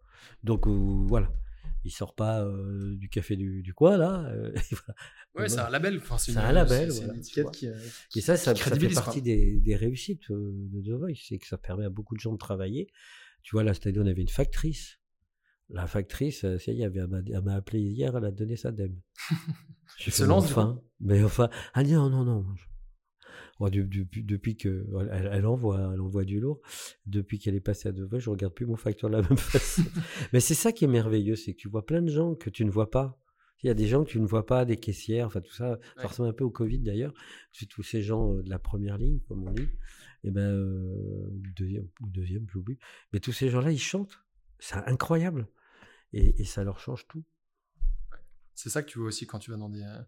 Donc, 0.45 0.67
euh, 0.67 0.71
voilà. 0.71 1.31
Il 1.85 1.91
sort 1.91 2.15
pas 2.15 2.45
euh, 2.45 2.95
du 2.97 3.09
café 3.09 3.37
du, 3.37 3.63
du 3.63 3.75
coin, 3.75 3.97
là. 3.97 4.25
euh, 4.31 4.53
voilà. 4.71 4.95
ouais, 5.35 5.49
c'est 5.49 5.59
un 5.59 5.71
label. 5.71 5.97
Enfin, 5.99 6.17
c'est 6.19 6.37
un 6.37 6.53
label, 6.53 6.93
c'est- 6.93 6.99
voilà, 6.99 7.15
une 7.15 7.21
étiquette 7.21 7.51
qui, 7.51 7.67
euh, 7.69 7.75
Et 8.17 8.21
ça, 8.21 8.37
ça, 8.37 8.55
ça 8.55 8.71
fait 8.77 8.89
partie 8.95 9.23
des, 9.23 9.59
des 9.61 9.77
réussites 9.77 10.31
euh, 10.31 10.53
de 10.71 10.81
The 10.81 10.99
Voice, 10.99 11.15
c'est 11.29 11.39
que 11.39 11.47
ça 11.47 11.59
permet 11.59 11.85
à 11.85 11.91
beaucoup 11.91 12.15
de 12.15 12.21
gens 12.21 12.33
de 12.33 12.39
travailler. 12.39 12.89
Tu 13.43 13.57
vois, 13.57 13.65
là, 13.65 13.75
cette 13.75 13.87
année, 13.89 13.99
on 13.99 14.07
avait 14.07 14.23
une 14.23 14.29
factrice. 14.29 14.99
La 15.71 15.87
factrice, 15.87 16.45
euh, 16.45 16.59
ça 16.59 16.71
y 16.73 16.83
est, 16.83 16.91
elle 16.95 17.43
m'a 17.43 17.55
appelé 17.55 17.81
hier, 17.81 18.17
elle 18.17 18.25
a 18.27 18.31
donné 18.31 18.57
sa 18.57 18.71
dème. 18.73 19.01
Elle 20.07 20.13
se 20.13 20.25
lance, 20.25 20.45
enfin, 20.47 20.81
mais 21.01 21.23
enfin, 21.23 21.49
ah 21.75 21.83
non, 21.85 22.09
non, 22.11 22.25
non. 22.25 22.47
Je- 23.71 23.81
Bon, 23.81 23.87
du- 23.89 24.05
du- 24.05 24.23
depuis 24.23 24.57
que 24.57 24.87
elle, 25.13 25.31
elle 25.33 25.47
envoie, 25.47 25.91
elle 25.95 26.01
envoie 26.01 26.25
du 26.25 26.41
lourd. 26.41 26.61
Depuis 27.07 27.39
qu'elle 27.39 27.55
est 27.55 27.61
passée 27.61 27.89
à 27.89 27.93
The 27.93 28.01
Voice, 28.01 28.19
je 28.21 28.31
regarde 28.31 28.55
plus 28.55 28.67
mon 28.67 28.77
facteur 28.77 29.11
de 29.11 29.17
la 29.17 29.23
même 29.29 29.39
façon. 29.39 29.83
mais 30.33 30.41
c'est 30.41 30.55
ça 30.55 30.73
qui 30.73 30.85
est 30.85 30.89
merveilleux, 30.89 31.37
c'est 31.37 31.53
que 31.55 31.59
tu 31.59 31.69
vois 31.69 31.85
plein 31.87 32.03
de 32.03 32.11
gens 32.11 32.35
que 32.35 32.51
tu 32.51 32.65
ne 32.65 32.71
vois 32.71 32.91
pas. 32.91 33.19
Il 33.63 33.69
y 33.69 33.71
a 33.71 33.75
des 33.75 33.87
gens 33.87 34.03
que 34.05 34.11
tu 34.11 34.21
ne 34.21 34.27
vois 34.27 34.45
pas, 34.45 34.65
des 34.65 34.77
caissières, 34.77 35.29
enfin 35.29 35.41
tout 35.41 35.53
ça. 35.53 35.79
Ça 35.95 36.01
Ouais. 36.03 36.07
ressemble 36.09 36.29
un 36.31 36.33
peu 36.33 36.43
au 36.43 36.51
Covid 36.51 36.81
d'ailleurs. 36.81 37.15
C'est 37.53 37.67
tous 37.67 37.85
ces 37.85 38.03
gens 38.03 38.35
euh, 38.35 38.43
de 38.43 38.51
la 38.51 38.59
première 38.59 38.99
ligne, 38.99 39.21
comme 39.29 39.47
on 39.47 39.53
dit. 39.53 39.69
Et 40.25 40.31
ben, 40.33 40.41
euh, 40.41 41.29
deuxième 41.57 41.87
ou 42.01 42.09
deuxième, 42.09 42.47
j'oublie. 42.49 42.79
Mais 43.13 43.21
tous 43.21 43.33
ces 43.33 43.49
gens-là, 43.51 43.71
ils 43.71 43.79
chantent. 43.79 44.19
C'est 44.59 44.75
incroyable. 44.89 45.47
Et, 46.13 46.41
et 46.41 46.45
ça 46.45 46.65
leur 46.65 46.81
change 46.81 47.07
tout. 47.07 47.23
C'est 48.55 48.69
ça 48.71 48.83
que 48.83 48.89
tu 48.91 48.99
vois 48.99 49.09
aussi 49.09 49.27
quand 49.27 49.39
tu 49.39 49.51
vas 49.53 49.57
dans 49.57 49.69
des, 49.71 49.83
euh, 49.83 50.03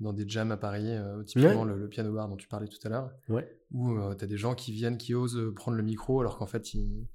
dans 0.00 0.12
des 0.12 0.28
jams 0.28 0.50
à 0.52 0.56
Paris, 0.56 0.86
euh, 0.90 1.22
typiquement 1.22 1.62
Ouais. 1.62 1.68
le, 1.72 1.78
le 1.78 1.88
piano 1.88 2.12
bar 2.12 2.28
dont 2.28 2.36
tu 2.36 2.48
parlais 2.48 2.68
tout 2.68 2.78
à 2.84 2.88
l'heure, 2.88 3.10
Ouais. 3.28 3.48
où 3.72 3.96
tu 4.14 4.24
as 4.24 4.26
des 4.26 4.36
gens 4.36 4.54
qui 4.54 4.72
viennent, 4.72 4.98
qui 4.98 5.14
osent 5.14 5.36
euh, 5.36 5.52
prendre 5.54 5.76
le 5.76 5.82
micro 5.82 6.20
alors 6.20 6.36
qu'en 6.36 6.46
fait 6.46 6.74
ils, 6.74 7.06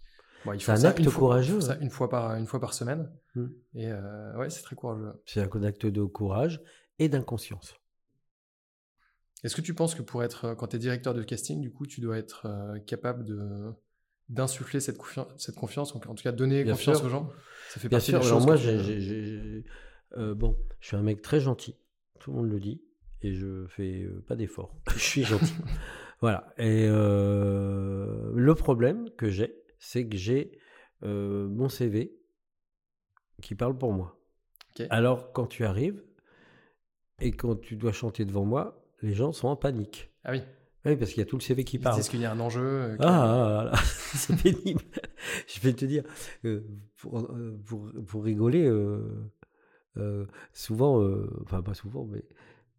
bon, 0.46 0.54
ils 0.54 0.62
font 0.63 0.72
un 0.72 0.78
ça 0.78 0.89
acte 0.89 1.00
une 1.00 1.06
fois- 1.06 1.20
courageux, 1.20 1.60
ça 1.62 1.74
hein. 1.74 1.78
une 1.82 1.89
fois 1.89 2.10
par, 2.10 2.36
une 2.36 2.46
fois 2.48 2.60
par 2.60 2.74
semaine. 2.74 3.12
Mm. 3.36 3.46
Et 3.76 3.88
euh, 3.92 4.36
ouais, 4.38 4.50
c'est 4.50 4.62
très 4.63 4.76
courageux. 4.76 5.12
C'est 5.26 5.42
un 5.42 5.63
acte 5.63 5.86
de 5.86 6.04
courage 6.04 6.62
et 7.00 7.10
d'inconscience. 7.10 7.76
Est-ce 9.44 9.56
que 9.56 9.62
tu 9.62 9.74
penses 9.74 9.96
que 9.96 10.02
pour 10.02 10.24
être, 10.24 10.46
euh, 10.46 10.56
quand 10.56 10.68
tu 10.68 10.76
es 10.76 10.80
directeur 10.80 11.13
de 11.13 11.24
casting, 11.24 11.62
du 11.62 11.72
coup, 11.72 11.86
tu 11.86 12.02
dois 12.02 12.18
être 12.18 12.46
euh, 12.46 12.80
capable 12.80 13.24
de 13.26 13.72
d'insuffler 14.30 14.80
cette, 14.80 14.98
confiance, 15.00 15.28
cette 15.38 15.56
confiance, 15.56 15.96
en 15.96 16.00
tout 16.00 16.13
cas 16.22 16.32
donner 16.32 16.63
Bien 16.63 16.74
confiance 16.74 16.98
sûr. 16.98 17.08
aux 17.08 17.10
gens? 17.10 17.30
Ça 17.72 17.80
fait 17.80 17.88
Bien 17.89 17.98
partie 17.98 18.12
sûr, 18.12 18.20
des 18.20 18.28
alors 18.28 18.38
choses 18.39 18.46
moi, 18.46 18.58
tu- 18.58 19.65
euh, 20.18 20.36
bon, 20.36 20.56
je 20.80 20.88
suis 20.88 20.96
un 20.96 21.02
mec 21.02 21.24
très 21.24 21.39
gentil, 21.39 21.76
tout 22.20 22.32
le 22.32 22.38
monde 22.38 22.52
le 22.52 22.60
dit, 22.60 22.82
et 23.22 23.34
je 23.34 23.66
fais 23.68 24.04
euh, 24.04 24.24
pas 24.28 24.36
d'efforts. 24.36 24.76
je 24.94 25.00
suis 25.00 25.24
gentil. 25.24 25.54
voilà. 26.22 26.54
Et 26.58 26.86
euh, 26.88 28.32
le 28.36 28.56
problème 28.56 29.10
que 29.18 29.30
j'ai, 29.30 29.56
c'est 29.80 30.08
que 30.08 30.18
j'ai 30.18 30.58
euh, 31.04 31.48
mon 31.48 31.70
CV 31.70 32.14
qui 33.42 33.56
parle 33.56 33.78
pour 33.78 33.94
moi. 33.94 34.16
Alors, 34.90 35.32
quand 35.34 35.48
tu 35.48 35.66
arrives 35.66 36.02
et 37.20 37.32
quand 37.32 37.56
tu 37.60 37.76
dois 37.76 37.92
chanter 37.92 38.24
devant 38.26 38.46
moi, 38.46 38.82
les 39.02 39.14
gens 39.14 39.32
sont 39.34 39.48
en 39.50 39.56
panique. 39.58 40.10
Ah 40.24 40.32
oui, 40.32 40.42
Oui, 40.86 40.96
parce 40.96 41.12
qu'il 41.12 41.20
y 41.20 41.22
a 41.22 41.26
tout 41.26 41.36
le 41.38 41.42
CV 41.42 41.64
qui 41.66 41.76
ils 41.78 41.82
parle. 41.82 41.98
disent 41.98 42.08
qu'il 42.10 42.22
y 42.22 42.26
a 42.26 42.32
un 42.32 42.40
enjeu. 42.40 42.62
euh, 42.62 42.96
que- 42.98 43.04
Ah, 43.04 43.68
ah, 43.68 43.72
ah, 43.74 43.78
c'est 44.16 44.42
pénible. 44.42 44.82
Je 45.48 45.60
vais 45.62 45.74
te 45.74 45.84
dire, 45.86 46.04
euh, 46.46 46.62
pour, 46.98 47.28
pour, 47.66 47.92
pour 48.08 48.24
rigoler, 48.24 48.66
euh, 48.66 49.02
euh, 50.02 50.26
souvent, 50.54 51.02
euh, 51.02 51.28
enfin 51.44 51.62
pas 51.62 51.74
souvent, 51.74 52.06
mais 52.06 52.20
de 52.20 52.26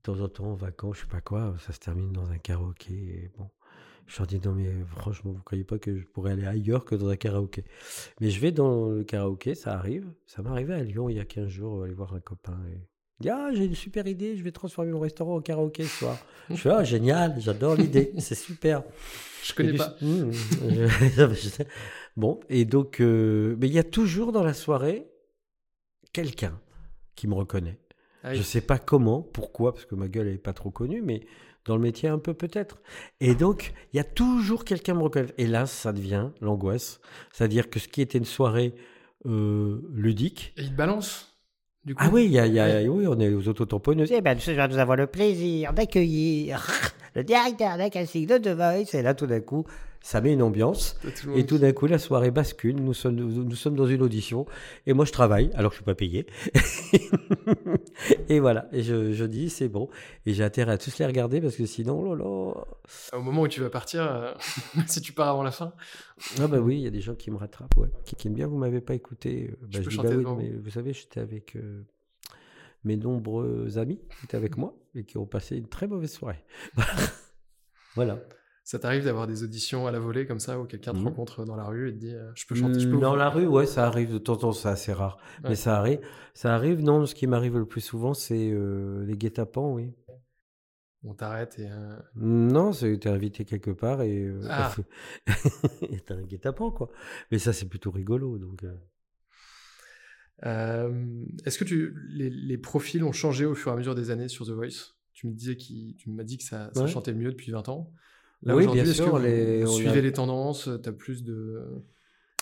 temps 0.02 0.20
en 0.20 0.28
temps, 0.28 0.46
en 0.46 0.54
vacances, 0.54 0.96
je 0.96 1.00
sais 1.02 1.06
pas 1.08 1.20
quoi, 1.20 1.54
ça 1.66 1.72
se 1.72 1.78
termine 1.78 2.12
dans 2.12 2.30
un 2.30 2.38
karaoké. 2.38 2.92
Et 2.94 3.30
bon, 3.38 3.48
je 4.06 4.18
leur 4.18 4.26
dis, 4.26 4.40
non 4.44 4.52
mais 4.52 4.70
franchement, 4.96 5.32
vous 5.32 5.42
croyez 5.42 5.64
pas 5.64 5.78
que 5.78 5.96
je 5.98 6.04
pourrais 6.06 6.32
aller 6.32 6.46
ailleurs 6.46 6.84
que 6.84 6.94
dans 6.94 7.08
un 7.08 7.16
karaoké? 7.16 7.64
Mais 8.20 8.30
je 8.30 8.40
vais 8.40 8.52
dans 8.52 8.88
le 8.90 9.04
karaoké, 9.04 9.54
ça 9.54 9.74
arrive. 9.74 10.06
Ça 10.26 10.42
m'est 10.42 10.50
arrivé 10.50 10.74
à 10.74 10.82
Lyon 10.82 11.08
il 11.08 11.16
y 11.16 11.20
a 11.20 11.24
15 11.24 11.48
jours, 11.48 11.84
aller 11.84 11.94
voir 11.94 12.14
un 12.14 12.20
copain. 12.20 12.58
Et... 12.72 12.78
Il 13.20 13.24
dit, 13.24 13.30
ah, 13.30 13.50
j'ai 13.52 13.66
une 13.66 13.74
super 13.74 14.06
idée, 14.06 14.36
je 14.38 14.42
vais 14.42 14.50
transformer 14.52 14.90
mon 14.92 15.00
restaurant 15.00 15.36
en 15.36 15.40
karaoké 15.42 15.84
ce 15.84 15.98
soir. 15.98 16.16
Je 16.48 16.56
fais, 16.56 16.70
ah, 16.70 16.82
génial, 16.84 17.34
j'adore 17.38 17.74
l'idée, 17.74 18.12
c'est 18.18 18.34
super. 18.34 18.82
Je 19.44 19.52
connais 19.54 19.74
Et 19.74 19.76
pas. 19.76 19.94
Mmh, 20.00 20.30
je- 20.32 20.86
je 21.34 21.48
sais. 21.48 21.66
bon, 22.16 22.40
et 22.48 22.64
donc, 22.64 23.00
euh, 23.00 23.56
mais 23.60 23.66
il 23.68 23.74
y 23.74 23.78
a 23.78 23.84
toujours 23.84 24.32
dans 24.32 24.42
la 24.42 24.54
soirée 24.54 25.06
quelqu'un 26.12 26.58
qui 27.20 27.28
me 27.28 27.34
reconnaît. 27.34 27.78
Ah 28.24 28.30
oui. 28.30 28.36
Je 28.36 28.42
sais 28.42 28.60
pas 28.60 28.78
comment, 28.78 29.20
pourquoi, 29.22 29.72
parce 29.74 29.84
que 29.86 29.94
ma 29.94 30.08
gueule 30.08 30.28
n'est 30.28 30.38
pas 30.38 30.52
trop 30.52 30.70
connue, 30.70 31.02
mais 31.02 31.20
dans 31.66 31.76
le 31.76 31.82
métier 31.82 32.08
un 32.08 32.18
peu 32.18 32.32
peut-être. 32.34 32.78
Et 33.20 33.34
donc, 33.34 33.72
il 33.92 33.98
y 33.98 34.00
a 34.00 34.04
toujours 34.04 34.64
quelqu'un 34.64 34.94
me 34.94 35.02
reconnaître. 35.02 35.34
Et 35.38 35.46
là, 35.46 35.66
ça 35.66 35.92
devient 35.92 36.28
l'angoisse. 36.40 37.00
C'est-à-dire 37.32 37.68
que 37.70 37.78
ce 37.78 37.88
qui 37.88 38.00
était 38.00 38.18
une 38.18 38.24
soirée 38.24 38.74
euh, 39.26 39.80
ludique. 39.92 40.54
Et 40.56 40.62
il 40.62 40.70
te 40.70 40.74
balance 40.76 41.36
du 41.84 41.94
coup 41.94 42.02
Ah 42.04 42.10
oui, 42.12 42.26
y 42.26 42.38
a, 42.38 42.46
y 42.46 42.58
a- 42.58 42.82
oui, 42.90 43.06
on 43.06 43.18
est 43.20 43.28
aux 43.32 43.46
autotamponneuses. 43.48 44.10
Eh 44.12 44.20
bien, 44.22 44.38
ce 44.38 44.54
soir, 44.54 44.68
nous 44.68 44.78
avons 44.78 44.94
le 44.94 45.06
plaisir 45.06 45.72
d'accueillir 45.74 46.66
le 47.14 47.22
directeur 47.24 47.76
d'un 47.76 47.90
casting 47.90 48.26
de 48.26 48.38
The 48.38 48.48
Voice. 48.56 48.94
Et 48.98 49.02
là, 49.02 49.14
tout 49.14 49.26
d'un 49.26 49.40
coup, 49.40 49.64
ça 50.02 50.20
met 50.20 50.32
une 50.32 50.42
ambiance. 50.42 50.98
Tout 51.20 51.32
Et 51.36 51.44
tout 51.46 51.58
d'un 51.58 51.72
coup, 51.72 51.86
la 51.86 51.98
soirée 51.98 52.30
bascule. 52.30 52.76
Nous 52.76 52.94
sommes, 52.94 53.14
nous, 53.16 53.44
nous 53.44 53.54
sommes 53.56 53.76
dans 53.76 53.86
une 53.86 54.02
audition. 54.02 54.46
Et 54.86 54.92
moi, 54.94 55.04
je 55.04 55.12
travaille, 55.12 55.50
alors 55.54 55.70
que 55.70 55.74
je 55.76 55.78
suis 55.78 55.84
pas 55.84 55.94
payé. 55.94 56.26
et 58.28 58.40
voilà. 58.40 58.68
Et 58.72 58.82
je, 58.82 59.12
je 59.12 59.24
dis, 59.24 59.50
c'est 59.50 59.68
bon. 59.68 59.88
Et 60.26 60.32
j'ai 60.32 60.44
intérêt 60.44 60.72
à 60.72 60.78
tous 60.78 60.98
les 60.98 61.06
regarder 61.06 61.40
parce 61.40 61.56
que 61.56 61.66
sinon, 61.66 62.12
oh 62.12 62.54
qui- 62.86 63.14
Au 63.16 63.20
moment 63.20 63.42
où 63.42 63.48
tu 63.48 63.60
vas 63.60 63.70
partir, 63.70 64.02
euh, 64.02 64.32
si 64.86 65.00
tu 65.00 65.12
pars 65.12 65.28
avant 65.28 65.42
la 65.42 65.50
fin, 65.50 65.72
Ah 66.40 66.46
bah 66.48 66.58
oui, 66.58 66.76
il 66.76 66.82
y 66.82 66.86
a 66.86 66.90
des 66.90 67.00
gens 67.00 67.14
qui 67.14 67.30
me 67.30 67.36
rattrapent, 67.36 67.76
ouais. 67.76 67.88
Qui, 68.04 68.16
qui 68.16 68.28
aiment 68.28 68.34
bien, 68.34 68.46
vous 68.46 68.58
m'avez 68.58 68.80
pas 68.80 68.94
écouté. 68.94 69.50
Euh, 69.52 69.56
Bah, 69.62 69.66
Je 69.70 69.78
je 69.78 69.82
peux 69.84 69.90
dis, 69.90 69.96
chanter 69.96 70.08
bah 70.08 70.14
oui, 70.16 70.22
devant 70.24 70.36
mais 70.36 70.50
vous 70.50 70.70
savez, 70.70 70.92
j'étais 70.92 71.20
avec 71.20 71.56
euh, 71.56 71.82
mes 72.84 72.96
nombreux 72.96 73.76
amis 73.78 74.00
qui 74.18 74.24
étaient 74.24 74.36
avec 74.36 74.56
moi 74.56 74.74
et 74.94 75.04
qui 75.04 75.18
ont 75.18 75.26
passé 75.26 75.56
une 75.56 75.68
très 75.68 75.86
mauvaise 75.86 76.12
soirée. 76.12 76.42
voilà. 77.94 78.18
Ça 78.70 78.78
t'arrive 78.78 79.02
d'avoir 79.04 79.26
des 79.26 79.42
auditions 79.42 79.88
à 79.88 79.90
la 79.90 79.98
volée 79.98 80.26
comme 80.26 80.38
ça 80.38 80.60
où 80.60 80.64
quelqu'un 80.64 80.92
te 80.92 80.98
Mhm. 80.98 81.04
rencontre 81.06 81.44
dans 81.44 81.56
la 81.56 81.64
rue 81.64 81.88
et 81.88 81.92
te 81.92 81.98
dit 81.98 82.14
euh, 82.14 82.30
je 82.36 82.46
peux 82.46 82.54
chanter, 82.54 82.78
je 82.78 82.88
peux 82.88 82.98
Dans 82.98 83.16
la 83.16 83.28
rue, 83.28 83.46
ouais, 83.46 83.66
ça 83.66 83.84
arrive 83.84 84.12
de 84.12 84.18
temps 84.18 84.34
en 84.34 84.36
temps, 84.36 84.52
c'est 84.52 84.68
assez 84.68 84.92
rare. 84.92 85.18
Ouais. 85.42 85.50
Mais 85.50 85.54
ça 85.56 85.76
arrive. 85.76 85.98
Ça 86.34 86.54
arrive, 86.54 86.80
non, 86.80 87.04
ce 87.04 87.16
qui 87.16 87.26
m'arrive 87.26 87.58
le 87.58 87.66
plus 87.66 87.80
souvent, 87.80 88.14
c'est 88.14 88.50
euh, 88.52 89.04
les 89.06 89.16
guet-apens, 89.16 89.72
oui. 89.72 89.92
On 91.02 91.14
t'arrête 91.14 91.58
et 91.58 91.66
euh, 91.68 91.96
Non, 92.14 92.70
t'es 92.72 93.08
invité 93.08 93.44
quelque 93.44 93.72
part 93.72 94.02
et 94.02 94.22
euh, 94.22 94.40
Ah. 94.48 94.72
t'as 96.06 96.14
un 96.14 96.22
guet-apens, 96.22 96.70
quoi. 96.70 96.90
Mais 97.32 97.38
ça, 97.40 97.52
c'est 97.52 97.68
plutôt 97.68 97.90
rigolo, 97.90 98.38
donc... 98.38 98.62
euh. 98.64 98.76
Est-ce 101.44 101.58
que 101.58 101.64
tu, 101.64 101.94
les, 102.08 102.30
les 102.30 102.58
profils 102.58 103.02
ont 103.04 103.12
changé 103.12 103.44
au 103.44 103.54
fur 103.54 103.70
et 103.72 103.74
à 103.74 103.76
mesure 103.76 103.94
des 103.94 104.10
années 104.10 104.28
sur 104.28 104.46
The 104.46 104.50
Voice? 104.50 104.94
Tu 105.12 105.26
me 105.26 105.32
disais 105.32 105.56
tu 105.56 106.08
m'as 106.08 106.22
dit 106.22 106.38
que 106.38 106.44
ça, 106.44 106.70
ça 106.72 106.82
Ouais. 106.82 106.88
chantait 106.88 107.12
mieux 107.12 107.30
depuis 107.32 107.50
20 107.52 107.68
ans. 107.68 107.92
Oui, 108.42 108.52
aujourd'hui, 108.54 108.82
bien 108.82 108.92
sûr, 108.92 109.18
les- 109.18 109.64
vous 109.64 109.70
a- 109.70 109.74
suivez 109.74 110.00
les 110.02 110.12
tendances 110.12 110.68
Tu 110.82 110.88
as 110.88 110.92
plus 110.92 111.22
de. 111.24 111.62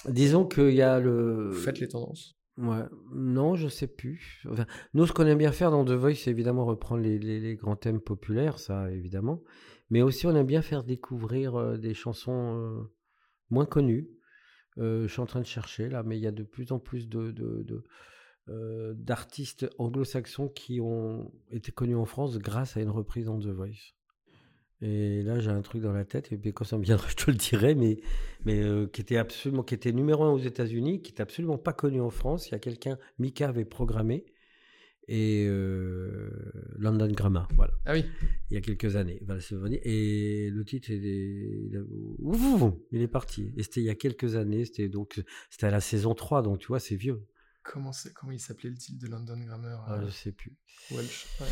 Disons 0.08 0.46
qu'il 0.46 0.70
y 0.70 0.82
a 0.82 1.00
le... 1.00 1.48
Vous 1.50 1.58
faites 1.58 1.80
les 1.80 1.88
tendances 1.88 2.36
Ouais, 2.56 2.82
non, 3.12 3.54
je 3.56 3.68
sais 3.68 3.86
plus. 3.86 4.42
Enfin, 4.50 4.66
nous, 4.94 5.06
ce 5.06 5.12
qu'on 5.12 5.26
aime 5.26 5.38
bien 5.38 5.52
faire 5.52 5.70
dans 5.70 5.84
The 5.84 5.90
Voice, 5.92 6.14
c'est 6.16 6.30
évidemment 6.30 6.64
reprendre 6.64 7.02
les, 7.02 7.18
les- 7.18 7.40
les 7.40 7.54
grands 7.56 7.76
thèmes 7.76 8.00
populaires, 8.00 8.58
ça, 8.58 8.90
évidemment. 8.90 9.42
Mais 9.90 10.02
aussi, 10.02 10.26
on 10.26 10.34
aime 10.36 10.46
bien 10.46 10.62
faire 10.62 10.84
découvrir 10.84 11.56
euh, 11.56 11.76
des 11.78 11.94
chansons 11.94 12.56
euh, 12.58 12.82
moins 13.50 13.64
connues. 13.66 14.08
Euh, 14.78 15.06
je 15.08 15.12
suis 15.12 15.20
en 15.20 15.26
train 15.26 15.40
de 15.40 15.46
chercher, 15.46 15.88
là, 15.88 16.02
mais 16.04 16.16
il 16.18 16.22
y 16.22 16.26
a 16.26 16.32
de 16.32 16.42
plus 16.44 16.70
en 16.72 16.78
plus 16.78 17.08
de, 17.08 17.30
de- 17.32 17.62
de, 17.64 17.84
euh, 18.48 18.94
d'artistes 18.96 19.68
anglo-saxons 19.78 20.48
qui 20.48 20.80
ont 20.80 21.32
été 21.50 21.70
connus 21.72 21.96
en 21.96 22.04
France 22.06 22.38
grâce 22.38 22.76
à 22.76 22.80
une 22.80 22.90
reprise 22.90 23.26
dans 23.26 23.38
The 23.38 23.46
Voice. 23.48 23.94
Et 24.80 25.22
là, 25.22 25.40
j'ai 25.40 25.50
un 25.50 25.60
truc 25.60 25.82
dans 25.82 25.92
la 25.92 26.04
tête, 26.04 26.30
et 26.32 26.38
puis 26.38 26.52
quand 26.52 26.64
ça 26.64 26.78
me 26.78 26.84
viendra, 26.84 27.06
je 27.08 27.16
te 27.16 27.30
le 27.30 27.36
dirai, 27.36 27.74
mais, 27.74 27.98
mais 28.44 28.62
euh, 28.62 28.86
qui 28.86 29.00
était 29.00 29.16
absolument, 29.16 29.62
qui 29.62 29.74
était 29.74 29.92
numéro 29.92 30.24
un 30.24 30.30
aux 30.30 30.38
États-Unis, 30.38 31.02
qui 31.02 31.12
était 31.12 31.22
absolument 31.22 31.58
pas 31.58 31.72
connu 31.72 32.00
en 32.00 32.10
France. 32.10 32.48
Il 32.48 32.52
y 32.52 32.54
a 32.54 32.60
quelqu'un, 32.60 32.98
Mika 33.18 33.48
avait 33.48 33.64
programmé, 33.64 34.24
et 35.08 35.46
euh, 35.48 36.28
London 36.76 37.08
Grammar, 37.08 37.48
voilà, 37.56 37.72
Ah 37.86 37.94
oui, 37.94 38.04
il 38.50 38.54
y 38.54 38.56
a 38.58 38.60
quelques 38.60 38.94
années. 38.94 39.20
Et 39.82 40.50
le 40.50 40.64
titre, 40.64 40.90
il 40.90 41.04
est, 41.06 41.70
il 42.92 43.02
est 43.02 43.08
parti. 43.08 43.50
Et 43.56 43.62
c'était 43.62 43.80
il 43.80 43.86
y 43.86 43.90
a 43.90 43.94
quelques 43.94 44.36
années, 44.36 44.66
c'était 44.66 44.90
donc, 44.90 45.20
c'était 45.50 45.66
à 45.66 45.70
la 45.70 45.80
saison 45.80 46.14
3, 46.14 46.42
donc 46.42 46.58
tu 46.58 46.68
vois, 46.68 46.78
c'est 46.78 46.96
vieux. 46.96 47.26
comment, 47.62 47.90
il 48.30 48.38
s'appelait 48.38 48.68
le 48.68 48.76
titre 48.76 49.02
de 49.02 49.10
London 49.10 49.38
Grammar 49.40 49.84
Ah, 49.88 50.02
je 50.04 50.10
sais 50.10 50.32
plus. 50.32 50.52
Welsh 50.90 51.26
ouais. 51.40 51.46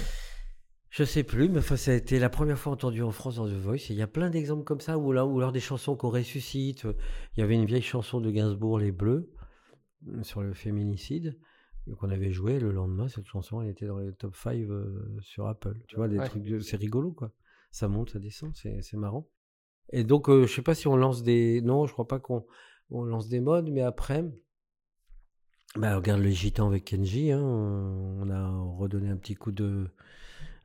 Je 0.97 1.05
sais 1.05 1.25
plus, 1.25 1.51
mais 1.51 1.59
enfin, 1.59 1.77
ça 1.77 1.91
a 1.91 1.95
été 1.95 2.19
la 2.19 2.31
première 2.31 2.59
fois 2.59 2.73
entendu 2.73 3.03
en 3.03 3.11
France 3.11 3.37
dans 3.37 3.47
The 3.47 3.53
Voice. 3.53 3.91
Il 3.91 3.97
y 3.97 4.01
a 4.03 4.07
plein 4.07 4.31
d'exemples 4.31 4.65
comme 4.65 4.81
ça, 4.81 4.97
où 4.97 5.13
là, 5.13 5.27
ou 5.27 5.37
alors 5.37 5.53
des 5.53 5.61
chansons 5.61 5.95
qu'on 5.95 6.09
ressuscite. 6.09 6.85
Il 7.37 7.41
y 7.41 7.43
avait 7.43 7.55
une 7.55 7.67
vieille 7.67 7.83
chanson 7.83 8.19
de 8.19 8.31
Gainsbourg, 8.31 8.79
Les 8.79 8.93
Bleus, 8.93 9.31
sur 10.23 10.41
le 10.41 10.55
féminicide, 10.55 11.39
qu'on 11.99 12.09
avait 12.09 12.33
joué. 12.33 12.59
Le 12.59 12.73
lendemain, 12.73 13.09
cette 13.09 13.27
chanson, 13.27 13.61
elle 13.61 13.69
était 13.69 13.85
dans 13.85 13.99
les 13.99 14.11
top 14.15 14.35
5 14.35 14.57
euh, 14.57 15.19
sur 15.21 15.47
Apple. 15.49 15.77
Tu 15.87 15.97
vois, 15.97 16.09
des 16.09 16.19
Ouais. 16.19 16.31
trucs, 16.31 16.63
c'est 16.63 16.79
rigolo, 16.79 17.13
quoi. 17.13 17.31
Ça 17.71 17.89
monte, 17.89 18.13
ça 18.13 18.19
descend, 18.19 18.53
c'est 18.55 18.81
c'est 18.81 18.97
marrant. 18.97 19.29
Et 19.93 20.03
donc, 20.03 20.31
euh, 20.31 20.47
je 20.47 20.55
sais 20.55 20.63
pas 20.63 20.75
si 20.75 20.89
on 20.89 20.97
lance 20.97 21.23
des. 21.23 21.61
Non, 21.61 21.85
je 21.85 21.93
crois 21.93 22.09
pas 22.09 22.21
qu'on 22.21 22.47
on 22.89 23.05
lance 23.05 23.29
des 23.29 23.41
modes, 23.41 23.69
mais 23.71 23.83
après. 23.83 24.25
Bah, 25.75 25.95
regarde 25.95 26.23
les 26.23 26.33
gitans 26.33 26.69
avec 26.69 26.85
Kenji, 26.85 27.33
hein, 27.33 27.43
on 27.43 28.31
a 28.31 28.49
redonné 28.79 29.11
un 29.11 29.17
petit 29.19 29.35
coup 29.35 29.53
de, 29.53 29.91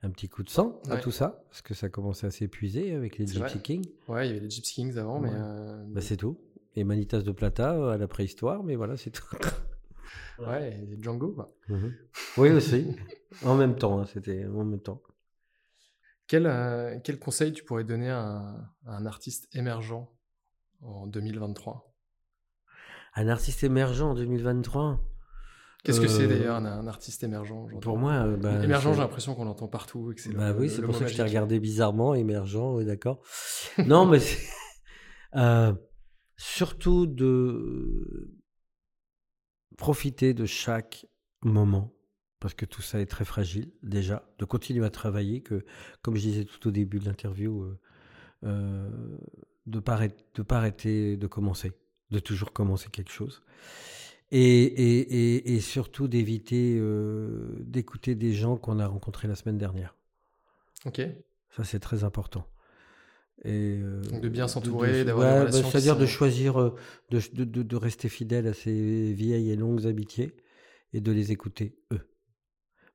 un 0.04 0.10
petit 0.10 0.30
coup 0.30 0.44
de 0.44 0.50
sang 0.50 0.82
à 0.90 0.98
tout 0.98 1.12
ça, 1.12 1.44
parce 1.50 1.62
que 1.62 1.74
ça 1.74 1.90
commençait 1.90 2.28
à 2.28 2.32
s'épuiser 2.32 2.94
avec 2.96 3.18
les 3.18 3.28
Gypsy 3.28 3.40
vrai. 3.40 3.62
Kings. 3.62 3.86
Ouais, 4.08 4.28
il 4.28 4.30
y 4.30 4.32
avait 4.32 4.40
les 4.42 4.50
Gypsy 4.50 4.74
Kings 4.74 4.98
avant, 4.98 5.20
mais. 5.20 5.30
Euh, 5.32 5.84
Bah, 5.88 6.02
c'est 6.02 6.18
tout. 6.18 6.40
Et 6.76 6.84
Manitas 6.84 7.22
de 7.22 7.32
Plata 7.32 7.76
euh, 7.76 7.92
à 7.92 7.98
la 7.98 8.08
préhistoire, 8.08 8.64
mais 8.64 8.76
voilà, 8.76 8.98
c'est 8.98 9.12
tout. 9.12 9.26
ouais, 10.40 10.80
et 10.92 11.02
Django, 11.02 11.34
quoi. 11.34 11.54
Mhm. 11.68 11.94
Oui, 12.38 12.50
aussi. 12.52 12.88
en 13.46 13.56
même 13.56 13.76
temps, 13.76 14.00
hein, 14.00 14.06
c'était 14.06 14.46
en 14.46 14.64
même 14.64 14.80
temps. 14.80 15.02
Quel, 16.28 16.48
euh, 16.48 16.98
quel 17.04 17.20
conseil 17.20 17.52
tu 17.52 17.64
pourrais 17.64 17.84
donner 17.84 18.10
à 18.10 18.22
un, 18.22 18.56
à 18.86 18.96
un 18.96 19.06
artiste 19.06 19.54
émergent 19.54 20.10
en 20.82 21.06
2023 21.06 21.94
Un 23.16 23.28
artiste 23.28 23.64
émergent 23.64 24.02
en 24.02 24.16
2023. 24.16 25.00
Qu'est-ce 25.84 26.00
que 26.00 26.08
c'est 26.08 26.24
Euh, 26.26 26.28
d'ailleurs 26.28 26.58
un, 26.58 26.66
un 26.66 26.88
artiste 26.88 27.24
émergent 27.24 27.68
Pour 27.82 27.98
moi, 27.98 28.14
euh, 28.14 28.38
bah, 28.38 28.64
Émergent, 28.64 28.94
j'ai 28.94 29.00
l'impression 29.00 29.34
qu'on 29.34 29.46
l'entend 29.46 29.68
partout 29.68 30.12
et 30.12 30.16
que 30.16 30.22
c'est 30.22 30.30
le- 30.32 30.38
Bah 30.38 30.54
oui, 30.54 30.70
c'est 30.70 30.82
pour 30.84 30.96
ça 30.96 31.06
que 31.06 31.12
je 31.12 31.16
t'ai 31.16 31.24
regardé 31.24 31.60
bizarrement, 31.60 32.14
émergent, 32.14 32.76
oui, 32.76 32.86
d'accord. 32.86 33.22
non, 33.88 34.06
mais 34.06 34.20
c'est- 34.20 34.48
euh, 35.36 35.74
surtout 36.38 37.08
de 37.08 38.32
profiter 39.78 40.34
de 40.34 40.46
chaque 40.46 41.06
moment, 41.44 41.94
parce 42.40 42.54
que 42.54 42.66
tout 42.66 42.82
ça 42.82 43.00
est 43.00 43.06
très 43.08 43.26
fragile, 43.26 43.72
déjà, 43.82 44.24
de 44.38 44.46
continuer 44.46 44.86
à 44.86 44.90
travailler, 44.92 45.42
que, 45.42 45.66
comme 46.04 46.16
je 46.16 46.22
disais 46.22 46.46
tout 46.46 46.68
au 46.68 46.72
début 46.72 47.00
de 47.00 47.06
l'interview, 47.06 47.64
euh, 47.64 47.80
euh, 48.44 49.18
de 49.66 49.78
ne 49.78 50.44
pas 50.44 50.58
arrêter 50.58 51.18
de 51.18 51.28
commencer, 51.28 51.72
de 52.12 52.20
toujours 52.20 52.54
commencer 52.54 52.90
quelque 52.92 53.12
chose. 53.12 53.42
Et, 54.32 54.64
et, 54.64 55.56
et, 55.56 55.60
surtout 55.60 56.08
d'éviter 56.08 56.78
euh, 56.80 57.50
d'écouter 57.60 58.16
des 58.16 58.34
gens 58.34 58.56
qu'on 58.56 58.80
a 58.80 58.88
rencontrés 58.88 59.28
la 59.28 59.36
semaine 59.36 59.58
dernière. 59.58 59.96
Ok. 60.86 61.02
Ça, 61.50 61.64
c'est 61.66 61.80
très 61.80 62.04
important. 62.06 62.48
Et, 63.44 63.80
euh, 63.82 64.02
Donc 64.04 64.22
de 64.22 64.30
bien 64.30 64.48
s'entourer, 64.48 65.04
d'avoir 65.04 65.26
des 65.26 65.32
ouais, 65.32 65.36
bah, 65.36 65.40
relations 65.52 65.64
qui 65.66 65.72
C'est-à 65.72 65.82
dire 65.82 65.98
de 65.98 66.06
choisir, 66.06 66.62
euh, 66.62 66.76
de, 67.10 67.20
de, 67.34 67.44
de- 67.44 67.64
de 67.64 67.76
rester 67.76 68.08
fidèle 68.08 68.48
à 68.48 68.54
ses 68.54 69.14
vieilles 69.14 69.52
et 69.52 69.56
longues 69.56 69.86
amitiés 69.88 70.36
et 70.94 71.02
de 71.02 71.12
les 71.12 71.32
écouter, 71.32 71.78
eux. 71.92 72.08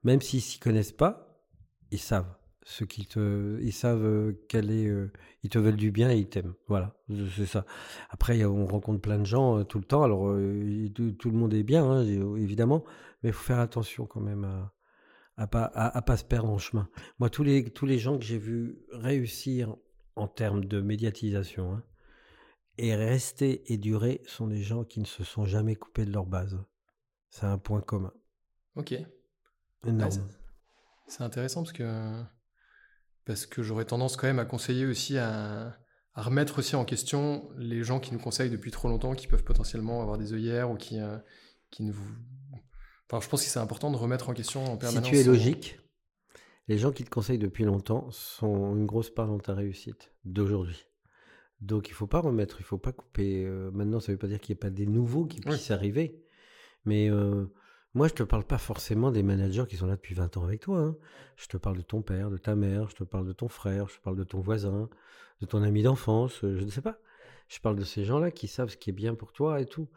Même 0.04 0.20
s'ils 0.22 0.40
s'y 0.42 0.58
connaissent 0.58 0.92
pas, 0.92 1.42
ils 1.90 1.98
savent. 1.98 2.35
Ce 2.68 2.82
qu'ils 2.82 3.06
te, 3.06 3.60
ils 3.62 3.72
savent 3.72 4.04
euh, 4.04 4.44
quel 4.48 4.72
est, 4.72 4.88
euh, 4.88 5.12
ils 5.44 5.50
te 5.50 5.56
veulent 5.58 5.76
du 5.76 5.92
bien 5.92 6.10
et 6.10 6.18
ils 6.18 6.28
t'aiment. 6.28 6.54
Voilà, 6.66 6.96
c'est 7.36 7.46
ça. 7.46 7.64
Après, 8.10 8.44
on 8.44 8.66
rencontre 8.66 9.00
plein 9.00 9.20
de 9.20 9.24
gens 9.24 9.60
euh, 9.60 9.62
tout 9.64 9.78
le 9.78 9.84
temps. 9.84 10.02
Alors, 10.02 10.34
tout, 10.92 11.12
tout 11.12 11.30
le 11.30 11.36
monde 11.36 11.54
est 11.54 11.62
bien, 11.62 11.84
hein, 11.88 12.02
évidemment, 12.36 12.84
mais 13.22 13.28
il 13.30 13.32
faut 13.32 13.44
faire 13.44 13.60
attention 13.60 14.06
quand 14.06 14.20
même 14.20 14.42
à, 14.42 14.74
à 15.36 15.46
pas, 15.46 15.62
à, 15.62 15.96
à 15.96 16.02
pas 16.02 16.16
se 16.16 16.24
perdre 16.24 16.50
en 16.50 16.58
chemin. 16.58 16.88
Moi, 17.20 17.30
tous 17.30 17.44
les, 17.44 17.70
tous 17.70 17.86
les 17.86 18.00
gens 18.00 18.18
que 18.18 18.24
j'ai 18.24 18.38
vus 18.38 18.76
réussir 18.90 19.76
en 20.16 20.26
termes 20.26 20.64
de 20.64 20.80
médiatisation 20.80 21.72
hein, 21.74 21.84
et 22.78 22.96
rester 22.96 23.72
et 23.72 23.78
durer 23.78 24.22
sont 24.26 24.48
des 24.48 24.62
gens 24.62 24.82
qui 24.82 24.98
ne 24.98 25.04
se 25.06 25.22
sont 25.22 25.44
jamais 25.44 25.76
coupés 25.76 26.04
de 26.04 26.12
leur 26.12 26.26
base. 26.26 26.58
C'est 27.30 27.46
un 27.46 27.58
point 27.58 27.80
commun. 27.80 28.12
Ok. 28.74 28.92
Énorme. 29.86 30.10
c'est- 30.10 30.20
c'est 31.06 31.22
intéressant 31.22 31.62
parce 31.62 31.72
que 31.72 32.24
parce 33.26 33.44
que 33.44 33.62
j'aurais 33.62 33.84
tendance 33.84 34.16
quand 34.16 34.26
même 34.26 34.38
à 34.38 34.44
conseiller 34.46 34.86
aussi 34.86 35.18
à, 35.18 35.76
à 36.14 36.22
remettre 36.22 36.60
aussi 36.60 36.74
en 36.76 36.84
question 36.86 37.48
les 37.58 37.82
gens 37.84 38.00
qui 38.00 38.12
nous 38.14 38.18
conseillent 38.18 38.48
depuis 38.50 38.70
trop 38.70 38.88
longtemps, 38.88 39.14
qui 39.14 39.26
peuvent 39.26 39.44
potentiellement 39.44 40.00
avoir 40.00 40.16
des 40.16 40.32
œillères 40.32 40.70
ou 40.70 40.76
qui 40.76 40.98
euh, 41.00 41.18
qui 41.70 41.82
ne 41.82 41.92
vous. 41.92 42.08
Enfin, 43.10 43.20
je 43.22 43.28
pense 43.28 43.42
que 43.42 43.48
c'est 43.48 43.58
important 43.58 43.90
de 43.90 43.96
remettre 43.96 44.28
en 44.30 44.32
question 44.32 44.64
en 44.64 44.72
si 44.72 44.78
permanence. 44.78 45.10
tu 45.10 45.16
es 45.16 45.24
son- 45.24 45.30
logique, 45.30 45.78
les 46.68 46.78
gens 46.78 46.90
qui 46.92 47.04
te 47.04 47.10
conseillent 47.10 47.38
depuis 47.38 47.64
longtemps 47.64 48.10
sont 48.10 48.74
une 48.74 48.86
grosse 48.86 49.10
part 49.10 49.26
dans 49.28 49.38
ta 49.38 49.54
réussite 49.54 50.12
d'aujourd'hui. 50.24 50.86
Donc 51.60 51.88
il 51.88 51.92
faut 51.94 52.06
pas 52.08 52.20
remettre, 52.20 52.60
il 52.60 52.64
faut 52.64 52.78
pas 52.78 52.92
couper. 52.92 53.44
euh, 53.44 53.70
maintenant, 53.72 54.00
ça 54.00 54.12
veut 54.12 54.18
pas 54.18 54.26
dire 54.26 54.40
qu'il 54.40 54.52
n'y 54.54 54.58
ait 54.58 54.60
pas 54.60 54.70
des 54.70 54.86
nouveaux 54.86 55.24
qui 55.26 55.40
Oui. 55.44 55.50
puissent 55.52 55.70
arriver. 55.70 56.22
Mais 56.84 57.10
euh, 57.10 57.46
Moi, 57.96 58.08
je 58.08 58.12
te 58.12 58.22
parle 58.22 58.44
pas 58.44 58.58
forcément 58.58 59.10
des 59.10 59.22
managers 59.22 59.64
qui 59.66 59.78
sont 59.78 59.86
là 59.86 59.96
depuis 59.96 60.14
20 60.14 60.36
ans 60.36 60.44
avec 60.44 60.60
toi. 60.60 60.80
hein. 60.80 60.96
Je 61.38 61.46
te 61.46 61.56
parle 61.56 61.78
de 61.78 61.82
ton 61.82 62.02
père, 62.02 62.28
de 62.28 62.36
ta 62.36 62.54
mère, 62.54 62.90
je 62.90 62.94
te 62.94 63.04
parle 63.04 63.26
de 63.26 63.32
ton 63.32 63.48
frère, 63.48 63.88
je 63.88 63.96
te 63.96 64.02
parle 64.02 64.18
de 64.18 64.22
ton 64.22 64.38
voisin, 64.38 64.90
de 65.40 65.46
ton 65.46 65.62
ami 65.62 65.82
d'enfance, 65.82 66.44
euh, 66.44 66.58
je 66.58 66.64
ne 66.64 66.68
sais 66.68 66.82
pas. 66.82 66.98
Je 67.48 67.58
parle 67.58 67.76
de 67.76 67.84
ces 67.84 68.04
gens-là 68.04 68.30
qui 68.30 68.48
savent 68.48 68.68
ce 68.68 68.76
qui 68.76 68.90
est 68.90 68.92
bien 68.92 69.14
pour 69.14 69.32
toi 69.32 69.62
et 69.62 69.64
tout. 69.64 69.88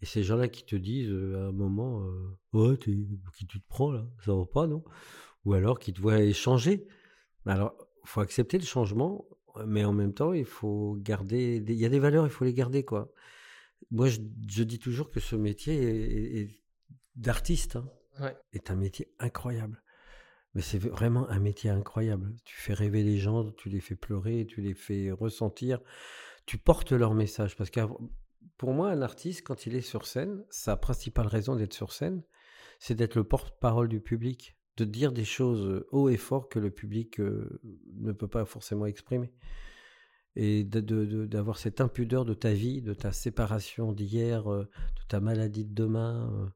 Et 0.00 0.06
ces 0.06 0.22
gens-là 0.22 0.46
qui 0.46 0.64
te 0.64 0.76
disent 0.76 1.10
euh, 1.10 1.38
à 1.38 1.48
un 1.48 1.52
moment, 1.52 2.06
euh, 2.54 2.76
t'es- 2.76 2.96
qui 3.36 3.46
tu 3.48 3.60
te 3.60 3.66
prends 3.68 3.90
là, 3.90 4.06
ça 4.24 4.32
va 4.32 4.44
pas, 4.46 4.68
non? 4.68 4.84
Ou 5.44 5.54
alors 5.54 5.80
qui 5.80 5.92
te 5.92 6.00
voient 6.00 6.20
échanger. 6.20 6.86
Alors, 7.46 7.74
faut 8.04 8.20
accepter 8.20 8.58
le 8.58 8.64
changement, 8.64 9.26
mais 9.66 9.84
en 9.84 9.92
même 9.92 10.14
temps, 10.14 10.32
il 10.34 10.44
faut 10.44 10.96
garder. 11.00 11.64
Il 11.66 11.74
y 11.74 11.84
a 11.84 11.88
des 11.88 11.98
valeurs, 11.98 12.26
il 12.26 12.30
faut 12.30 12.44
les 12.44 12.54
garder, 12.54 12.84
quoi. 12.84 13.12
Moi, 13.90 14.08
je, 14.08 14.20
dis 14.64 14.78
toujours 14.78 15.10
que 15.10 15.20
ce 15.20 15.36
métier 15.36 16.42
est 16.42 16.60
d'artiste 17.16 17.76
hein, 17.76 17.88
Ouais. 18.20 18.36
est 18.52 18.70
un 18.70 18.76
métier 18.76 19.08
incroyable. 19.18 19.82
Mais 20.54 20.62
c'est 20.62 20.78
vraiment 20.78 21.28
un 21.30 21.38
métier 21.38 21.70
incroyable. 21.70 22.34
Tu 22.44 22.56
fais 22.56 22.74
rêver 22.74 23.02
les 23.04 23.18
gens, 23.18 23.50
tu 23.52 23.68
les 23.68 23.80
fais 23.80 23.94
pleurer, 23.94 24.46
tu 24.46 24.60
les 24.60 24.74
fais 24.74 25.10
ressentir, 25.12 25.80
tu 26.44 26.58
portes 26.58 26.92
leur 26.92 27.14
message. 27.14 27.56
Parce 27.56 27.70
que 27.70 27.80
pour 28.58 28.72
moi, 28.72 28.90
un 28.90 29.00
artiste, 29.00 29.42
quand 29.46 29.66
il 29.66 29.74
est 29.76 29.80
sur 29.80 30.06
scène, 30.06 30.44
sa 30.50 30.76
principale 30.76 31.28
raison 31.28 31.54
d'être 31.56 31.72
sur 31.72 31.92
scène, 31.92 32.22
c'est 32.78 32.94
d'être 32.94 33.14
le 33.14 33.24
porte-parole 33.24 33.88
du 33.88 34.00
public, 34.00 34.56
de 34.76 34.84
dire 34.84 35.12
des 35.12 35.24
choses 35.24 35.66
euh, 35.66 35.86
haut 35.92 36.08
et 36.08 36.16
fort 36.16 36.48
que 36.48 36.58
le 36.58 36.70
public 36.70 37.20
euh, 37.20 37.60
ne 37.94 38.12
peut 38.12 38.28
pas 38.28 38.44
forcément 38.44 38.86
exprimer. 38.86 39.32
Et 40.36 40.64
d'avoir 40.64 41.58
cette 41.58 41.80
impudeur 41.80 42.24
de 42.24 42.34
ta 42.34 42.52
vie, 42.52 42.82
de 42.82 42.94
ta 42.94 43.12
séparation 43.12 43.92
d'hier, 43.92 44.50
euh, 44.52 44.62
de 44.64 45.02
ta 45.08 45.20
maladie 45.20 45.64
de 45.64 45.74
demain. 45.74 46.30
euh, 46.32 46.48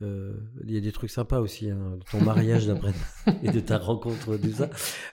Il 0.00 0.70
y 0.70 0.76
a 0.76 0.80
des 0.80 0.92
trucs 0.92 1.10
sympas 1.10 1.40
aussi, 1.40 1.68
hein, 1.70 1.96
de 1.98 2.04
ton 2.10 2.20
mariage 2.22 2.66
d'après 2.66 2.92
et 3.42 3.50
de 3.50 3.60
ta 3.60 3.78
rencontre, 3.78 4.36
tout 4.38 4.52
ça. 4.52 4.70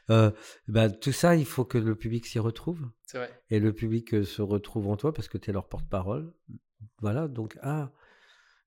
Euh, 0.10 0.32
bah, 0.68 0.90
tout 0.90 1.12
ça, 1.12 1.36
il 1.36 1.46
faut 1.46 1.66
que 1.66 1.78
le 1.78 1.96
public 1.96 2.26
s'y 2.26 2.40
retrouve 2.40 2.88
C'est 3.06 3.18
vrai. 3.18 3.30
et 3.50 3.60
le 3.60 3.74
public 3.74 4.14
euh, 4.14 4.24
se 4.24 4.42
retrouve 4.42 4.88
en 4.88 4.96
toi 4.96 5.14
parce 5.14 5.28
que 5.28 5.38
tu 5.38 5.50
es 5.50 5.54
leur 5.54 5.68
porte-parole. 5.68 6.34
Voilà, 7.02 7.28
donc, 7.28 7.58
ah, 7.62 7.92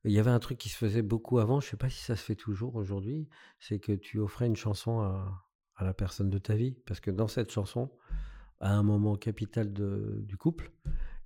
il 0.04 0.12
y 0.12 0.18
avait 0.18 0.30
un 0.30 0.38
truc 0.40 0.58
qui 0.58 0.68
se 0.68 0.76
faisait 0.76 1.02
beaucoup 1.02 1.38
avant, 1.38 1.60
je 1.60 1.68
sais 1.68 1.76
pas 1.76 1.88
si 1.90 2.00
ça 2.02 2.16
se 2.16 2.22
fait 2.24 2.34
toujours 2.36 2.74
aujourd'hui, 2.76 3.28
c'est 3.58 3.78
que 3.78 3.92
tu 3.92 4.18
offrais 4.18 4.46
une 4.46 4.56
chanson 4.56 5.00
à, 5.00 5.44
à 5.76 5.84
la 5.84 5.94
personne 5.94 6.28
de 6.30 6.38
ta 6.38 6.54
vie. 6.54 6.76
Parce 6.86 7.00
que 7.00 7.10
dans 7.10 7.28
cette 7.28 7.50
chanson, 7.50 7.90
à 8.60 8.72
un 8.74 8.82
moment 8.82 9.16
capital 9.16 9.72
de- 9.72 10.22
du 10.26 10.36
couple, 10.36 10.70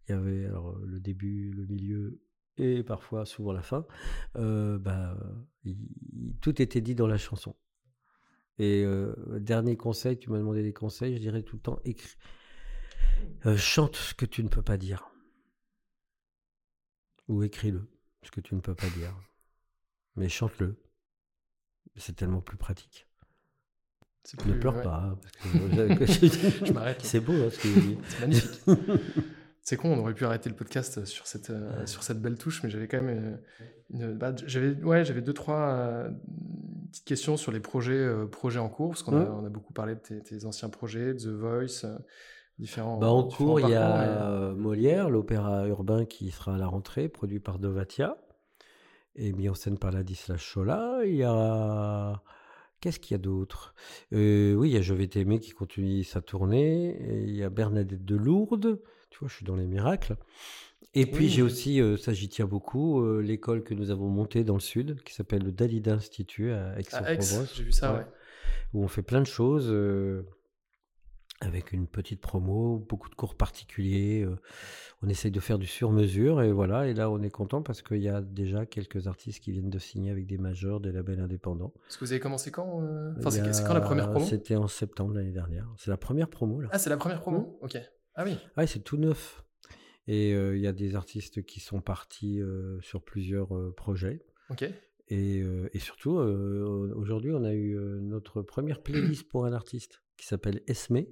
il 0.09 0.13
y 0.13 0.15
avait 0.15 0.45
alors, 0.47 0.79
le 0.85 1.01
début, 1.01 1.51
le 1.53 1.67
milieu 1.67 2.21
et 2.59 2.83
parfois 2.83 3.25
souvent 3.27 3.53
la 3.53 3.63
fin, 3.63 3.87
euh, 4.37 4.79
bah, 4.79 5.17
il- 5.65 6.37
tout 6.41 6.61
était 6.63 6.81
dit 6.81 6.95
dans 6.95 7.07
la 7.07 7.19
chanson. 7.19 7.55
Et 8.59 8.85
euh, 8.85 9.15
dernier 9.41 9.77
conseil, 9.77 10.17
tu 10.19 10.31
m'as 10.31 10.39
demandé 10.39 10.63
des 10.63 10.73
conseils, 10.73 11.15
je 11.15 11.19
dirais 11.21 11.43
tout 11.43 11.57
le 11.57 11.63
temps, 11.63 11.81
écris, 11.85 12.15
euh, 13.47 13.57
chante 13.57 13.97
ce 13.97 14.15
que 14.15 14.27
tu 14.27 14.45
ne 14.45 14.49
peux 14.49 14.63
pas 14.63 14.77
dire. 14.77 15.09
Ou 17.29 17.43
écris-le, 17.43 17.89
ce 18.23 18.31
que 18.31 18.41
tu 18.41 18.55
ne 18.55 18.61
peux 18.61 18.75
pas 18.75 18.89
dire. 18.91 19.13
Mais 20.17 20.29
chante-le. 20.29 20.77
C'est 21.97 22.15
tellement 22.17 22.41
plus 22.41 22.57
pratique. 22.57 23.07
Ne 24.47 24.55
pleure 24.55 24.77
ouais. 24.77 24.83
pas. 24.83 25.03
hein. 25.03 25.19
C'est 27.01 27.21
beau 27.21 27.33
hein, 27.35 27.51
ce 27.51 27.59
que 27.61 27.69
je 27.69 27.81
dis. 27.81 27.99
C'est 28.09 28.21
magnifique. 28.21 28.61
C'est 29.67 29.79
con, 29.79 29.91
on 29.95 29.99
aurait 29.99 30.13
pu 30.13 30.27
arrêter 30.27 30.51
le 30.51 30.55
podcast 30.57 31.07
sur 31.07 31.27
cette, 31.27 31.49
euh, 31.49 31.87
sur 31.87 32.03
cette 32.03 32.21
belle 32.21 32.37
touche, 32.37 32.63
mais 32.63 32.69
j'avais 32.69 32.87
quand 32.87 33.01
même 33.01 33.39
euh, 33.63 33.67
une, 33.91 34.13
bah, 34.19 34.35
j'avais, 34.47 34.75
ouais, 34.83 35.07
j'avais 35.07 35.23
deux, 35.23 35.33
trois 35.33 35.57
euh, 35.71 36.11
petites 36.91 37.07
questions 37.07 37.39
sur 37.39 37.51
les 37.51 37.61
projets, 37.61 37.95
euh, 37.95 38.27
projets 38.27 38.59
en 38.59 38.69
cours, 38.69 38.91
parce 38.91 39.03
qu'on 39.03 39.17
a, 39.17 39.25
on 39.25 39.45
a 39.45 39.49
beaucoup 39.49 39.73
parlé 39.73 39.95
de 39.95 40.01
tes, 40.01 40.21
tes 40.23 40.45
anciens 40.45 40.69
projets, 40.69 41.15
The 41.17 41.29
Voice, 41.29 41.87
différents. 42.59 42.99
Bah, 42.99 43.09
en 43.09 43.23
différents 43.23 43.47
cours, 43.53 43.61
il 43.61 43.71
y 43.71 43.75
a 43.75 44.51
et- 44.51 44.55
Molière, 44.55 45.09
l'opéra 45.09 45.67
urbain 45.67 46.05
qui 46.05 46.31
sera 46.31 46.57
à 46.57 46.59
la 46.59 46.67
rentrée, 46.67 47.09
produit 47.09 47.41
par 47.41 47.59
Dovatia 47.59 48.19
et 49.17 49.33
mis 49.33 49.49
en 49.49 49.55
scène 49.55 49.79
par 49.79 49.93
Ladislas 49.93 50.37
Chola. 50.39 51.01
Il 51.07 51.15
y 51.15 51.23
a. 51.25 52.23
Qu'est-ce 52.81 53.01
qu'il 53.01 53.15
y 53.15 53.19
a 53.19 53.23
d'autre? 53.23 53.75
Euh, 54.13 54.53
Oui, 54.57 54.69
il 54.69 54.75
y 54.75 54.77
a 54.77 54.83
Je 54.83 54.93
vais 54.93 55.07
t'aimer 55.07 55.41
qui 55.41 55.53
continue 55.53 56.05
sa 56.05 56.21
tournée. 56.21 56.91
Et 57.01 57.23
il 57.23 57.35
y 57.35 57.43
a 57.43 57.49
Bernadette 57.49 58.05
de 58.05 58.17
Lourdes. 58.17 58.79
Tu 59.15 59.21
vois, 59.21 59.29
je 59.29 59.37
suis 59.37 59.45
dans 59.47 59.55
les 59.55 59.67
miracles. 59.69 60.17
Et 60.93 61.07
puis 61.07 61.27
Oui. 61.27 61.29
j'ai 61.31 61.43
aussi, 61.43 61.81
euh, 61.81 61.97
ça 61.97 62.13
j'y 62.13 62.29
tiens 62.29 62.47
beaucoup, 62.47 63.01
euh, 63.01 63.21
l'école 63.21 63.63
que 63.63 63.73
nous 63.73 63.93
avons 63.93 64.09
montée 64.09 64.43
dans 64.43 64.55
le 64.55 64.61
sud, 64.61 65.01
qui 65.05 65.15
s'appelle 65.15 65.45
le 65.45 65.53
Dalida 65.53 65.95
Institut 65.95 66.51
à 66.51 66.75
Aix, 66.77 66.81
Aix-en-Provence 66.81 67.55
j'ai 67.55 67.63
vu 67.63 67.71
ça, 67.71 67.93
Ouais. 67.93 67.99
ouais. 68.01 68.07
où 68.73 68.83
on 68.83 68.89
fait 68.89 69.03
plein 69.03 69.21
de 69.21 69.27
choses 69.27 69.69
euh, 69.71 70.23
avec 71.41 71.73
une 71.73 71.87
petite 71.87 72.21
promo, 72.21 72.79
beaucoup 72.89 73.09
de 73.09 73.15
cours 73.15 73.37
particuliers. 73.37 74.27
on 75.01 75.09
essaye 75.09 75.31
de 75.31 75.39
faire 75.41 75.59
du 75.61 75.67
sur-mesure 75.67 76.43
et 76.43 76.51
voilà. 76.51 76.89
Et 76.89 76.95
là, 76.95 77.09
on 77.09 77.23
est 77.23 77.31
content 77.31 77.63
parce 77.63 77.83
qu'il 77.83 78.03
y 78.03 78.09
a 78.09 78.21
déjà 78.21 78.67
quelques 78.67 79.07
artistes 79.07 79.41
qui 79.45 79.53
viennent 79.53 79.71
de 79.71 79.79
signer 79.79 80.11
avec 80.11 80.27
des 80.27 80.39
majors, 80.39 80.81
des 80.81 80.91
labels 80.91 81.21
indépendants. 81.21 81.73
Parce 81.85 81.99
que 81.99 82.05
vous 82.05 82.13
avez 82.13 82.21
commencé 82.21 82.51
quand 82.51 82.83
Enfin, 83.19 83.31
c'est, 83.31 83.65
quand 83.65 83.75
la 83.75 83.81
première 83.81 84.11
promo? 84.11 84.25
C'était 84.27 84.57
en 84.57 84.67
septembre 84.67 85.15
l'année 85.15 85.31
dernière. 85.33 85.69
C'est 85.77 85.91
la 85.91 85.99
première 85.99 86.29
promo 86.29 86.61
là. 86.61 86.69
Ah, 86.73 86.79
c'est 86.79 86.91
la 86.91 86.97
première 86.97 87.21
promo? 87.21 87.59
Mmh. 87.61 87.65
Ok. 87.65 87.79
Ah 88.15 88.25
oui. 88.25 88.37
Ouais, 88.57 88.67
c'est 88.67 88.81
tout 88.81 88.97
neuf. 88.97 89.45
Et 90.07 90.35
euh, 90.35 90.57
il 90.57 90.63
y 90.63 90.67
a 90.67 90.73
des 90.73 90.97
artistes 90.97 91.45
qui 91.45 91.61
sont 91.61 91.81
partis 91.81 92.41
euh, 92.41 92.81
sur 92.83 93.03
plusieurs 93.03 93.57
euh, 93.57 93.73
projets. 93.75 94.25
Ok. 94.51 94.65
Et, 95.09 95.45
et 95.75 95.79
surtout, 95.81 96.13
aujourd'hui, 96.13 97.31
on 97.33 97.45
a 97.45 97.53
eu 97.53 97.77
notre 98.01 98.41
première 98.41 98.83
playlist 98.83 99.29
pour 99.29 99.45
un 99.45 99.53
artiste 99.53 100.03
qui 100.17 100.27
s'appelle 100.27 100.63
Esme, 100.67 101.03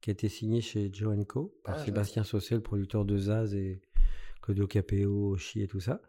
qui 0.00 0.08
a 0.08 0.12
été 0.12 0.30
signé 0.30 0.62
chez 0.62 0.88
Joe 0.90 1.14
Co 1.26 1.54
par 1.62 1.74
Ah, 1.74 1.84
Sébastien 1.84 2.24
Saucel, 2.24 2.62
producteur 2.62 3.04
de 3.04 3.18
Zaz 3.18 3.54
et 3.54 3.82
Claudio 4.40 4.66
Capéo, 4.66 5.32
Oshi 5.32 5.60
et 5.60 5.68
tout 5.68 5.78
ça. 5.80 6.00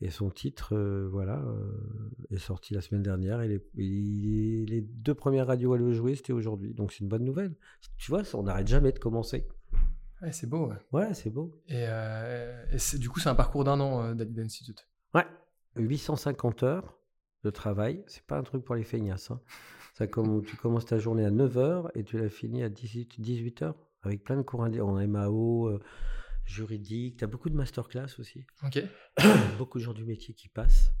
Et 0.00 0.08
son 0.08 0.30
titre, 0.30 0.74
voilà, 1.10 1.44
est 2.30 2.38
sorti 2.38 2.72
la 2.72 2.80
semaine 2.80 3.02
dernière. 3.02 3.42
Et 3.42 3.60
les, 3.76 4.80
deux 4.80 5.14
premières 5.14 5.48
radios 5.48 5.74
à 5.74 5.76
le 5.76 5.92
jouer, 5.92 6.14
c'était 6.14 6.32
aujourd'hui. 6.32 6.72
Donc 6.72 6.92
c'est 6.92 7.00
une 7.00 7.08
bonne 7.08 7.24
nouvelle. 7.24 7.54
Tu 7.98 8.10
vois, 8.10 8.22
on 8.32 8.44
n'arrête 8.44 8.68
jamais 8.68 8.92
de 8.92 8.98
commencer. 8.98 9.46
Ouais, 10.22 10.32
c'est 10.32 10.46
beau. 10.46 10.68
ouais. 10.68 10.76
Ouais, 10.92 11.14
c'est 11.14 11.30
beau. 11.30 11.60
Et, 11.68 11.84
euh, 11.88 12.64
et 12.72 12.98
du 12.98 13.08
coup, 13.08 13.20
c'est 13.20 13.28
un 13.28 13.34
parcours 13.34 13.64
d'un 13.64 13.80
an, 13.80 14.02
euh, 14.04 14.14
Dalida 14.14 14.42
Institute. 14.42 14.86
Ouais, 15.14 15.26
850 15.76 16.62
heures 16.62 16.98
de 17.44 17.50
travail, 17.50 18.04
c'est 18.06 18.24
pas 18.26 18.36
un 18.38 18.42
truc 18.42 18.64
pour 18.64 18.74
les 18.74 18.84
feignasses. 18.84 19.30
hein. 19.30 19.40
Ça, 19.94 20.06
comme, 20.06 20.44
tu 20.44 20.56
commences 20.56 20.86
ta 20.86 20.98
journée 20.98 21.24
à 21.24 21.30
9h 21.30 21.90
et 21.94 22.04
tu 22.04 22.18
la 22.18 22.28
finis 22.28 22.62
à 22.62 22.68
18, 22.68 23.18
18h 23.18 23.74
avec 24.02 24.22
plein 24.24 24.36
de 24.36 24.42
cours 24.42 24.60
en 24.60 24.68
MAO, 25.08 25.68
euh, 25.68 25.80
juridique. 26.44 27.18
Tu 27.18 27.24
as 27.24 27.26
beaucoup 27.26 27.48
de 27.50 27.54
masterclass 27.56 28.18
aussi. 28.18 28.44
Ok. 28.64 28.82
beaucoup 29.58 29.78
de 29.78 29.84
gens 29.84 29.92
du 29.94 30.04
métier 30.04 30.34
qui 30.34 30.48
passent. 30.48 30.92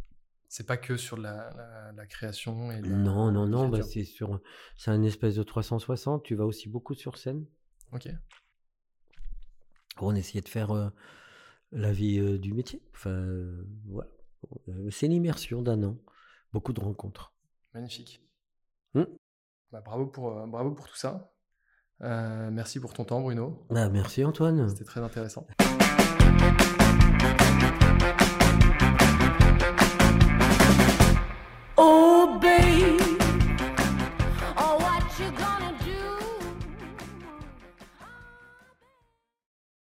C'est 0.48 0.66
pas 0.66 0.76
que 0.76 0.96
sur 0.96 1.16
la, 1.16 1.50
la, 1.56 1.92
la 1.92 2.06
création 2.06 2.72
et 2.72 2.80
la- 2.80 2.88
Non, 2.88 3.30
non, 3.30 3.46
non, 3.46 3.68
bah, 3.68 3.82
c'est 3.82 4.04
sur, 4.04 4.40
c'est 4.76 4.90
un 4.90 5.02
espèce 5.02 5.36
de 5.36 5.42
360. 5.42 6.24
Tu 6.24 6.34
vas 6.34 6.44
aussi 6.44 6.68
beaucoup 6.68 6.94
sur 6.94 7.16
scène. 7.18 7.44
Ok. 7.92 8.08
On 10.02 10.14
essayait 10.14 10.40
de 10.40 10.48
faire 10.48 10.74
euh, 10.74 10.90
la 11.72 11.92
vie 11.92 12.18
euh, 12.18 12.38
du 12.38 12.52
métier. 12.52 12.82
Enfin, 12.94 13.10
euh, 13.10 13.66
voilà. 13.86 14.10
C'est 14.90 15.06
une 15.06 15.12
immersion 15.12 15.62
d'un 15.62 15.82
an. 15.82 15.98
Beaucoup 16.52 16.72
de 16.72 16.80
rencontres. 16.80 17.32
Magnifique. 17.74 18.22
Hmm. 18.94 19.04
Bah, 19.70 19.82
bravo, 19.84 20.06
pour, 20.06 20.46
bravo 20.46 20.72
pour 20.72 20.88
tout 20.88 20.96
ça. 20.96 21.32
Merci 22.00 22.80
pour 22.80 22.94
ton 22.94 23.04
temps, 23.04 23.20
Bruno. 23.20 23.66
Ah, 23.74 23.90
merci 23.90 24.24
Antoine. 24.24 24.68
C'était 24.70 24.84
très 24.84 25.00
intéressant. 25.00 25.46